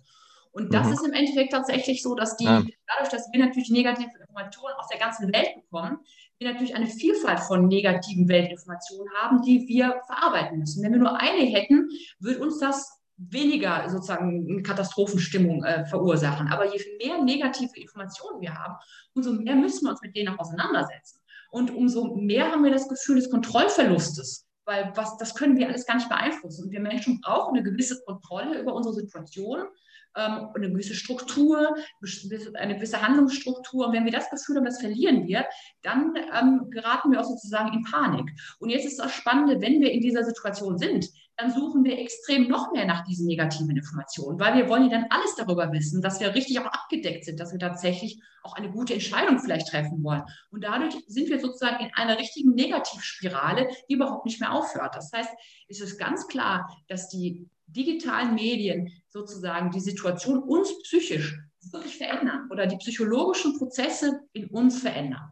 Und 0.53 0.75
das 0.75 0.87
mhm. 0.87 0.93
ist 0.93 1.07
im 1.07 1.13
Endeffekt 1.13 1.53
tatsächlich 1.53 2.03
so, 2.03 2.15
dass 2.15 2.37
die, 2.37 2.45
ja. 2.45 2.63
dadurch, 2.87 3.11
dass 3.11 3.29
wir 3.33 3.45
natürlich 3.45 3.71
negative 3.71 4.11
Informationen 4.31 4.75
aus 4.79 4.89
der 4.89 4.99
ganzen 4.99 5.33
Welt 5.33 5.55
bekommen, 5.57 5.99
wir 6.39 6.53
natürlich 6.53 6.75
eine 6.75 6.87
Vielfalt 6.87 7.41
von 7.41 7.69
negativen 7.69 8.29
Weltinformationen 8.29 9.13
haben, 9.21 9.43
die 9.43 9.67
wir 9.69 10.01
verarbeiten 10.07 10.59
müssen. 10.59 10.83
Wenn 10.83 10.93
wir 10.93 11.01
nur 11.01 11.21
eine 11.21 11.43
hätten, 11.43 11.89
würde 12.19 12.41
uns 12.41 12.59
das 12.59 13.01
weniger 13.17 13.89
sozusagen 13.91 14.49
eine 14.51 14.63
Katastrophenstimmung 14.63 15.63
äh, 15.65 15.85
verursachen. 15.87 16.49
Aber 16.49 16.65
je 16.75 16.81
mehr 16.99 17.23
negative 17.23 17.79
Informationen 17.79 18.41
wir 18.41 18.55
haben, 18.55 18.75
umso 19.15 19.33
mehr 19.33 19.57
müssen 19.57 19.85
wir 19.85 19.91
uns 19.91 20.01
mit 20.01 20.17
denen 20.17 20.35
auch 20.35 20.39
auseinandersetzen. 20.39 21.21
Und 21.51 21.71
umso 21.75 22.15
mehr 22.15 22.51
haben 22.51 22.65
wir 22.65 22.71
das 22.71 22.89
Gefühl 22.89 23.17
des 23.17 23.31
Kontrollverlustes, 23.31 24.47
weil 24.65 24.93
was, 24.95 25.19
das 25.19 25.35
können 25.35 25.59
wir 25.59 25.69
alles 25.69 25.85
gar 25.85 25.97
nicht 25.97 26.09
beeinflussen. 26.09 26.65
Und 26.65 26.71
wir 26.71 26.81
Menschen 26.81 27.21
brauchen 27.21 27.57
eine 27.57 27.63
gewisse 27.69 28.01
Kontrolle 28.07 28.61
über 28.61 28.73
unsere 28.73 28.95
Situation 28.95 29.67
eine 30.15 30.71
gewisse 30.71 30.95
Struktur, 30.95 31.77
eine 32.55 32.75
gewisse 32.75 33.03
Handlungsstruktur. 33.03 33.87
Und 33.87 33.93
wenn 33.93 34.05
wir 34.05 34.13
das 34.13 34.31
Gefühl 34.31 34.57
haben, 34.57 34.65
das 34.65 34.81
verlieren 34.81 35.27
wir, 35.27 35.47
dann 35.83 36.15
ähm, 36.17 36.71
geraten 36.71 37.13
wir 37.13 37.21
auch 37.21 37.25
sozusagen 37.25 37.73
in 37.73 37.83
Panik. 37.85 38.31
Und 38.59 38.71
jetzt 38.71 38.87
ist 38.87 38.99
das 38.99 39.13
Spannende, 39.13 39.61
wenn 39.61 39.81
wir 39.81 39.93
in 39.93 40.01
dieser 40.01 40.25
Situation 40.25 40.79
sind, 40.79 41.09
dann 41.37 41.53
suchen 41.53 41.85
wir 41.85 41.99
extrem 41.99 42.49
noch 42.49 42.73
mehr 42.73 42.85
nach 42.85 43.05
diesen 43.05 43.27
negativen 43.27 43.75
Informationen, 43.75 44.39
weil 44.39 44.55
wir 44.57 44.69
wollen 44.69 44.91
ja 44.91 44.91
dann 44.91 45.07
alles 45.09 45.37
darüber 45.37 45.73
wissen, 45.73 46.03
dass 46.03 46.21
wir 46.21 46.35
richtig 46.35 46.59
auch 46.61 46.67
abgedeckt 46.67 47.25
sind, 47.25 47.41
dass 47.41 47.53
wir 47.53 47.59
tatsächlich 47.59 48.21
auch 48.43 48.55
eine 48.57 48.71
gute 48.71 48.95
Entscheidung 48.95 49.39
vielleicht 49.39 49.69
treffen 49.69 50.03
wollen. 50.03 50.23
Und 50.51 50.65
dadurch 50.65 50.95
sind 51.07 51.29
wir 51.31 51.41
sozusagen 51.41 51.85
in 51.85 51.91
einer 51.95 52.19
richtigen 52.19 52.51
Negativspirale, 52.51 53.69
die 53.89 53.95
überhaupt 53.95 54.27
nicht 54.27 54.41
mehr 54.41 54.53
aufhört. 54.53 54.95
Das 54.95 55.13
heißt, 55.13 55.31
es 55.69 55.81
ist 55.81 55.99
ganz 55.99 56.27
klar, 56.27 56.69
dass 56.89 57.09
die 57.09 57.49
digitalen 57.73 58.35
Medien 58.35 58.91
sozusagen 59.09 59.71
die 59.71 59.81
Situation 59.81 60.43
uns 60.43 60.83
psychisch 60.83 61.39
wirklich 61.73 61.97
verändern 61.97 62.49
oder 62.51 62.67
die 62.67 62.77
psychologischen 62.77 63.59
Prozesse 63.59 64.21
in 64.33 64.47
uns 64.49 64.81
verändern. 64.81 65.31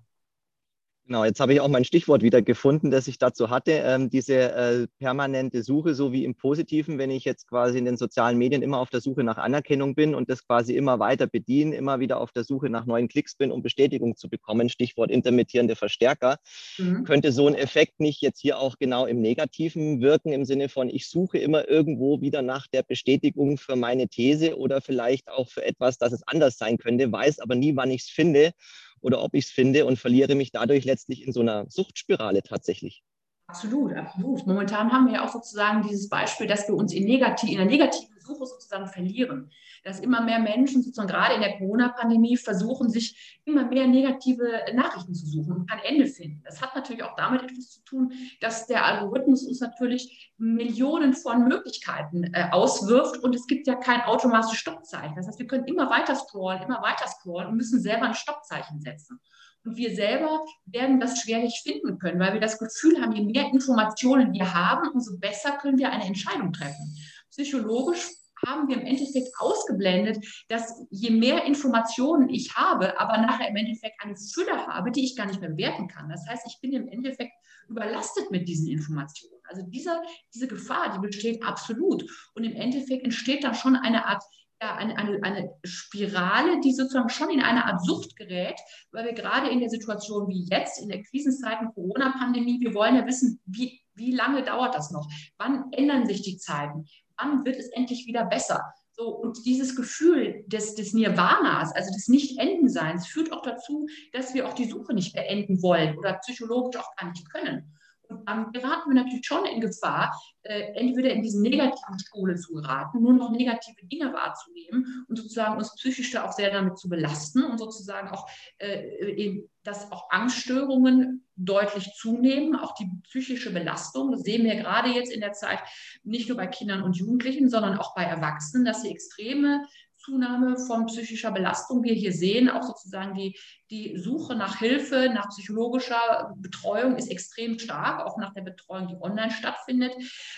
Genau, 1.08 1.24
jetzt 1.24 1.40
habe 1.40 1.54
ich 1.54 1.60
auch 1.62 1.68
mein 1.68 1.86
Stichwort 1.86 2.20
wieder 2.20 2.42
gefunden, 2.42 2.90
das 2.90 3.08
ich 3.08 3.16
dazu 3.16 3.48
hatte. 3.48 3.72
Ähm, 3.72 4.10
diese 4.10 4.34
äh, 4.34 4.86
permanente 4.98 5.62
Suche, 5.62 5.94
so 5.94 6.12
wie 6.12 6.22
im 6.22 6.34
Positiven, 6.34 6.98
wenn 6.98 7.10
ich 7.10 7.24
jetzt 7.24 7.48
quasi 7.48 7.78
in 7.78 7.86
den 7.86 7.96
sozialen 7.96 8.36
Medien 8.36 8.60
immer 8.60 8.78
auf 8.78 8.90
der 8.90 9.00
Suche 9.00 9.24
nach 9.24 9.38
Anerkennung 9.38 9.94
bin 9.94 10.14
und 10.14 10.28
das 10.28 10.46
quasi 10.46 10.76
immer 10.76 10.98
weiter 10.98 11.26
bediene, 11.26 11.76
immer 11.76 11.98
wieder 11.98 12.20
auf 12.20 12.32
der 12.32 12.44
Suche 12.44 12.68
nach 12.68 12.84
neuen 12.84 13.08
Klicks 13.08 13.36
bin, 13.36 13.50
um 13.50 13.62
Bestätigung 13.62 14.16
zu 14.16 14.28
bekommen, 14.28 14.68
Stichwort 14.68 15.10
intermittierende 15.10 15.76
Verstärker, 15.76 16.36
mhm. 16.76 17.04
könnte 17.04 17.32
so 17.32 17.46
ein 17.46 17.54
Effekt 17.54 18.00
nicht 18.00 18.20
jetzt 18.20 18.40
hier 18.42 18.58
auch 18.58 18.76
genau 18.78 19.06
im 19.06 19.22
Negativen 19.22 20.02
wirken, 20.02 20.34
im 20.34 20.44
Sinne 20.44 20.68
von, 20.68 20.90
ich 20.90 21.08
suche 21.08 21.38
immer 21.38 21.66
irgendwo 21.70 22.20
wieder 22.20 22.42
nach 22.42 22.66
der 22.66 22.82
Bestätigung 22.82 23.56
für 23.56 23.76
meine 23.76 24.08
These 24.08 24.58
oder 24.58 24.82
vielleicht 24.82 25.30
auch 25.30 25.48
für 25.48 25.64
etwas, 25.64 25.96
dass 25.96 26.12
es 26.12 26.22
anders 26.28 26.58
sein 26.58 26.76
könnte, 26.76 27.10
weiß 27.10 27.38
aber 27.38 27.54
nie, 27.54 27.76
wann 27.76 27.90
ich 27.90 28.02
es 28.02 28.08
finde 28.10 28.52
oder 29.00 29.22
ob 29.22 29.34
ich 29.34 29.46
es 29.46 29.50
finde 29.50 29.86
und 29.86 29.98
verliere 29.98 30.34
mich 30.34 30.52
dadurch 30.52 30.84
letztlich 30.84 31.26
in 31.26 31.32
so 31.32 31.40
einer 31.40 31.66
Suchtspirale 31.68 32.42
tatsächlich. 32.42 33.02
Absolut, 33.48 33.94
absolut. 33.94 34.46
Momentan 34.46 34.92
haben 34.92 35.06
wir 35.06 35.14
ja 35.14 35.24
auch 35.24 35.32
sozusagen 35.32 35.82
dieses 35.82 36.08
Beispiel, 36.08 36.46
dass 36.46 36.68
wir 36.68 36.74
uns 36.74 36.92
in, 36.92 37.04
negativ, 37.04 37.50
in 37.50 37.58
einer 37.58 37.70
negativen 37.70 38.17
Suche 38.28 38.46
sozusagen 38.46 38.86
verlieren. 38.86 39.50
Dass 39.84 40.00
immer 40.00 40.22
mehr 40.22 40.38
Menschen 40.38 40.82
sozusagen 40.82 41.08
gerade 41.08 41.34
in 41.34 41.40
der 41.40 41.58
Corona-Pandemie 41.58 42.36
versuchen, 42.36 42.90
sich 42.90 43.40
immer 43.44 43.64
mehr 43.64 43.86
negative 43.86 44.64
Nachrichten 44.74 45.14
zu 45.14 45.26
suchen 45.26 45.52
und 45.52 45.70
kein 45.70 45.80
Ende 45.80 46.06
finden. 46.06 46.42
Das 46.44 46.60
hat 46.62 46.74
natürlich 46.74 47.02
auch 47.02 47.16
damit 47.16 47.42
etwas 47.42 47.70
zu 47.70 47.84
tun, 47.84 48.12
dass 48.40 48.66
der 48.66 48.84
Algorithmus 48.84 49.44
uns 49.44 49.60
natürlich 49.60 50.32
Millionen 50.36 51.14
von 51.14 51.48
Möglichkeiten 51.48 52.24
äh, 52.34 52.48
auswirft 52.52 53.18
und 53.18 53.34
es 53.34 53.46
gibt 53.46 53.66
ja 53.66 53.74
kein 53.74 54.02
automatisches 54.02 54.58
Stoppzeichen. 54.58 55.16
Das 55.16 55.26
heißt, 55.26 55.38
wir 55.38 55.46
können 55.46 55.64
immer 55.64 55.90
weiter 55.90 56.14
scrollen, 56.14 56.62
immer 56.62 56.82
weiter 56.82 57.08
scrollen 57.08 57.48
und 57.48 57.56
müssen 57.56 57.80
selber 57.80 58.06
ein 58.06 58.14
Stoppzeichen 58.14 58.80
setzen. 58.80 59.20
Und 59.64 59.76
wir 59.76 59.94
selber 59.94 60.44
werden 60.66 61.00
das 61.00 61.20
schwerlich 61.20 61.60
finden 61.62 61.98
können, 61.98 62.20
weil 62.20 62.32
wir 62.32 62.40
das 62.40 62.58
Gefühl 62.58 63.00
haben, 63.02 63.12
je 63.12 63.24
mehr 63.24 63.50
Informationen 63.52 64.32
wir 64.32 64.54
haben, 64.54 64.88
umso 64.88 65.18
besser 65.18 65.58
können 65.58 65.78
wir 65.78 65.90
eine 65.90 66.04
Entscheidung 66.04 66.52
treffen. 66.52 66.96
Psychologisch 67.30 68.08
haben 68.46 68.68
wir 68.68 68.76
im 68.76 68.86
Endeffekt 68.86 69.28
ausgeblendet, 69.38 70.24
dass 70.48 70.86
je 70.90 71.10
mehr 71.10 71.44
Informationen 71.44 72.28
ich 72.28 72.54
habe, 72.54 72.98
aber 73.00 73.18
nachher 73.18 73.48
im 73.48 73.56
Endeffekt 73.56 73.96
eine 74.02 74.16
Fülle 74.16 74.66
habe, 74.66 74.90
die 74.90 75.04
ich 75.04 75.16
gar 75.16 75.26
nicht 75.26 75.40
mehr 75.40 75.50
bewerten 75.50 75.88
kann. 75.88 76.08
Das 76.08 76.26
heißt, 76.28 76.46
ich 76.46 76.60
bin 76.60 76.72
im 76.72 76.88
Endeffekt 76.88 77.32
überlastet 77.68 78.30
mit 78.30 78.48
diesen 78.48 78.68
Informationen. 78.68 79.40
Also 79.48 79.62
diese, 79.62 80.00
diese 80.34 80.48
Gefahr, 80.48 80.92
die 80.92 81.00
besteht 81.00 81.42
absolut. 81.42 82.04
Und 82.34 82.44
im 82.44 82.54
Endeffekt 82.54 83.04
entsteht 83.04 83.44
dann 83.44 83.54
schon 83.54 83.76
eine 83.76 84.06
Art 84.06 84.22
ja, 84.60 84.74
eine, 84.74 84.98
eine, 84.98 85.22
eine 85.22 85.50
Spirale, 85.62 86.60
die 86.60 86.72
sozusagen 86.72 87.08
schon 87.08 87.30
in 87.30 87.42
eine 87.42 87.64
Art 87.64 87.80
Sucht 87.84 88.16
gerät, 88.16 88.58
weil 88.90 89.04
wir 89.04 89.12
gerade 89.12 89.48
in 89.50 89.60
der 89.60 89.70
Situation 89.70 90.26
wie 90.26 90.48
jetzt, 90.50 90.82
in 90.82 90.88
der 90.88 91.02
Krisenzeiten, 91.04 91.72
Corona-Pandemie, 91.74 92.58
wir 92.60 92.74
wollen 92.74 92.96
ja 92.96 93.06
wissen, 93.06 93.40
wie, 93.46 93.80
wie 93.94 94.10
lange 94.10 94.42
dauert 94.42 94.74
das 94.74 94.90
noch? 94.90 95.08
Wann 95.36 95.70
ändern 95.70 96.06
sich 96.06 96.22
die 96.22 96.38
Zeiten? 96.38 96.86
Wann 97.18 97.44
wird 97.44 97.56
es 97.56 97.68
endlich 97.68 98.06
wieder 98.06 98.24
besser? 98.24 98.62
So, 98.92 99.08
und 99.08 99.46
dieses 99.46 99.76
Gefühl 99.76 100.44
des, 100.48 100.74
des 100.74 100.92
Nirvanas, 100.92 101.72
also 101.72 101.92
des 101.92 102.08
Nicht-Endenseins, 102.08 103.06
führt 103.06 103.32
auch 103.32 103.42
dazu, 103.42 103.86
dass 104.12 104.34
wir 104.34 104.48
auch 104.48 104.54
die 104.54 104.68
Suche 104.68 104.92
nicht 104.92 105.14
beenden 105.14 105.62
wollen 105.62 105.96
oder 105.96 106.14
psychologisch 106.14 106.80
auch 106.80 106.96
gar 106.96 107.10
nicht 107.10 107.30
können. 107.30 107.77
Und 108.08 108.28
dann 108.28 108.52
geraten 108.52 108.90
wir 108.90 108.94
natürlich 108.94 109.26
schon 109.26 109.44
in 109.44 109.60
Gefahr, 109.60 110.18
äh, 110.42 110.72
entweder 110.74 111.10
in 111.10 111.22
diesen 111.22 111.42
negativen 111.42 111.98
Spule 111.98 112.36
zu 112.36 112.54
geraten, 112.54 113.02
nur 113.02 113.12
noch 113.12 113.30
negative 113.30 113.86
Dinge 113.86 114.12
wahrzunehmen 114.12 115.04
und 115.08 115.16
sozusagen 115.16 115.58
uns 115.58 115.74
psychisch 115.74 116.10
da 116.12 116.24
auch 116.24 116.32
sehr 116.32 116.50
damit 116.50 116.78
zu 116.78 116.88
belasten 116.88 117.44
und 117.44 117.58
sozusagen 117.58 118.08
auch, 118.08 118.28
äh, 118.58 119.42
dass 119.62 119.92
auch 119.92 120.10
Angststörungen 120.10 121.26
deutlich 121.36 121.92
zunehmen, 121.94 122.56
auch 122.56 122.74
die 122.74 122.90
psychische 123.04 123.52
Belastung. 123.52 124.10
Das 124.10 124.22
sehen 124.22 124.44
wir 124.44 124.56
gerade 124.56 124.88
jetzt 124.88 125.12
in 125.12 125.20
der 125.20 125.32
Zeit 125.32 125.60
nicht 126.02 126.28
nur 126.28 126.38
bei 126.38 126.46
Kindern 126.46 126.82
und 126.82 126.96
Jugendlichen, 126.96 127.50
sondern 127.50 127.78
auch 127.78 127.94
bei 127.94 128.04
Erwachsenen, 128.04 128.64
dass 128.64 128.82
sie 128.82 128.90
extreme 128.90 129.66
Zunahme 129.98 130.58
von 130.58 130.86
psychischer 130.86 131.32
Belastung 131.32 131.82
wir 131.82 131.94
hier 131.94 132.12
sehen. 132.12 132.48
Auch 132.48 132.62
sozusagen 132.62 133.14
die, 133.14 133.38
die 133.70 133.96
Suche 133.98 134.36
nach 134.36 134.58
Hilfe, 134.58 135.10
nach 135.12 135.28
psychologischer 135.28 136.34
Betreuung 136.36 136.96
ist 136.96 137.10
extrem 137.10 137.58
stark, 137.58 138.06
auch 138.06 138.16
nach 138.16 138.32
der 138.32 138.42
Betreuung, 138.42 138.88
die 138.88 138.96
online 139.00 139.30
stattfindet. 139.30 139.92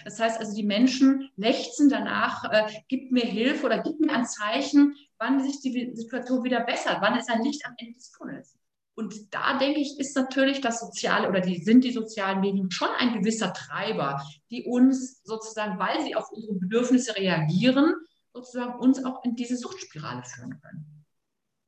Das 0.05 0.19
heißt 0.19 0.39
also, 0.39 0.55
die 0.55 0.65
Menschen 0.65 1.31
lechzen 1.37 1.89
danach, 1.89 2.45
äh, 2.51 2.67
gibt 2.89 3.13
mir 3.13 3.25
Hilfe 3.25 3.67
oder 3.67 3.83
gibt 3.83 4.01
mir 4.01 4.13
ein 4.13 4.27
Zeichen, 4.27 4.95
wann 5.19 5.43
sich 5.43 5.61
die 5.61 5.93
Situation 5.95 6.43
wieder 6.45 6.61
bessert, 6.61 6.99
wann 7.01 7.19
ist 7.19 7.31
ein 7.31 7.43
Licht 7.43 7.65
am 7.67 7.75
Ende 7.77 7.95
des 7.95 8.11
Tunnels. 8.11 8.57
Und 8.95 9.33
da 9.33 9.59
denke 9.59 9.81
ich, 9.81 9.99
ist 9.99 10.17
natürlich 10.17 10.61
das 10.61 10.81
Soziale 10.81 11.29
oder 11.29 11.41
die, 11.41 11.63
sind 11.63 11.85
die 11.85 11.93
sozialen 11.93 12.41
Medien 12.41 12.71
schon 12.71 12.91
ein 12.99 13.15
gewisser 13.15 13.53
Treiber, 13.53 14.23
die 14.51 14.65
uns 14.65 15.23
sozusagen, 15.23 15.79
weil 15.79 16.03
sie 16.03 16.15
auf 16.15 16.31
unsere 16.33 16.55
Bedürfnisse 16.55 17.17
reagieren, 17.17 17.95
sozusagen 18.41 18.78
uns 18.80 19.05
auch 19.05 19.24
in 19.24 19.36
diese 19.36 19.57
Suchtspirale 19.57 20.22
führen 20.24 20.61
können. 20.61 21.01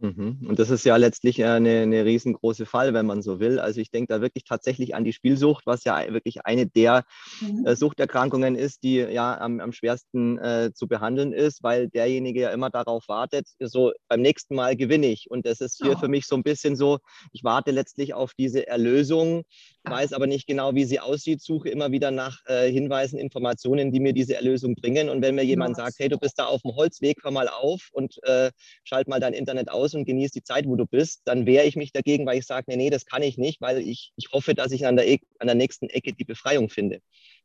Mhm. 0.03 0.47
Und 0.49 0.59
das 0.59 0.71
ist 0.71 0.85
ja 0.85 0.97
letztlich 0.97 1.45
eine, 1.45 1.83
eine 1.83 2.05
riesengroße 2.05 2.67
Fall, 2.67 2.93
wenn 2.93 3.07
man 3.07 3.23
so 3.23 3.39
will. 3.39 3.61
Also 3.61 3.81
ich 3.81 3.93
denke 3.93 4.13
da 4.13 4.21
wirklich 4.21 4.43
tatsächlich 4.43 4.97
an 4.97 5.05
die 5.05 5.13
Spielsucht, 5.13 5.65
was 5.65 5.85
ja 5.85 6.13
wirklich 6.13 6.45
eine 6.45 6.67
der 6.67 7.05
mhm. 7.41 7.65
äh, 7.65 7.77
Suchterkrankungen 7.77 8.57
ist, 8.57 8.83
die 8.83 8.97
ja 8.97 9.41
am, 9.41 9.61
am 9.61 9.71
schwersten 9.71 10.39
äh, 10.39 10.73
zu 10.75 10.89
behandeln 10.89 11.33
ist, 11.33 11.63
weil 11.63 11.89
derjenige 11.89 12.41
ja 12.41 12.51
immer 12.51 12.69
darauf 12.69 13.07
wartet, 13.07 13.47
so 13.61 13.93
beim 14.09 14.23
nächsten 14.23 14.57
Mal 14.57 14.77
gewinne 14.77 15.07
ich. 15.07 15.31
Und 15.31 15.47
das 15.47 15.61
ist 15.61 15.81
hier 15.81 15.93
oh. 15.93 15.99
für 15.99 16.09
mich 16.09 16.27
so 16.27 16.35
ein 16.35 16.43
bisschen 16.43 16.75
so, 16.75 16.99
ich 17.31 17.45
warte 17.45 17.71
letztlich 17.71 18.13
auf 18.13 18.33
diese 18.35 18.67
Erlösung, 18.67 19.45
weiß 19.85 20.13
aber 20.13 20.27
nicht 20.27 20.47
genau, 20.47 20.75
wie 20.75 20.85
sie 20.85 21.01
aussieht, 21.01 21.41
suche 21.41 21.69
immer 21.69 21.91
wieder 21.91 22.11
nach 22.11 22.39
äh, 22.47 22.71
Hinweisen, 22.71 23.19
Informationen, 23.19 23.91
die 23.91 24.01
mir 24.01 24.13
diese 24.13 24.37
Erlösung 24.37 24.75
bringen. 24.75 25.09
Und 25.09 25.23
wenn 25.23 25.35
mir 25.35 25.45
jemand 25.45 25.77
sagt, 25.77 25.99
hey, 25.99 26.09
du 26.09 26.19
bist 26.19 26.39
da 26.39 26.47
auf 26.47 26.63
dem 26.63 26.75
Holzweg, 26.77 27.23
hör 27.25 27.31
mal 27.31 27.49
auf 27.49 27.89
und 27.93 28.23
äh, 28.25 28.51
schalt 28.85 29.09
mal 29.09 29.21
dein 29.21 29.33
Internet 29.33 29.71
aus, 29.71 29.95
und 29.95 30.05
genieß 30.05 30.31
die 30.31 30.43
Zeit, 30.43 30.67
wo 30.67 30.77
du 30.77 30.87
bist, 30.87 31.23
dann 31.25 31.47
wehre 31.47 31.67
ich 31.67 31.77
mich 31.77 31.93
dagegen, 31.93 32.27
weil 32.27 32.39
ich 32.39 32.47
sage, 32.47 32.67
nee, 32.69 32.77
nee, 32.77 32.91
das 32.91 33.07
kann 33.07 33.23
ich 33.23 33.39
nicht, 33.39 33.61
weil 33.61 33.79
ich, 33.79 34.13
ich 34.17 34.29
hoffe, 34.33 34.55
dass 34.55 34.73
ich 34.73 34.87
an 34.87 34.97
der, 34.97 35.09
e 35.09 35.19
an 35.39 35.49
der 35.49 35.57
nächsten 35.57 35.89
Ecke 35.89 36.13
die 36.13 36.25
Befreiung 36.25 36.69
finde. 36.69 37.01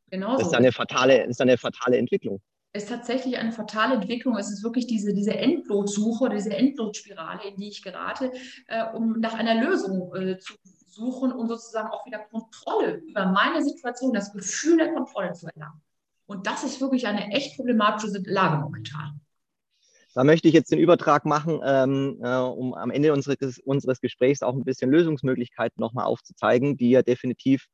Genau. 0.10 0.38
Das 0.38 0.48
ist 0.48 0.54
eine 0.54 0.72
fatale, 0.72 1.26
ist 1.26 1.42
eine 1.42 1.58
fatale 1.58 1.98
Entwicklung 1.98 2.42
ist 2.74 2.90
tatsächlich 2.90 3.38
eine 3.38 3.52
fatale 3.52 3.96
Entwicklung. 3.96 4.38
Es 4.38 4.52
ist 4.52 4.64
wirklich 4.64 4.86
diese, 4.86 5.14
diese 5.14 5.36
Endlossuche, 5.36 6.30
diese 6.30 6.56
Endlosspirale, 6.56 7.50
in 7.50 7.58
die 7.58 7.70
ich 7.70 7.82
gerate, 7.82 8.32
äh, 8.68 8.84
um 8.94 9.20
nach 9.20 9.34
einer 9.34 9.56
Lösung 9.56 10.14
äh, 10.16 10.38
zu 10.38 10.54
suchen 10.98 11.32
und 11.32 11.48
sozusagen 11.48 11.90
auch 11.90 12.06
wieder 12.06 12.20
Kontrolle 12.20 12.96
über 13.08 13.28
meine 13.28 13.64
Situation, 13.64 14.14
das 14.14 14.34
Gefühl 14.34 14.78
der 14.78 14.94
Kontrolle 14.94 15.34
zu 15.34 15.48
erlangen. 15.48 15.82
Und 16.26 16.46
das 16.46 16.64
ist 16.64 16.82
wirklich 16.82 17.08
eine 17.08 17.32
echt 17.32 17.56
problematische 17.56 18.22
Lage 18.26 18.62
momentan. 18.62 19.22
Da 20.14 20.24
möchte 20.24 20.48
ich 20.48 20.54
jetzt 20.56 20.72
den 20.72 20.80
Übertrag 20.80 21.26
machen, 21.26 21.62
ähm, 21.64 22.20
äh, 22.24 22.38
um 22.38 22.74
am 22.74 22.90
Ende 22.90 23.14
unseres, 23.14 23.60
unseres 23.60 24.02
Gesprächs 24.02 24.42
auch 24.42 24.56
ein 24.56 24.64
bisschen 24.64 24.90
Lösungsmöglichkeiten 24.90 25.80
nochmal 25.80 26.06
aufzuzeigen, 26.06 26.76
die 26.76 26.90
ja 26.90 27.04
definitiv 27.04 27.68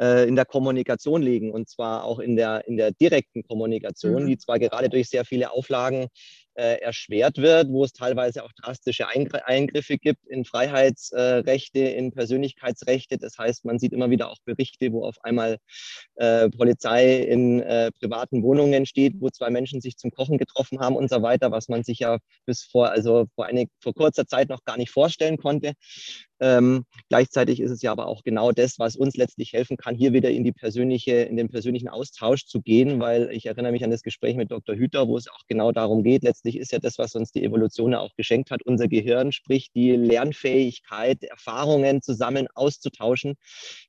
äh, 0.00 0.26
in 0.26 0.34
der 0.34 0.46
Kommunikation 0.46 1.20
liegen 1.20 1.52
und 1.52 1.68
zwar 1.68 2.04
auch 2.04 2.18
in 2.18 2.34
der, 2.34 2.66
in 2.66 2.78
der 2.78 2.92
direkten 2.92 3.42
Kommunikation, 3.42 4.22
mhm. 4.22 4.26
die 4.26 4.38
zwar 4.38 4.58
gerade 4.58 4.88
durch 4.88 5.10
sehr 5.10 5.26
viele 5.26 5.50
Auflagen 5.50 6.08
äh, 6.54 6.80
erschwert 6.80 7.38
wird, 7.38 7.68
wo 7.70 7.84
es 7.84 7.92
teilweise 7.92 8.44
auch 8.44 8.52
drastische 8.52 9.06
Eingriffe 9.08 9.98
gibt 9.98 10.26
in 10.26 10.44
Freiheitsrechte, 10.44 11.80
in 11.80 12.12
Persönlichkeitsrechte. 12.12 13.18
Das 13.18 13.38
heißt, 13.38 13.64
man 13.64 13.78
sieht 13.78 13.92
immer 13.92 14.10
wieder 14.10 14.30
auch 14.30 14.38
Berichte, 14.44 14.92
wo 14.92 15.04
auf 15.04 15.16
einmal 15.22 15.58
äh, 16.16 16.48
Polizei 16.50 17.16
in 17.16 17.60
äh, 17.60 17.90
privaten 17.92 18.42
Wohnungen 18.42 18.86
steht, 18.86 19.14
wo 19.20 19.30
zwei 19.30 19.50
Menschen 19.50 19.80
sich 19.80 19.96
zum 19.96 20.10
Kochen 20.10 20.38
getroffen 20.38 20.80
haben 20.80 20.96
und 20.96 21.08
so 21.08 21.22
weiter, 21.22 21.50
was 21.50 21.68
man 21.68 21.84
sich 21.84 22.00
ja 22.00 22.18
bis 22.46 22.64
vor, 22.64 22.90
also 22.90 23.26
vor, 23.34 23.46
eine, 23.46 23.66
vor 23.80 23.94
kurzer 23.94 24.26
Zeit 24.26 24.48
noch 24.48 24.64
gar 24.64 24.76
nicht 24.76 24.90
vorstellen 24.90 25.38
konnte. 25.38 25.72
Ähm, 26.42 26.84
gleichzeitig 27.08 27.60
ist 27.60 27.70
es 27.70 27.82
ja 27.82 27.92
aber 27.92 28.08
auch 28.08 28.24
genau 28.24 28.50
das, 28.50 28.80
was 28.80 28.96
uns 28.96 29.16
letztlich 29.16 29.52
helfen 29.52 29.76
kann, 29.76 29.94
hier 29.94 30.12
wieder 30.12 30.28
in 30.28 30.42
die 30.42 30.50
persönliche, 30.50 31.12
in 31.12 31.36
den 31.36 31.48
persönlichen 31.48 31.88
Austausch 31.88 32.46
zu 32.46 32.60
gehen, 32.60 32.98
weil 32.98 33.30
ich 33.30 33.46
erinnere 33.46 33.70
mich 33.70 33.84
an 33.84 33.92
das 33.92 34.02
Gespräch 34.02 34.34
mit 34.34 34.50
Dr. 34.50 34.74
Hüter, 34.74 35.06
wo 35.06 35.16
es 35.16 35.28
auch 35.28 35.46
genau 35.46 35.70
darum 35.70 36.02
geht. 36.02 36.24
Letztlich 36.24 36.58
ist 36.58 36.72
ja 36.72 36.80
das, 36.80 36.98
was 36.98 37.14
uns 37.14 37.30
die 37.30 37.44
Evolution 37.44 37.94
auch 37.94 38.16
geschenkt 38.16 38.50
hat, 38.50 38.64
unser 38.64 38.88
Gehirn, 38.88 39.30
sprich 39.30 39.70
die 39.72 39.92
Lernfähigkeit, 39.92 41.22
Erfahrungen 41.22 42.02
zusammen 42.02 42.48
auszutauschen, 42.54 43.34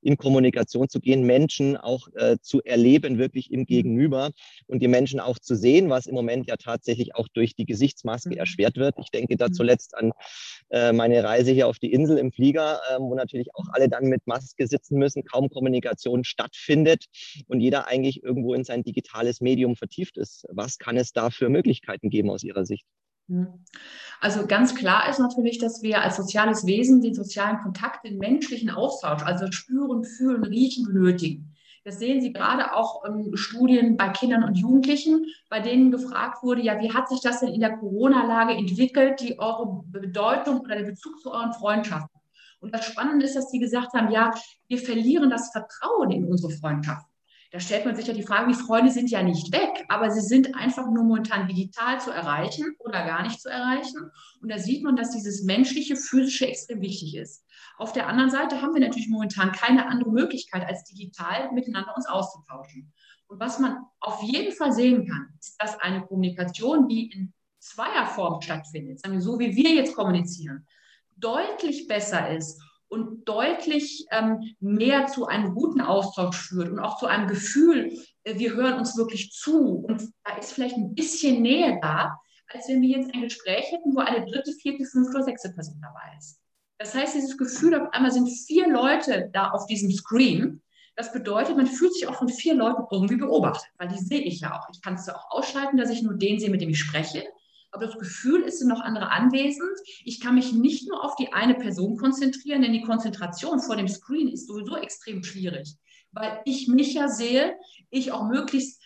in 0.04 0.18
Kommunikation 0.18 0.90
zu 0.90 1.00
gehen, 1.00 1.24
Menschen 1.24 1.76
auch 1.76 2.08
äh, 2.14 2.38
zu 2.40 2.62
erleben, 2.62 3.18
wirklich 3.18 3.52
im 3.52 3.66
Gegenüber 3.66 4.30
und 4.68 4.84
die 4.84 4.88
Menschen 4.88 5.20
auch 5.20 5.40
zu 5.40 5.56
sehen, 5.56 5.90
was 5.90 6.06
im 6.06 6.14
Moment 6.14 6.48
ja 6.48 6.58
tatsächlich 6.58 7.16
auch 7.16 7.28
durch 7.30 7.56
die 7.56 7.66
Gesichtsmaske 7.66 8.30
mhm. 8.30 8.38
erschwert 8.38 8.78
wird. 8.78 8.94
Ich 9.00 9.10
denke 9.10 9.38
da 9.38 9.48
mhm. 9.48 9.54
zuletzt 9.54 9.98
an 9.98 10.12
äh, 10.70 10.94
meine 10.94 11.24
Reise 11.24 11.52
hier 11.52 11.68
auf 11.68 11.80
die 11.80 11.92
Insel 11.92 12.20
im 12.20 12.32
Flieger, 12.32 12.43
äh, 12.52 13.00
wo 13.00 13.16
natürlich 13.16 13.50
auch 13.56 13.66
alle 13.72 13.90
dann 13.90 14.06
mit 14.06 14.26
Maske 14.28 14.68
sitzen 14.68 14.98
müssen, 14.98 15.24
kaum 15.24 15.50
Kommunikation 15.50 16.24
stattfindet 16.24 17.06
und 17.48 17.60
jeder 17.60 17.88
eigentlich 17.88 18.24
irgendwo 18.24 18.54
in 18.54 18.64
sein 18.64 18.84
digitales 18.84 19.42
Medium 19.42 19.76
vertieft 19.76 20.18
ist. 20.18 20.46
Was 20.50 20.78
kann 20.78 20.98
es 20.98 21.14
da 21.14 21.30
für 21.30 21.50
Möglichkeiten 21.50 22.10
geben 22.10 22.30
aus 22.30 22.44
Ihrer 22.44 22.66
Sicht? 22.66 22.86
Hm. 23.30 23.48
Also 24.20 24.46
ganz 24.48 24.76
klar 24.76 25.10
ist 25.10 25.20
natürlich, 25.20 25.58
dass 25.58 25.82
wir 25.82 26.02
als 26.02 26.18
soziales 26.18 26.66
Wesen 26.66 27.02
den 27.02 27.14
sozialen 27.14 27.60
Kontakt, 27.60 28.06
den 28.06 28.18
menschlichen 28.18 28.70
Austausch, 28.70 29.24
also 29.24 29.52
spüren, 29.52 30.04
fühlen, 30.04 30.44
riechen 30.44 30.86
benötigen. 30.86 31.54
Das 31.86 32.00
sehen 32.00 32.22
Sie 32.22 32.32
gerade 32.32 32.76
auch 32.76 33.04
in 33.04 33.36
Studien 33.36 33.98
bei 33.98 34.08
Kindern 34.10 34.46
und 34.46 34.58
Jugendlichen, 34.58 35.26
bei 35.50 35.60
denen 35.60 35.92
gefragt 35.92 36.42
wurde, 36.42 36.62
ja, 36.62 36.80
wie 36.80 36.94
hat 36.94 37.10
sich 37.10 37.20
das 37.20 37.42
denn 37.42 37.50
in 37.50 37.60
der 37.60 37.78
Corona-Lage 37.78 38.54
entwickelt, 38.54 39.20
die 39.20 39.38
eure 39.38 39.84
Bedeutung 39.88 40.62
oder 40.62 40.78
der 40.78 40.86
Bezug 40.86 41.20
zu 41.20 41.32
euren 41.32 41.52
Freundschaften? 41.52 42.23
Und 42.64 42.74
das 42.74 42.86
Spannende 42.86 43.26
ist, 43.26 43.36
dass 43.36 43.52
sie 43.52 43.60
gesagt 43.60 43.94
haben, 43.94 44.10
ja, 44.10 44.32
wir 44.70 44.78
verlieren 44.78 45.30
das 45.30 45.52
Vertrauen 45.52 46.12
in 46.12 46.24
unsere 46.24 46.54
Freundschaft. 46.54 47.06
Da 47.52 47.60
stellt 47.60 47.86
man 47.86 47.96
sich 47.96 48.08
ja 48.08 48.14
die 48.14 48.24
Frage, 48.24 48.48
die 48.48 48.58
Freunde 48.58 48.90
sind 48.90 49.12
ja 49.12 49.22
nicht 49.22 49.52
weg, 49.52 49.86
aber 49.90 50.10
sie 50.10 50.22
sind 50.22 50.56
einfach 50.56 50.86
nur 50.90 51.04
momentan 51.04 51.48
digital 51.48 52.00
zu 52.00 52.10
erreichen 52.10 52.74
oder 52.80 53.06
gar 53.06 53.22
nicht 53.22 53.42
zu 53.42 53.50
erreichen. 53.50 54.10
Und 54.42 54.50
da 54.50 54.58
sieht 54.58 54.82
man, 54.82 54.96
dass 54.96 55.12
dieses 55.12 55.44
menschliche, 55.44 55.98
physische 55.98 56.48
extrem 56.48 56.82
wichtig 56.82 57.16
ist. 57.18 57.46
Auf 57.78 57.92
der 57.92 58.08
anderen 58.08 58.32
Seite 58.32 58.62
haben 58.62 58.74
wir 58.74 58.82
natürlich 58.82 59.10
momentan 59.10 59.52
keine 59.52 59.86
andere 59.88 60.12
Möglichkeit, 60.12 60.66
als 60.66 60.86
digital 60.86 61.52
miteinander 61.52 61.94
uns 61.96 62.08
auszutauschen. 62.08 62.94
Und 63.28 63.42
was 63.42 63.60
man 63.60 63.78
auf 64.00 64.24
jeden 64.24 64.54
Fall 64.54 64.72
sehen 64.72 65.06
kann, 65.06 65.28
ist, 65.38 65.62
dass 65.62 65.78
eine 65.82 66.02
Kommunikation, 66.02 66.88
die 66.88 67.12
in 67.12 67.34
zweier 67.60 68.08
Form 68.08 68.42
stattfindet, 68.42 69.02
so, 69.20 69.38
wie 69.38 69.54
wir 69.54 69.76
jetzt 69.76 69.96
kommunizieren, 69.96 70.66
deutlich 71.18 71.88
besser 71.88 72.36
ist 72.36 72.62
und 72.88 73.28
deutlich 73.28 74.06
ähm, 74.12 74.56
mehr 74.60 75.08
zu 75.08 75.26
einem 75.26 75.56
guten 75.56 75.82
Austausch 75.82 76.38
führt 76.38 76.70
und 76.70 76.80
auch 76.80 76.98
zu 76.98 77.08
einem 77.08 77.28
Gefühl, 77.28 77.92
äh, 78.24 78.38
wir 78.38 78.54
hören 78.54 78.78
uns 78.78 78.96
wirklich 78.98 79.32
zu 79.32 79.78
und 79.88 80.14
da 80.24 80.38
ist 80.38 80.54
vielleicht 80.54 80.78
ein 80.78 80.94
bisschen 80.94 81.42
Nähe 81.42 81.80
da, 81.82 82.18
als 82.48 82.68
wenn 82.68 82.82
wir 82.82 82.98
jetzt 82.98 83.14
ein 83.14 83.22
Gespräch 83.22 83.72
hätten, 83.72 83.96
wo 83.96 84.00
eine 84.00 84.26
dritte, 84.26 84.52
vierte, 84.54 84.86
fünfte 84.86 85.16
oder 85.16 85.26
sechste 85.26 85.50
Person 85.50 85.82
dabei 85.82 86.16
ist. 86.18 86.40
Das 86.78 86.94
heißt, 86.94 87.16
dieses 87.16 87.38
Gefühl, 87.38 87.76
auf 87.76 87.92
einmal 87.94 88.12
sind 88.12 88.28
vier 88.28 88.68
Leute 88.68 89.30
da 89.34 89.50
auf 89.50 89.66
diesem 89.66 89.92
Screen. 89.92 90.62
Das 90.96 91.12
bedeutet, 91.12 91.58
man 91.58 91.66
fühlt 91.66 91.94
sich 91.94 92.08
auch 92.08 92.16
von 92.16 92.30
vier 92.30 92.54
Leuten 92.54 92.84
irgendwie 92.92 93.16
beobachtet, 93.16 93.72
weil 93.78 93.88
die 93.88 93.98
sehe 93.98 94.22
ich 94.22 94.42
ja 94.42 94.60
auch. 94.60 94.68
Ich 94.72 94.82
kann 94.82 94.96
es 94.96 95.08
ja 95.08 95.16
auch 95.16 95.32
ausschalten, 95.32 95.78
dass 95.78 95.90
ich 95.90 96.04
nur 96.04 96.14
den 96.14 96.40
sehe, 96.40 96.52
mit 96.52 96.62
dem 96.62 96.70
ich 96.70 96.80
spreche 96.80 97.24
aber 97.74 97.88
das 97.88 97.98
Gefühl 97.98 98.44
ist, 98.44 98.64
noch 98.64 98.82
andere 98.82 99.10
anwesend. 99.10 99.78
Ich 100.06 100.20
kann 100.20 100.36
mich 100.36 100.54
nicht 100.54 100.88
nur 100.88 101.04
auf 101.04 101.16
die 101.16 101.34
eine 101.34 101.56
Person 101.56 101.98
konzentrieren, 101.98 102.62
denn 102.62 102.74
die 102.74 102.84
Konzentration 102.84 103.60
vor 103.60 103.76
dem 103.76 103.88
Screen 103.88 104.30
ist 104.30 104.48
sowieso 104.48 104.78
extrem 104.78 105.24
schwierig, 105.24 105.76
weil 106.12 106.40
ich 106.46 106.68
mich 106.68 106.94
ja 106.94 107.08
sehe, 107.08 107.58
ich 107.90 108.12
auch 108.12 108.28
möglichst 108.28 108.83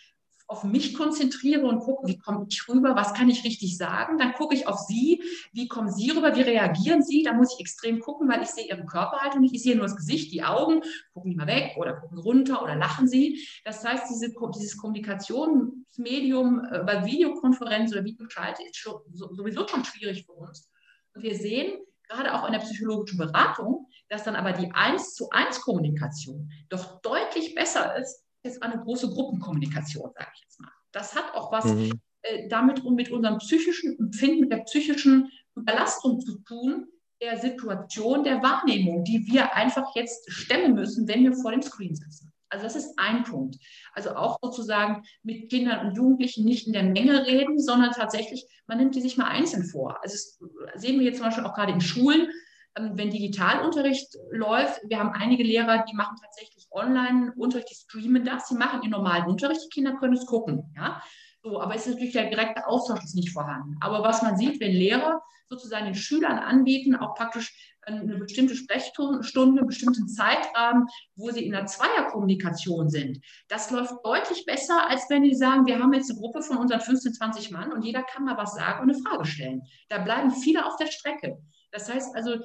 auf 0.48 0.64
mich 0.64 0.94
konzentriere 0.94 1.66
und 1.66 1.80
gucke, 1.80 2.06
wie 2.08 2.18
komme 2.18 2.46
ich 2.48 2.66
rüber, 2.68 2.96
was 2.96 3.12
kann 3.12 3.28
ich 3.28 3.44
richtig 3.44 3.76
sagen. 3.76 4.16
Dann 4.16 4.32
gucke 4.32 4.54
ich 4.54 4.66
auf 4.66 4.78
Sie, 4.78 5.22
wie 5.52 5.68
kommen 5.68 5.92
Sie 5.92 6.10
rüber, 6.10 6.34
wie 6.34 6.40
reagieren 6.40 7.02
Sie. 7.02 7.22
Da 7.22 7.34
muss 7.34 7.52
ich 7.54 7.60
extrem 7.60 8.00
gucken, 8.00 8.28
weil 8.30 8.42
ich 8.42 8.48
sehe 8.48 8.66
Ihre 8.66 8.86
Körperhaltung 8.86 9.42
nicht. 9.42 9.54
Ich 9.54 9.62
sehe 9.62 9.76
nur 9.76 9.84
das 9.84 9.96
Gesicht, 9.96 10.32
die 10.32 10.42
Augen, 10.42 10.80
gucken 11.12 11.30
die 11.30 11.36
mal 11.36 11.46
weg 11.46 11.76
oder 11.76 11.94
gucken 11.94 12.16
runter 12.18 12.62
oder 12.62 12.76
lachen 12.76 13.06
Sie. 13.06 13.46
Das 13.64 13.84
heißt, 13.84 14.04
diese, 14.10 14.32
dieses 14.56 14.78
Kommunikationsmedium 14.78 16.64
äh, 16.64 16.78
bei 16.78 17.04
Videokonferenz 17.04 17.92
oder 17.92 18.04
Videoschalte 18.04 18.62
ist 18.62 18.78
schon, 18.78 19.02
sowieso 19.12 19.68
schon 19.68 19.84
schwierig 19.84 20.24
für 20.24 20.32
uns. 20.32 20.70
Und 21.14 21.24
wir 21.24 21.34
sehen, 21.34 21.78
gerade 22.08 22.32
auch 22.32 22.46
in 22.46 22.52
der 22.52 22.60
psychologischen 22.60 23.18
Beratung, 23.18 23.86
dass 24.08 24.24
dann 24.24 24.34
aber 24.34 24.52
die 24.52 24.70
1 24.72 25.14
zu 25.14 25.28
1 25.28 25.60
Kommunikation 25.60 26.50
doch 26.70 27.02
deutlich 27.02 27.54
besser 27.54 27.98
ist 27.98 28.24
als 28.48 28.62
eine 28.62 28.82
große 28.82 29.10
Gruppenkommunikation, 29.10 30.10
sage 30.14 30.30
ich 30.34 30.42
jetzt 30.42 30.60
mal. 30.60 30.70
Das 30.92 31.14
hat 31.14 31.34
auch 31.34 31.52
was 31.52 31.66
mhm. 31.66 31.92
äh, 32.22 32.48
damit 32.48 32.84
und 32.84 32.94
mit 32.94 33.10
unserem 33.10 33.38
psychischen 33.38 33.98
Empfinden, 33.98 34.40
mit 34.40 34.52
der 34.52 34.64
psychischen 34.64 35.30
Überlastung 35.54 36.20
zu 36.20 36.38
tun, 36.40 36.86
der 37.20 37.38
Situation, 37.38 38.24
der 38.24 38.42
Wahrnehmung, 38.42 39.04
die 39.04 39.26
wir 39.26 39.54
einfach 39.54 39.94
jetzt 39.94 40.30
stemmen 40.30 40.74
müssen, 40.74 41.08
wenn 41.08 41.24
wir 41.24 41.34
vor 41.34 41.50
dem 41.50 41.62
Screen 41.62 41.94
sitzen. 41.94 42.32
Also 42.48 42.64
das 42.64 42.76
ist 42.76 42.98
ein 42.98 43.24
Punkt. 43.24 43.56
Also 43.92 44.14
auch 44.14 44.38
sozusagen 44.40 45.02
mit 45.22 45.50
Kindern 45.50 45.86
und 45.86 45.96
Jugendlichen 45.96 46.44
nicht 46.44 46.66
in 46.66 46.72
der 46.72 46.84
Menge 46.84 47.26
reden, 47.26 47.58
sondern 47.58 47.92
tatsächlich, 47.92 48.46
man 48.66 48.78
nimmt 48.78 48.94
die 48.94 49.02
sich 49.02 49.18
mal 49.18 49.26
einzeln 49.26 49.64
vor. 49.64 49.98
Also 50.02 50.14
das 50.14 50.80
sehen 50.80 50.98
wir 50.98 51.06
jetzt 51.06 51.18
zum 51.18 51.26
Beispiel 51.26 51.44
auch 51.44 51.54
gerade 51.54 51.72
in 51.72 51.80
Schulen, 51.80 52.28
wenn 52.76 53.10
Digitalunterricht 53.10 54.16
läuft. 54.30 54.80
Wir 54.88 54.98
haben 54.98 55.10
einige 55.10 55.42
Lehrer, 55.42 55.84
die 55.88 55.96
machen 55.96 56.16
tatsächlich 56.20 56.66
Online-Unterricht, 56.70 57.70
die 57.70 57.74
streamen 57.74 58.24
das, 58.24 58.48
die 58.48 58.54
machen 58.54 58.82
ihren 58.82 58.92
normalen 58.92 59.26
Unterricht, 59.26 59.64
die 59.64 59.68
Kinder 59.68 59.96
können 59.96 60.14
es 60.14 60.26
gucken. 60.26 60.72
Ja? 60.76 61.02
So, 61.42 61.60
aber 61.60 61.74
es 61.74 61.86
ist 61.86 61.94
natürlich 61.94 62.12
der 62.12 62.30
direkte 62.30 62.66
Austausch 62.66 63.02
ist 63.04 63.14
nicht 63.14 63.32
vorhanden. 63.32 63.76
Aber 63.80 64.02
was 64.02 64.22
man 64.22 64.36
sieht, 64.36 64.60
wenn 64.60 64.72
Lehrer 64.72 65.22
sozusagen 65.48 65.86
den 65.86 65.94
Schülern 65.94 66.38
anbieten, 66.38 66.94
auch 66.94 67.14
praktisch 67.14 67.74
eine 67.86 68.16
bestimmte 68.16 68.54
Sprechstunde, 68.54 69.20
einen 69.34 69.66
bestimmten 69.66 70.08
Zeitrahmen, 70.08 70.86
wo 71.16 71.30
sie 71.30 71.46
in 71.46 71.54
einer 71.54 71.66
Zweierkommunikation 71.66 72.90
sind. 72.90 73.20
Das 73.48 73.70
läuft 73.70 73.94
deutlich 74.04 74.44
besser, 74.44 74.88
als 74.90 75.08
wenn 75.08 75.22
die 75.22 75.34
sagen, 75.34 75.64
wir 75.64 75.78
haben 75.78 75.94
jetzt 75.94 76.10
eine 76.10 76.20
Gruppe 76.20 76.42
von 76.42 76.58
unseren 76.58 76.80
15, 76.80 77.14
20 77.14 77.50
Mann 77.50 77.72
und 77.72 77.82
jeder 77.82 78.02
kann 78.02 78.24
mal 78.24 78.36
was 78.36 78.54
sagen 78.54 78.82
und 78.82 78.90
eine 78.90 79.02
Frage 79.02 79.24
stellen. 79.24 79.62
Da 79.88 79.98
bleiben 79.98 80.30
viele 80.30 80.66
auf 80.66 80.76
der 80.76 80.88
Strecke. 80.88 81.38
Das 81.70 81.90
heißt 81.92 82.14
also, 82.14 82.36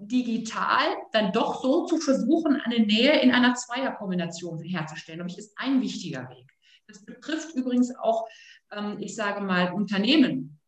digital 0.00 0.96
dann 1.12 1.32
doch 1.32 1.62
so 1.62 1.84
zu 1.84 1.98
versuchen, 1.98 2.56
eine 2.56 2.80
Nähe 2.86 3.20
in 3.20 3.30
einer 3.30 3.54
Zweierkombination 3.54 4.62
herzustellen, 4.62 5.18
glaube 5.18 5.30
ich, 5.30 5.38
ist 5.38 5.52
ein 5.56 5.80
wichtiger 5.80 6.28
Weg. 6.30 6.46
Das 6.86 7.04
betrifft 7.04 7.54
übrigens 7.54 7.94
auch, 7.96 8.26
ähm, 8.72 8.96
ich 9.00 9.14
sage 9.14 9.40
mal, 9.40 9.72
Unternehmen, 9.72 10.58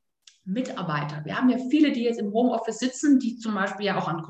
Mitarbeiter. 0.45 1.24
Wir 1.24 1.37
haben 1.37 1.51
ja 1.51 1.59
viele, 1.70 1.93
die 1.93 2.03
jetzt 2.03 2.18
im 2.18 2.33
Homeoffice 2.33 2.78
sitzen, 2.78 3.18
die 3.18 3.37
zum 3.37 3.55
Beispiel 3.55 3.87
ja 3.87 3.99
auch 3.99 4.09
an 4.09 4.22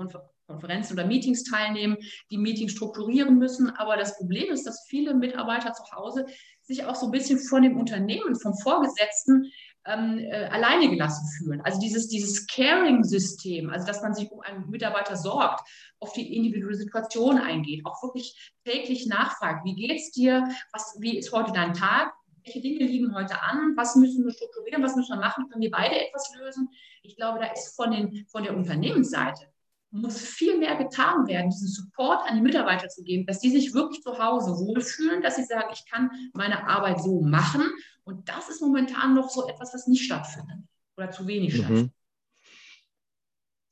Konferenzen 0.46 0.92
oder 0.92 1.07
Meetings 1.07 1.44
teilnehmen, 1.44 1.96
die 2.30 2.38
Meetings 2.38 2.72
strukturieren 2.72 3.38
müssen. 3.38 3.70
Aber 3.70 3.96
das 3.96 4.16
Problem 4.18 4.53
ist, 4.53 4.66
dass 4.66 4.86
viele 4.88 5.14
Mitarbeiter 5.14 5.72
zu 5.72 5.84
Hause 5.92 6.26
sich 6.61 6.84
auch 6.84 6.94
so 6.94 7.07
ein 7.07 7.12
bisschen 7.12 7.38
von 7.38 7.62
dem 7.62 7.78
Unternehmen, 7.78 8.36
vom 8.36 8.55
Vorgesetzten 8.59 9.50
ähm, 9.85 10.18
äh, 10.18 10.47
alleine 10.47 10.89
gelassen 10.89 11.26
fühlen. 11.37 11.61
Also 11.62 11.80
dieses, 11.80 12.09
dieses 12.09 12.47
Caring-System, 12.47 13.70
also 13.70 13.87
dass 13.87 14.03
man 14.03 14.14
sich 14.14 14.30
um 14.30 14.41
einen 14.41 14.70
Mitarbeiter 14.70 15.16
sorgt, 15.16 15.68
auf 15.99 16.12
die 16.12 16.37
individuelle 16.37 16.76
Situation 16.76 17.39
eingeht, 17.39 17.85
auch 17.85 18.03
wirklich 18.03 18.53
täglich 18.64 19.07
nachfragt, 19.07 19.64
wie 19.64 19.74
geht's 19.74 20.12
dir, 20.12 20.49
was, 20.72 20.97
wie 21.01 21.18
ist 21.18 21.33
heute 21.33 21.53
dein 21.53 21.74
Tag, 21.74 22.12
welche 22.45 22.61
Dinge 22.61 22.85
liegen 22.85 23.14
heute 23.14 23.41
an, 23.43 23.74
was 23.76 23.97
müssen 23.97 24.24
wir 24.24 24.33
strukturieren, 24.33 24.83
was 24.83 24.97
müssen 24.97 25.16
wir 25.16 25.20
machen, 25.20 25.49
können 25.49 25.62
wir 25.62 25.70
beide 25.70 25.95
etwas 26.07 26.33
lösen. 26.39 26.68
Ich 27.03 27.16
glaube, 27.16 27.39
da 27.39 27.47
ist 27.47 27.76
von, 27.76 27.91
den, 27.91 28.26
von 28.26 28.43
der 28.43 28.57
Unternehmensseite 28.57 29.53
muss 29.93 30.18
viel 30.18 30.59
mehr 30.59 30.76
getan 30.76 31.26
werden, 31.26 31.51
diesen 31.51 31.68
Support 31.68 32.26
an 32.26 32.37
die 32.37 32.41
Mitarbeiter 32.41 32.89
zu 32.89 33.03
geben, 33.03 33.26
dass 33.26 33.41
die 33.41 33.51
sich 33.51 33.74
wirklich 33.74 34.03
zu 34.03 34.18
Hause 34.18 34.53
wohlfühlen, 34.53 35.22
dass 35.22 35.37
sie 35.37 35.45
sagen, 35.45 35.68
ich 35.72 35.85
kann 35.91 36.11
meine 36.33 36.66
Arbeit 36.66 37.03
so 37.03 37.20
machen. 37.20 37.62
Und 38.05 38.28
das 38.28 38.48
ist 38.48 38.61
momentan 38.61 39.14
noch 39.14 39.30
so 39.30 39.46
etwas, 39.48 39.72
was 39.74 39.86
nicht 39.86 40.05
stattfindet 40.05 40.59
oder 40.96 41.11
zu 41.11 41.26
wenig 41.26 41.55
mhm. 41.55 41.57
stattfindet. 41.57 41.92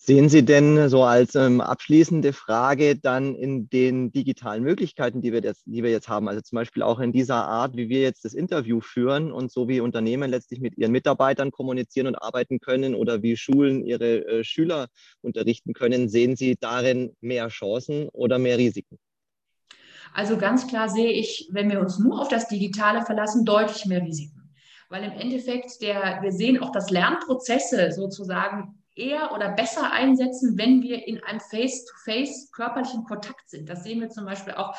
Sehen 0.02 0.30
Sie 0.30 0.42
denn 0.42 0.88
so 0.88 1.04
als 1.04 1.34
ähm, 1.34 1.60
abschließende 1.60 2.32
Frage 2.32 2.96
dann 2.96 3.34
in 3.34 3.68
den 3.68 4.10
digitalen 4.10 4.62
Möglichkeiten, 4.62 5.20
die 5.20 5.30
wir, 5.30 5.42
jetzt, 5.42 5.64
die 5.66 5.82
wir 5.82 5.90
jetzt 5.90 6.08
haben, 6.08 6.26
also 6.26 6.40
zum 6.40 6.56
Beispiel 6.56 6.82
auch 6.82 7.00
in 7.00 7.12
dieser 7.12 7.44
Art, 7.46 7.76
wie 7.76 7.90
wir 7.90 8.00
jetzt 8.00 8.24
das 8.24 8.32
Interview 8.32 8.80
führen 8.80 9.30
und 9.30 9.52
so 9.52 9.68
wie 9.68 9.80
Unternehmen 9.80 10.30
letztlich 10.30 10.58
mit 10.60 10.78
ihren 10.78 10.90
Mitarbeitern 10.92 11.50
kommunizieren 11.50 12.06
und 12.06 12.16
arbeiten 12.16 12.60
können 12.60 12.94
oder 12.94 13.22
wie 13.22 13.36
Schulen 13.36 13.84
ihre 13.84 14.26
äh, 14.26 14.42
Schüler 14.42 14.88
unterrichten 15.20 15.74
können, 15.74 16.08
sehen 16.08 16.34
Sie 16.34 16.56
darin 16.58 17.14
mehr 17.20 17.48
Chancen 17.48 18.08
oder 18.08 18.38
mehr 18.38 18.56
Risiken? 18.56 18.98
Also 20.14 20.36
ganz 20.36 20.66
klar 20.66 20.88
sehe 20.88 21.12
ich, 21.12 21.48
wenn 21.52 21.70
wir 21.70 21.80
uns 21.80 21.98
nur 21.98 22.20
auf 22.20 22.28
das 22.28 22.48
Digitale 22.48 23.02
verlassen, 23.02 23.44
deutlich 23.44 23.86
mehr 23.86 24.02
Risiken. 24.02 24.52
Weil 24.88 25.04
im 25.04 25.12
Endeffekt, 25.12 25.80
der, 25.82 26.18
wir 26.22 26.32
sehen 26.32 26.62
auch, 26.62 26.72
dass 26.72 26.90
Lernprozesse 26.90 27.92
sozusagen 27.92 28.80
eher 28.96 29.32
oder 29.32 29.50
besser 29.50 29.92
einsetzen, 29.92 30.58
wenn 30.58 30.82
wir 30.82 31.06
in 31.06 31.22
einem 31.22 31.40
Face-to-Face 31.40 32.50
körperlichen 32.52 33.04
Kontakt 33.04 33.48
sind. 33.48 33.68
Das 33.68 33.84
sehen 33.84 34.00
wir 34.00 34.10
zum 34.10 34.26
Beispiel 34.26 34.54
auch 34.54 34.76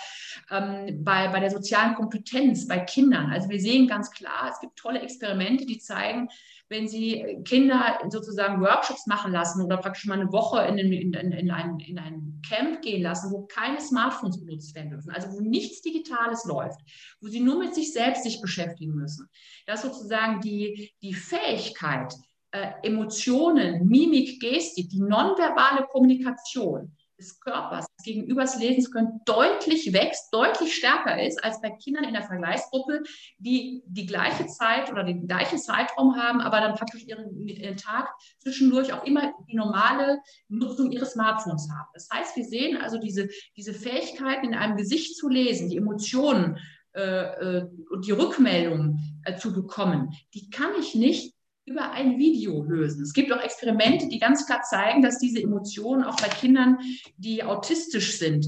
ähm, 0.50 1.04
bei, 1.04 1.30
bei 1.30 1.40
der 1.40 1.50
sozialen 1.50 1.96
Kompetenz 1.96 2.68
bei 2.68 2.80
Kindern. 2.80 3.32
Also 3.32 3.50
wir 3.50 3.60
sehen 3.60 3.88
ganz 3.88 4.12
klar, 4.12 4.50
es 4.52 4.60
gibt 4.60 4.76
tolle 4.78 5.02
Experimente, 5.02 5.66
die 5.66 5.80
zeigen, 5.80 6.30
wenn 6.72 6.88
Sie 6.88 7.42
Kinder 7.44 8.00
sozusagen 8.08 8.62
Workshops 8.62 9.06
machen 9.06 9.34
lassen 9.34 9.62
oder 9.62 9.76
praktisch 9.76 10.06
mal 10.06 10.20
eine 10.20 10.32
Woche 10.32 10.62
in, 10.62 10.78
in, 10.78 10.94
in, 10.94 11.14
in, 11.14 11.52
ein, 11.52 11.80
in 11.80 12.00
ein 12.00 12.42
Camp 12.48 12.82
gehen 12.82 13.04
lassen, 13.04 13.30
wo 13.30 13.46
keine 13.46 13.82
Smartphones 13.82 14.40
benutzt 14.40 14.74
werden 14.74 14.92
dürfen, 14.92 15.12
also 15.12 15.34
wo 15.34 15.42
nichts 15.42 15.82
Digitales 15.82 16.46
läuft, 16.46 16.80
wo 17.20 17.28
Sie 17.28 17.42
nur 17.42 17.60
mit 17.60 17.76
sich 17.76 17.92
selbst 17.92 18.24
sich 18.24 18.40
beschäftigen 18.40 18.94
müssen, 18.94 19.28
dass 19.68 19.82
sozusagen 19.82 20.40
die, 20.40 20.94
die 21.02 21.14
Fähigkeit, 21.14 22.16
äh, 22.52 22.72
Emotionen, 22.84 23.86
Mimik, 23.86 24.40
Gestik, 24.40 24.90
die 24.90 25.02
nonverbale 25.02 25.86
Kommunikation 25.92 26.96
des 27.22 27.40
Körpers, 27.40 27.86
des 27.98 28.06
Gegenübers 28.06 28.60
Lesens 28.60 28.92
können, 28.92 29.22
deutlich 29.26 29.94
wächst, 29.94 30.34
deutlich 30.34 30.76
stärker 30.76 31.24
ist 31.24 31.44
als 31.44 31.62
bei 31.62 31.70
Kindern 31.70 32.04
in 32.04 32.14
der 32.14 32.24
Vergleichsgruppe, 32.24 33.04
die 33.38 33.84
die 33.86 34.06
gleiche 34.06 34.48
Zeit 34.48 34.92
oder 34.92 35.04
den 35.04 35.28
gleichen 35.28 35.60
Zeitraum 35.60 36.16
haben, 36.16 36.42
aber 36.42 36.60
dann 36.60 36.76
praktisch 36.76 37.06
ihren, 37.06 37.48
ihren 37.48 37.78
Tag 37.78 38.10
zwischendurch 38.40 38.92
auch 38.94 39.06
immer 39.06 39.34
die 39.48 39.56
normale 39.56 40.20
Nutzung 40.50 40.92
ihres 40.92 41.12
Smartphones 41.12 41.70
haben. 41.72 41.90
Das 41.94 42.10
heißt, 42.12 42.36
wir 42.36 42.46
sehen 42.46 42.78
also 42.78 42.98
diese, 42.98 43.30
diese 43.56 43.74
Fähigkeiten 43.74 44.48
in 44.48 44.56
einem 44.56 44.76
Gesicht 44.76 45.16
zu 45.16 45.30
lesen, 45.30 45.70
die 45.70 45.78
Emotionen 45.78 46.58
äh, 46.94 47.02
äh 47.02 47.68
und 47.90 48.06
die 48.06 48.12
Rückmeldungen 48.12 49.22
äh, 49.24 49.38
zu 49.38 49.54
bekommen, 49.54 50.14
die 50.34 50.50
kann 50.50 50.72
ich 50.80 50.96
nicht 50.96 51.36
über 51.72 51.92
ein 51.92 52.18
Video 52.18 52.64
lösen. 52.64 53.04
Es 53.04 53.14
gibt 53.14 53.32
auch 53.32 53.42
Experimente, 53.42 54.08
die 54.08 54.20
ganz 54.20 54.46
klar 54.46 54.62
zeigen, 54.62 55.02
dass 55.02 55.18
diese 55.18 55.42
Emotionen 55.42 56.04
auch 56.04 56.18
bei 56.18 56.28
Kindern, 56.28 56.80
die 57.18 57.44
autistisch 57.44 58.18
sind, 58.18 58.48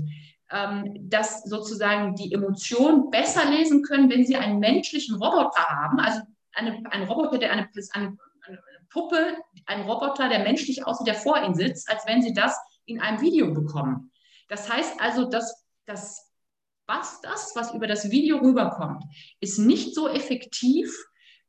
ähm, 0.52 1.10
dass 1.10 1.44
sozusagen 1.44 2.16
die 2.16 2.34
Emotionen 2.34 3.10
besser 3.10 3.50
lesen 3.50 3.82
können, 3.82 4.10
wenn 4.10 4.26
sie 4.26 4.36
einen 4.36 4.60
menschlichen 4.60 5.16
Roboter 5.16 5.64
haben, 5.64 6.00
also 6.00 6.22
eine, 6.54 6.84
ein 6.92 7.04
Roboter, 7.04 7.38
der 7.38 7.54
eine, 7.54 7.70
eine, 7.94 8.18
eine 8.46 8.60
Puppe, 8.90 9.38
ein 9.66 9.82
Roboter, 9.82 10.30
der 10.30 10.40
menschlich 10.40 10.86
aussieht, 10.86 11.08
der 11.08 11.16
vor 11.16 11.42
ihnen 11.42 11.56
sitzt, 11.56 11.90
als 11.90 12.06
wenn 12.06 12.22
sie 12.22 12.34
das 12.34 12.60
in 12.86 13.00
einem 13.00 13.22
Video 13.22 13.54
bekommen. 13.54 14.12
Das 14.50 14.72
heißt 14.72 15.02
also, 15.02 15.30
dass 15.30 15.66
das 15.86 16.30
was 16.86 17.22
das, 17.22 17.54
was 17.56 17.74
über 17.74 17.88
das 17.88 18.12
Video 18.12 18.40
rüberkommt, 18.40 19.04
ist 19.40 19.58
nicht 19.58 19.96
so 19.96 20.10
effektiv 20.10 20.94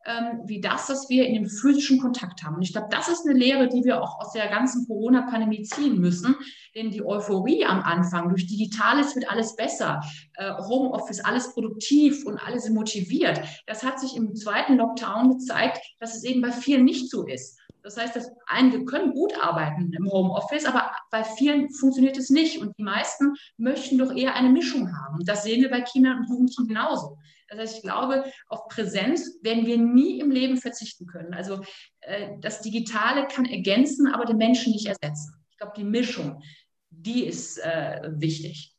ähm, 0.07 0.43
wie 0.45 0.61
das, 0.61 0.89
was 0.89 1.09
wir 1.09 1.27
in 1.27 1.35
dem 1.35 1.49
physischen 1.49 2.01
Kontakt 2.01 2.43
haben. 2.43 2.57
Und 2.57 2.63
ich 2.63 2.73
glaube, 2.73 2.89
das 2.91 3.09
ist 3.09 3.27
eine 3.27 3.39
Lehre, 3.39 3.69
die 3.69 3.85
wir 3.85 4.03
auch 4.03 4.21
aus 4.21 4.33
der 4.33 4.49
ganzen 4.49 4.87
Corona-Pandemie 4.87 5.63
ziehen 5.63 5.99
müssen. 5.99 6.37
Denn 6.75 6.91
die 6.91 7.05
Euphorie 7.05 7.65
am 7.65 7.81
Anfang, 7.81 8.29
durch 8.29 8.47
Digitales 8.47 9.15
wird 9.15 9.31
alles 9.31 9.57
besser, 9.57 10.01
äh, 10.35 10.53
Homeoffice, 10.59 11.25
alles 11.25 11.53
produktiv 11.55 12.27
und 12.27 12.39
alle 12.39 12.61
sind 12.61 12.75
motiviert. 12.75 13.41
Das 13.67 13.83
hat 13.83 14.01
sich 14.01 14.17
im 14.17 14.35
zweiten 14.35 14.77
Lockdown 14.77 15.31
gezeigt, 15.31 15.81
dass 15.99 16.17
es 16.17 16.25
eben 16.25 16.43
bei 16.43 16.53
vielen 16.53 16.85
nicht 16.85 17.11
so 17.11 17.27
ist. 17.27 17.59
Das 17.85 17.99
heißt, 17.99 18.17
dass 18.17 18.33
einige 18.47 18.87
können 18.87 19.13
gut 19.13 19.39
arbeiten 19.39 19.93
im 19.93 20.11
Homeoffice, 20.11 20.65
aber 20.65 20.91
bei 21.11 21.23
vielen 21.23 21.71
funktioniert 21.71 22.17
es 22.17 22.31
nicht. 22.31 22.59
Und 22.59 22.77
die 22.79 22.83
meisten 22.83 23.35
möchten 23.59 23.99
doch 23.99 24.11
eher 24.11 24.35
eine 24.35 24.49
Mischung 24.49 24.91
haben. 24.97 25.23
Das 25.27 25.45
sehen 25.45 25.61
wir 25.61 25.71
bei 25.71 25.83
Kindern 25.83 26.21
und 26.21 26.29
Jugendlichen 26.31 26.67
genauso. 26.67 27.19
Das 27.49 27.59
heißt, 27.59 27.77
ich 27.77 27.83
glaube, 27.83 28.25
auf 28.49 28.69
Präsenz 28.69 29.39
werden 29.43 29.67
wir 29.67 29.79
nie 29.79 30.21
im 30.21 30.31
Leben 30.31 30.57
verzichten 30.57 31.07
können. 31.07 31.35
Also 31.35 31.63
äh, 32.01 32.31
das 32.41 32.63
Digitale 32.63 33.27
kann 33.27 33.45
ergänzen, 33.45 34.07
aber 34.07 34.25
den 34.25 34.39
Menschen 34.39 34.73
nicht 34.73 34.87
ersetzen. 34.87 35.35
Ich 35.51 35.59
glaube, 35.59 35.75
die 35.77 35.85
Mischung, 35.85 36.43
die 36.91 37.25
ist 37.25 37.59
äh, 37.59 38.01
wichtig. 38.15 38.75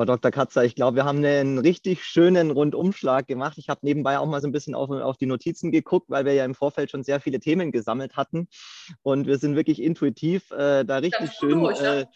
Frau 0.00 0.06
Dr. 0.06 0.30
Katzer, 0.30 0.64
ich 0.64 0.74
glaube, 0.74 0.96
wir 0.96 1.04
haben 1.04 1.22
einen 1.22 1.58
richtig 1.58 2.04
schönen 2.04 2.50
Rundumschlag 2.50 3.26
gemacht. 3.26 3.58
Ich 3.58 3.68
habe 3.68 3.80
nebenbei 3.82 4.18
auch 4.18 4.24
mal 4.24 4.40
so 4.40 4.48
ein 4.48 4.52
bisschen 4.52 4.74
auf, 4.74 4.88
auf, 4.88 5.18
die 5.18 5.26
Notizen 5.26 5.70
geguckt, 5.72 6.08
weil 6.08 6.24
wir 6.24 6.32
ja 6.32 6.46
im 6.46 6.54
Vorfeld 6.54 6.90
schon 6.90 7.04
sehr 7.04 7.20
viele 7.20 7.38
Themen 7.38 7.70
gesammelt 7.70 8.16
hatten. 8.16 8.48
Und 9.02 9.26
wir 9.26 9.36
sind 9.36 9.56
wirklich 9.56 9.82
intuitiv 9.82 10.52
äh, 10.52 10.84
da 10.86 10.96
richtig 10.96 11.32
schön 11.38 11.60
durch, 11.60 11.82
äh, 11.82 12.06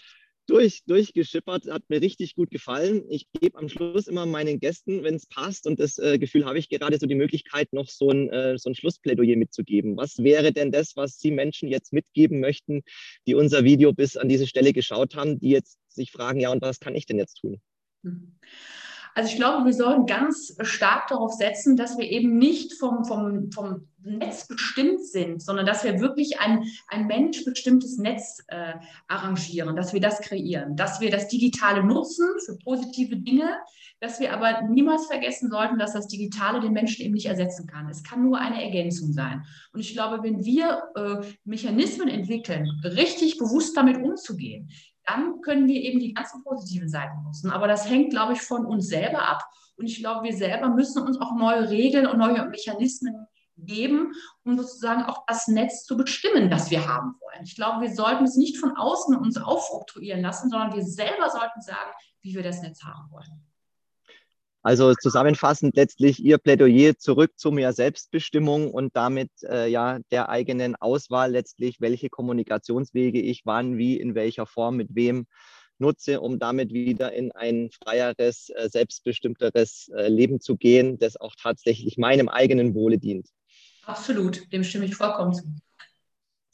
durch, 0.47 0.85
durchgeschippert. 0.87 1.67
Hat 1.71 1.83
mir 1.89 2.01
richtig 2.01 2.35
gut 2.35 2.51
gefallen. 2.51 3.05
Ich 3.09 3.27
gebe 3.33 3.59
am 3.59 3.69
Schluss 3.69 4.07
immer 4.07 4.27
meinen 4.27 4.61
Gästen, 4.61 5.03
wenn 5.03 5.15
es 5.15 5.27
passt, 5.27 5.67
und 5.67 5.81
das 5.81 5.99
äh, 5.99 6.19
Gefühl 6.19 6.45
habe 6.45 6.59
ich 6.59 6.69
gerade 6.69 6.99
so 6.99 7.07
die 7.07 7.15
Möglichkeit, 7.15 7.73
noch 7.73 7.89
so 7.89 8.11
ein, 8.11 8.31
äh, 8.31 8.59
so 8.59 8.71
ein 8.71 8.75
Schlussplädoyer 8.75 9.37
mitzugeben. 9.37 9.97
Was 9.97 10.19
wäre 10.19 10.53
denn 10.53 10.73
das, 10.73 10.97
was 10.97 11.19
Sie 11.19 11.31
Menschen 11.31 11.69
jetzt 11.69 11.93
mitgeben 11.93 12.41
möchten, 12.41 12.83
die 13.27 13.35
unser 13.35 13.65
Video 13.65 13.93
bis 13.93 14.17
an 14.17 14.29
diese 14.29 14.47
Stelle 14.47 14.73
geschaut 14.73 15.15
haben, 15.15 15.39
die 15.39 15.51
jetzt 15.51 15.79
sich 15.89 16.11
fragen, 16.11 16.41
ja, 16.41 16.51
und 16.51 16.63
was 16.63 16.81
kann 16.81 16.95
ich 16.95 17.07
denn 17.07 17.19
jetzt 17.19 17.37
tun? 17.37 17.61
Mhm. 18.03 18.39
Also 19.15 19.31
ich 19.31 19.37
glaube, 19.37 19.65
wir 19.65 19.73
sollten 19.73 20.07
ganz 20.07 20.57
stark 20.62 21.07
darauf 21.09 21.33
setzen, 21.33 21.77
dass 21.77 21.97
wir 21.97 22.11
eben 22.11 22.37
nicht 22.37 22.75
vom, 22.75 23.05
vom, 23.05 23.51
vom 23.53 23.87
Netz 24.03 24.49
bestimmt 24.49 25.07
sind, 25.07 25.41
sondern 25.41 25.67
dass 25.67 25.85
wir 25.85 26.01
wirklich 26.01 26.41
ein, 26.41 26.65
ein 26.89 27.07
menschbestimmtes 27.07 27.97
Netz 27.99 28.43
äh, 28.49 28.75
arrangieren, 29.07 29.77
dass 29.77 29.93
wir 29.93 30.01
das 30.01 30.21
kreieren, 30.21 30.77
dass 30.77 31.01
wir 31.01 31.11
das 31.11 31.29
Digitale 31.29 31.85
nutzen 31.85 32.27
für 32.45 32.59
positive 32.59 33.17
Dinge, 33.17 33.57
dass 34.01 34.21
wir 34.21 34.33
aber 34.33 34.62
niemals 34.69 35.07
vergessen 35.07 35.49
sollten, 35.49 35.79
dass 35.79 35.93
das 35.93 36.09
Digitale 36.09 36.61
den 36.61 36.73
Menschen 36.73 37.05
eben 37.05 37.15
nicht 37.15 37.27
ersetzen 37.27 37.67
kann. 37.67 37.89
Es 37.89 38.03
kann 38.03 38.23
nur 38.23 38.39
eine 38.39 38.62
Ergänzung 38.62 39.12
sein. 39.12 39.45
Und 39.73 39.81
ich 39.81 39.93
glaube, 39.95 40.23
wenn 40.23 40.45
wir 40.45 40.83
äh, 40.97 41.27
Mechanismen 41.45 42.09
entwickeln, 42.09 42.69
richtig 42.85 43.39
bewusst 43.39 43.77
damit 43.77 43.97
umzugehen, 43.97 44.69
dann 45.07 45.41
können 45.43 45.67
wir 45.67 45.81
eben 45.81 46.01
die 46.01 46.15
ganzen 46.15 46.43
positiven 46.43 46.89
Seiten 46.89 47.23
nutzen. 47.23 47.51
Aber 47.51 47.69
das 47.69 47.89
hängt, 47.89 48.11
glaube 48.11 48.33
ich, 48.33 48.43
von 48.43 48.65
uns 48.65 48.89
selber 48.89 49.29
ab. 49.29 49.43
Und 49.77 49.87
ich 49.87 49.99
glaube, 49.99 50.25
wir 50.25 50.37
selber 50.37 50.69
müssen 50.69 51.03
uns 51.03 51.21
auch 51.21 51.35
neue 51.37 51.69
Regeln 51.71 52.07
und 52.07 52.19
neue 52.19 52.47
Mechanismen 52.47 53.27
geben, 53.57 54.13
um 54.45 54.57
sozusagen 54.57 55.05
auch 55.05 55.25
das 55.27 55.49
Netz 55.49 55.85
zu 55.85 55.97
bestimmen, 55.97 56.51
das 56.51 56.71
wir 56.71 56.89
haben 56.89 57.15
wollen. 57.21 57.45
Ich 57.45 57.55
glaube, 57.55 57.83
wir 57.83 57.95
sollten 57.95 58.25
es 58.25 58.37
nicht 58.37 58.59
von 58.59 58.77
außen 58.77 59.17
uns 59.17 59.37
aufoktroyieren 59.37 60.23
lassen, 60.23 60.51
sondern 60.51 60.75
wir 60.75 60.85
selber 60.85 61.31
sollten 61.31 61.61
sagen, 61.61 61.91
wie 62.23 62.35
wir 62.35 62.43
das 62.43 62.63
Netz 62.63 62.83
haben 62.83 63.11
wollen. 63.11 63.45
Also 64.65 64.95
zusammenfassend 64.95 65.77
letztlich 65.77 66.25
Ihr 66.25 66.39
Plädoyer 66.39 66.97
zurück 66.97 67.33
zu 67.37 67.51
mehr 67.51 67.75
Selbstbestimmung 67.75 68.71
und 68.71 68.97
damit 68.97 69.31
äh, 69.43 69.69
ja 69.69 69.99
der 70.11 70.31
eigenen 70.31 70.75
Auswahl 70.75 71.33
letztlich, 71.33 71.83
welche 71.83 72.09
Kommunikationswege 72.09 73.21
ich 73.21 73.43
wann, 73.45 73.77
wie, 73.77 74.01
in 74.01 74.15
welcher 74.15 74.47
Form, 74.47 74.77
mit 74.77 74.95
wem 74.95 75.27
nutze, 75.79 76.23
um 76.23 76.39
damit 76.39 76.73
wieder 76.73 77.12
in 77.12 77.31
ein 77.33 77.69
freieres, 77.73 78.49
äh, 78.57 78.71
selbstbestimmteres 78.71 79.91
äh, 79.95 80.09
Leben 80.09 80.41
zu 80.41 80.57
gehen, 80.57 80.99
das 80.99 81.21
auch 81.21 81.35
tatsächlich 81.39 81.99
meinem 81.99 82.31
eigenen 82.31 82.75
Wohle 82.75 82.97
dient. 82.97 83.29
Absolut, 83.85 84.51
dem 84.51 84.65
stimme 84.65 84.87
ich 84.87 84.95
vollkommen 84.95 85.35
zu. 85.35 85.45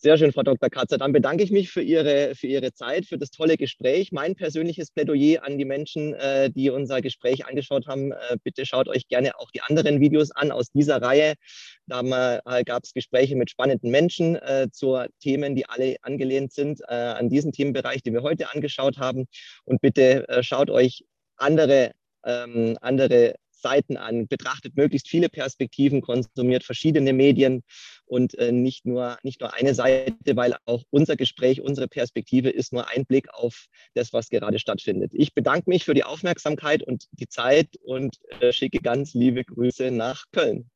Sehr 0.02 0.16
schön, 0.16 0.32
Frau 0.32 0.42
Dr. 0.42 0.70
Katzer. 0.70 0.96
Dann 0.96 1.12
bedanke 1.12 1.44
ich 1.44 1.50
mich 1.50 1.70
für 1.70 1.82
Ihre, 1.82 2.34
für 2.34 2.46
Ihre 2.46 2.72
Zeit, 2.72 3.04
für 3.04 3.18
das 3.18 3.30
tolle 3.30 3.58
Gespräch. 3.58 4.12
Mein 4.12 4.34
persönliches 4.34 4.90
Plädoyer 4.90 5.44
an 5.44 5.58
die 5.58 5.66
Menschen, 5.66 6.14
äh, 6.14 6.48
die 6.50 6.70
unser 6.70 7.02
Gespräch 7.02 7.44
angeschaut 7.44 7.86
haben, 7.86 8.12
äh, 8.12 8.38
bitte 8.42 8.64
schaut 8.64 8.88
euch 8.88 9.08
gerne 9.08 9.38
auch 9.38 9.50
die 9.50 9.60
anderen 9.60 10.00
Videos 10.00 10.30
an 10.30 10.52
aus 10.52 10.70
dieser 10.70 11.02
Reihe. 11.02 11.34
Da 11.86 12.00
äh, 12.00 12.64
gab 12.64 12.84
es 12.84 12.94
Gespräche 12.94 13.36
mit 13.36 13.50
spannenden 13.50 13.90
Menschen 13.90 14.38
zu 14.72 14.96
Themen, 15.20 15.54
die 15.54 15.66
alle 15.66 15.96
angelehnt 16.00 16.52
sind 16.52 16.88
an 16.88 17.28
diesen 17.28 17.52
Themenbereich, 17.52 18.02
den 18.02 18.14
wir 18.14 18.22
heute 18.22 18.50
angeschaut 18.54 18.96
haben. 18.98 19.26
Und 19.64 19.82
bitte 19.82 20.24
schaut 20.40 20.70
euch 20.70 21.04
andere, 21.36 21.90
ähm, 22.24 22.78
andere 22.80 23.34
Seiten 23.60 23.96
an, 23.96 24.26
betrachtet 24.26 24.76
möglichst 24.76 25.08
viele 25.08 25.28
Perspektiven, 25.28 26.00
konsumiert 26.00 26.64
verschiedene 26.64 27.12
Medien 27.12 27.62
und 28.04 28.36
äh, 28.38 28.52
nicht, 28.52 28.86
nur, 28.86 29.18
nicht 29.22 29.40
nur 29.40 29.54
eine 29.54 29.74
Seite, 29.74 30.36
weil 30.36 30.56
auch 30.64 30.82
unser 30.90 31.16
Gespräch, 31.16 31.60
unsere 31.60 31.88
Perspektive 31.88 32.50
ist 32.50 32.72
nur 32.72 32.88
ein 32.88 33.06
Blick 33.06 33.32
auf 33.32 33.66
das, 33.94 34.12
was 34.12 34.28
gerade 34.28 34.58
stattfindet. 34.58 35.12
Ich 35.14 35.34
bedanke 35.34 35.70
mich 35.70 35.84
für 35.84 35.94
die 35.94 36.04
Aufmerksamkeit 36.04 36.82
und 36.82 37.06
die 37.12 37.28
Zeit 37.28 37.68
und 37.82 38.16
äh, 38.40 38.52
schicke 38.52 38.78
ganz 38.78 39.14
liebe 39.14 39.44
Grüße 39.44 39.90
nach 39.90 40.24
Köln. 40.32 40.70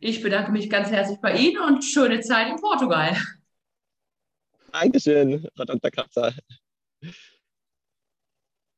Ich 0.00 0.22
bedanke 0.22 0.50
mich 0.50 0.68
ganz 0.68 0.90
herzlich 0.90 1.18
bei 1.20 1.36
Ihnen 1.36 1.62
und 1.62 1.84
schöne 1.84 2.20
Zeit 2.20 2.48
in 2.48 2.56
Portugal. 2.56 3.16
Dankeschön, 4.72 5.46
Frau 5.54 5.64
Dr. 5.64 5.90
Kratzer. 5.90 6.34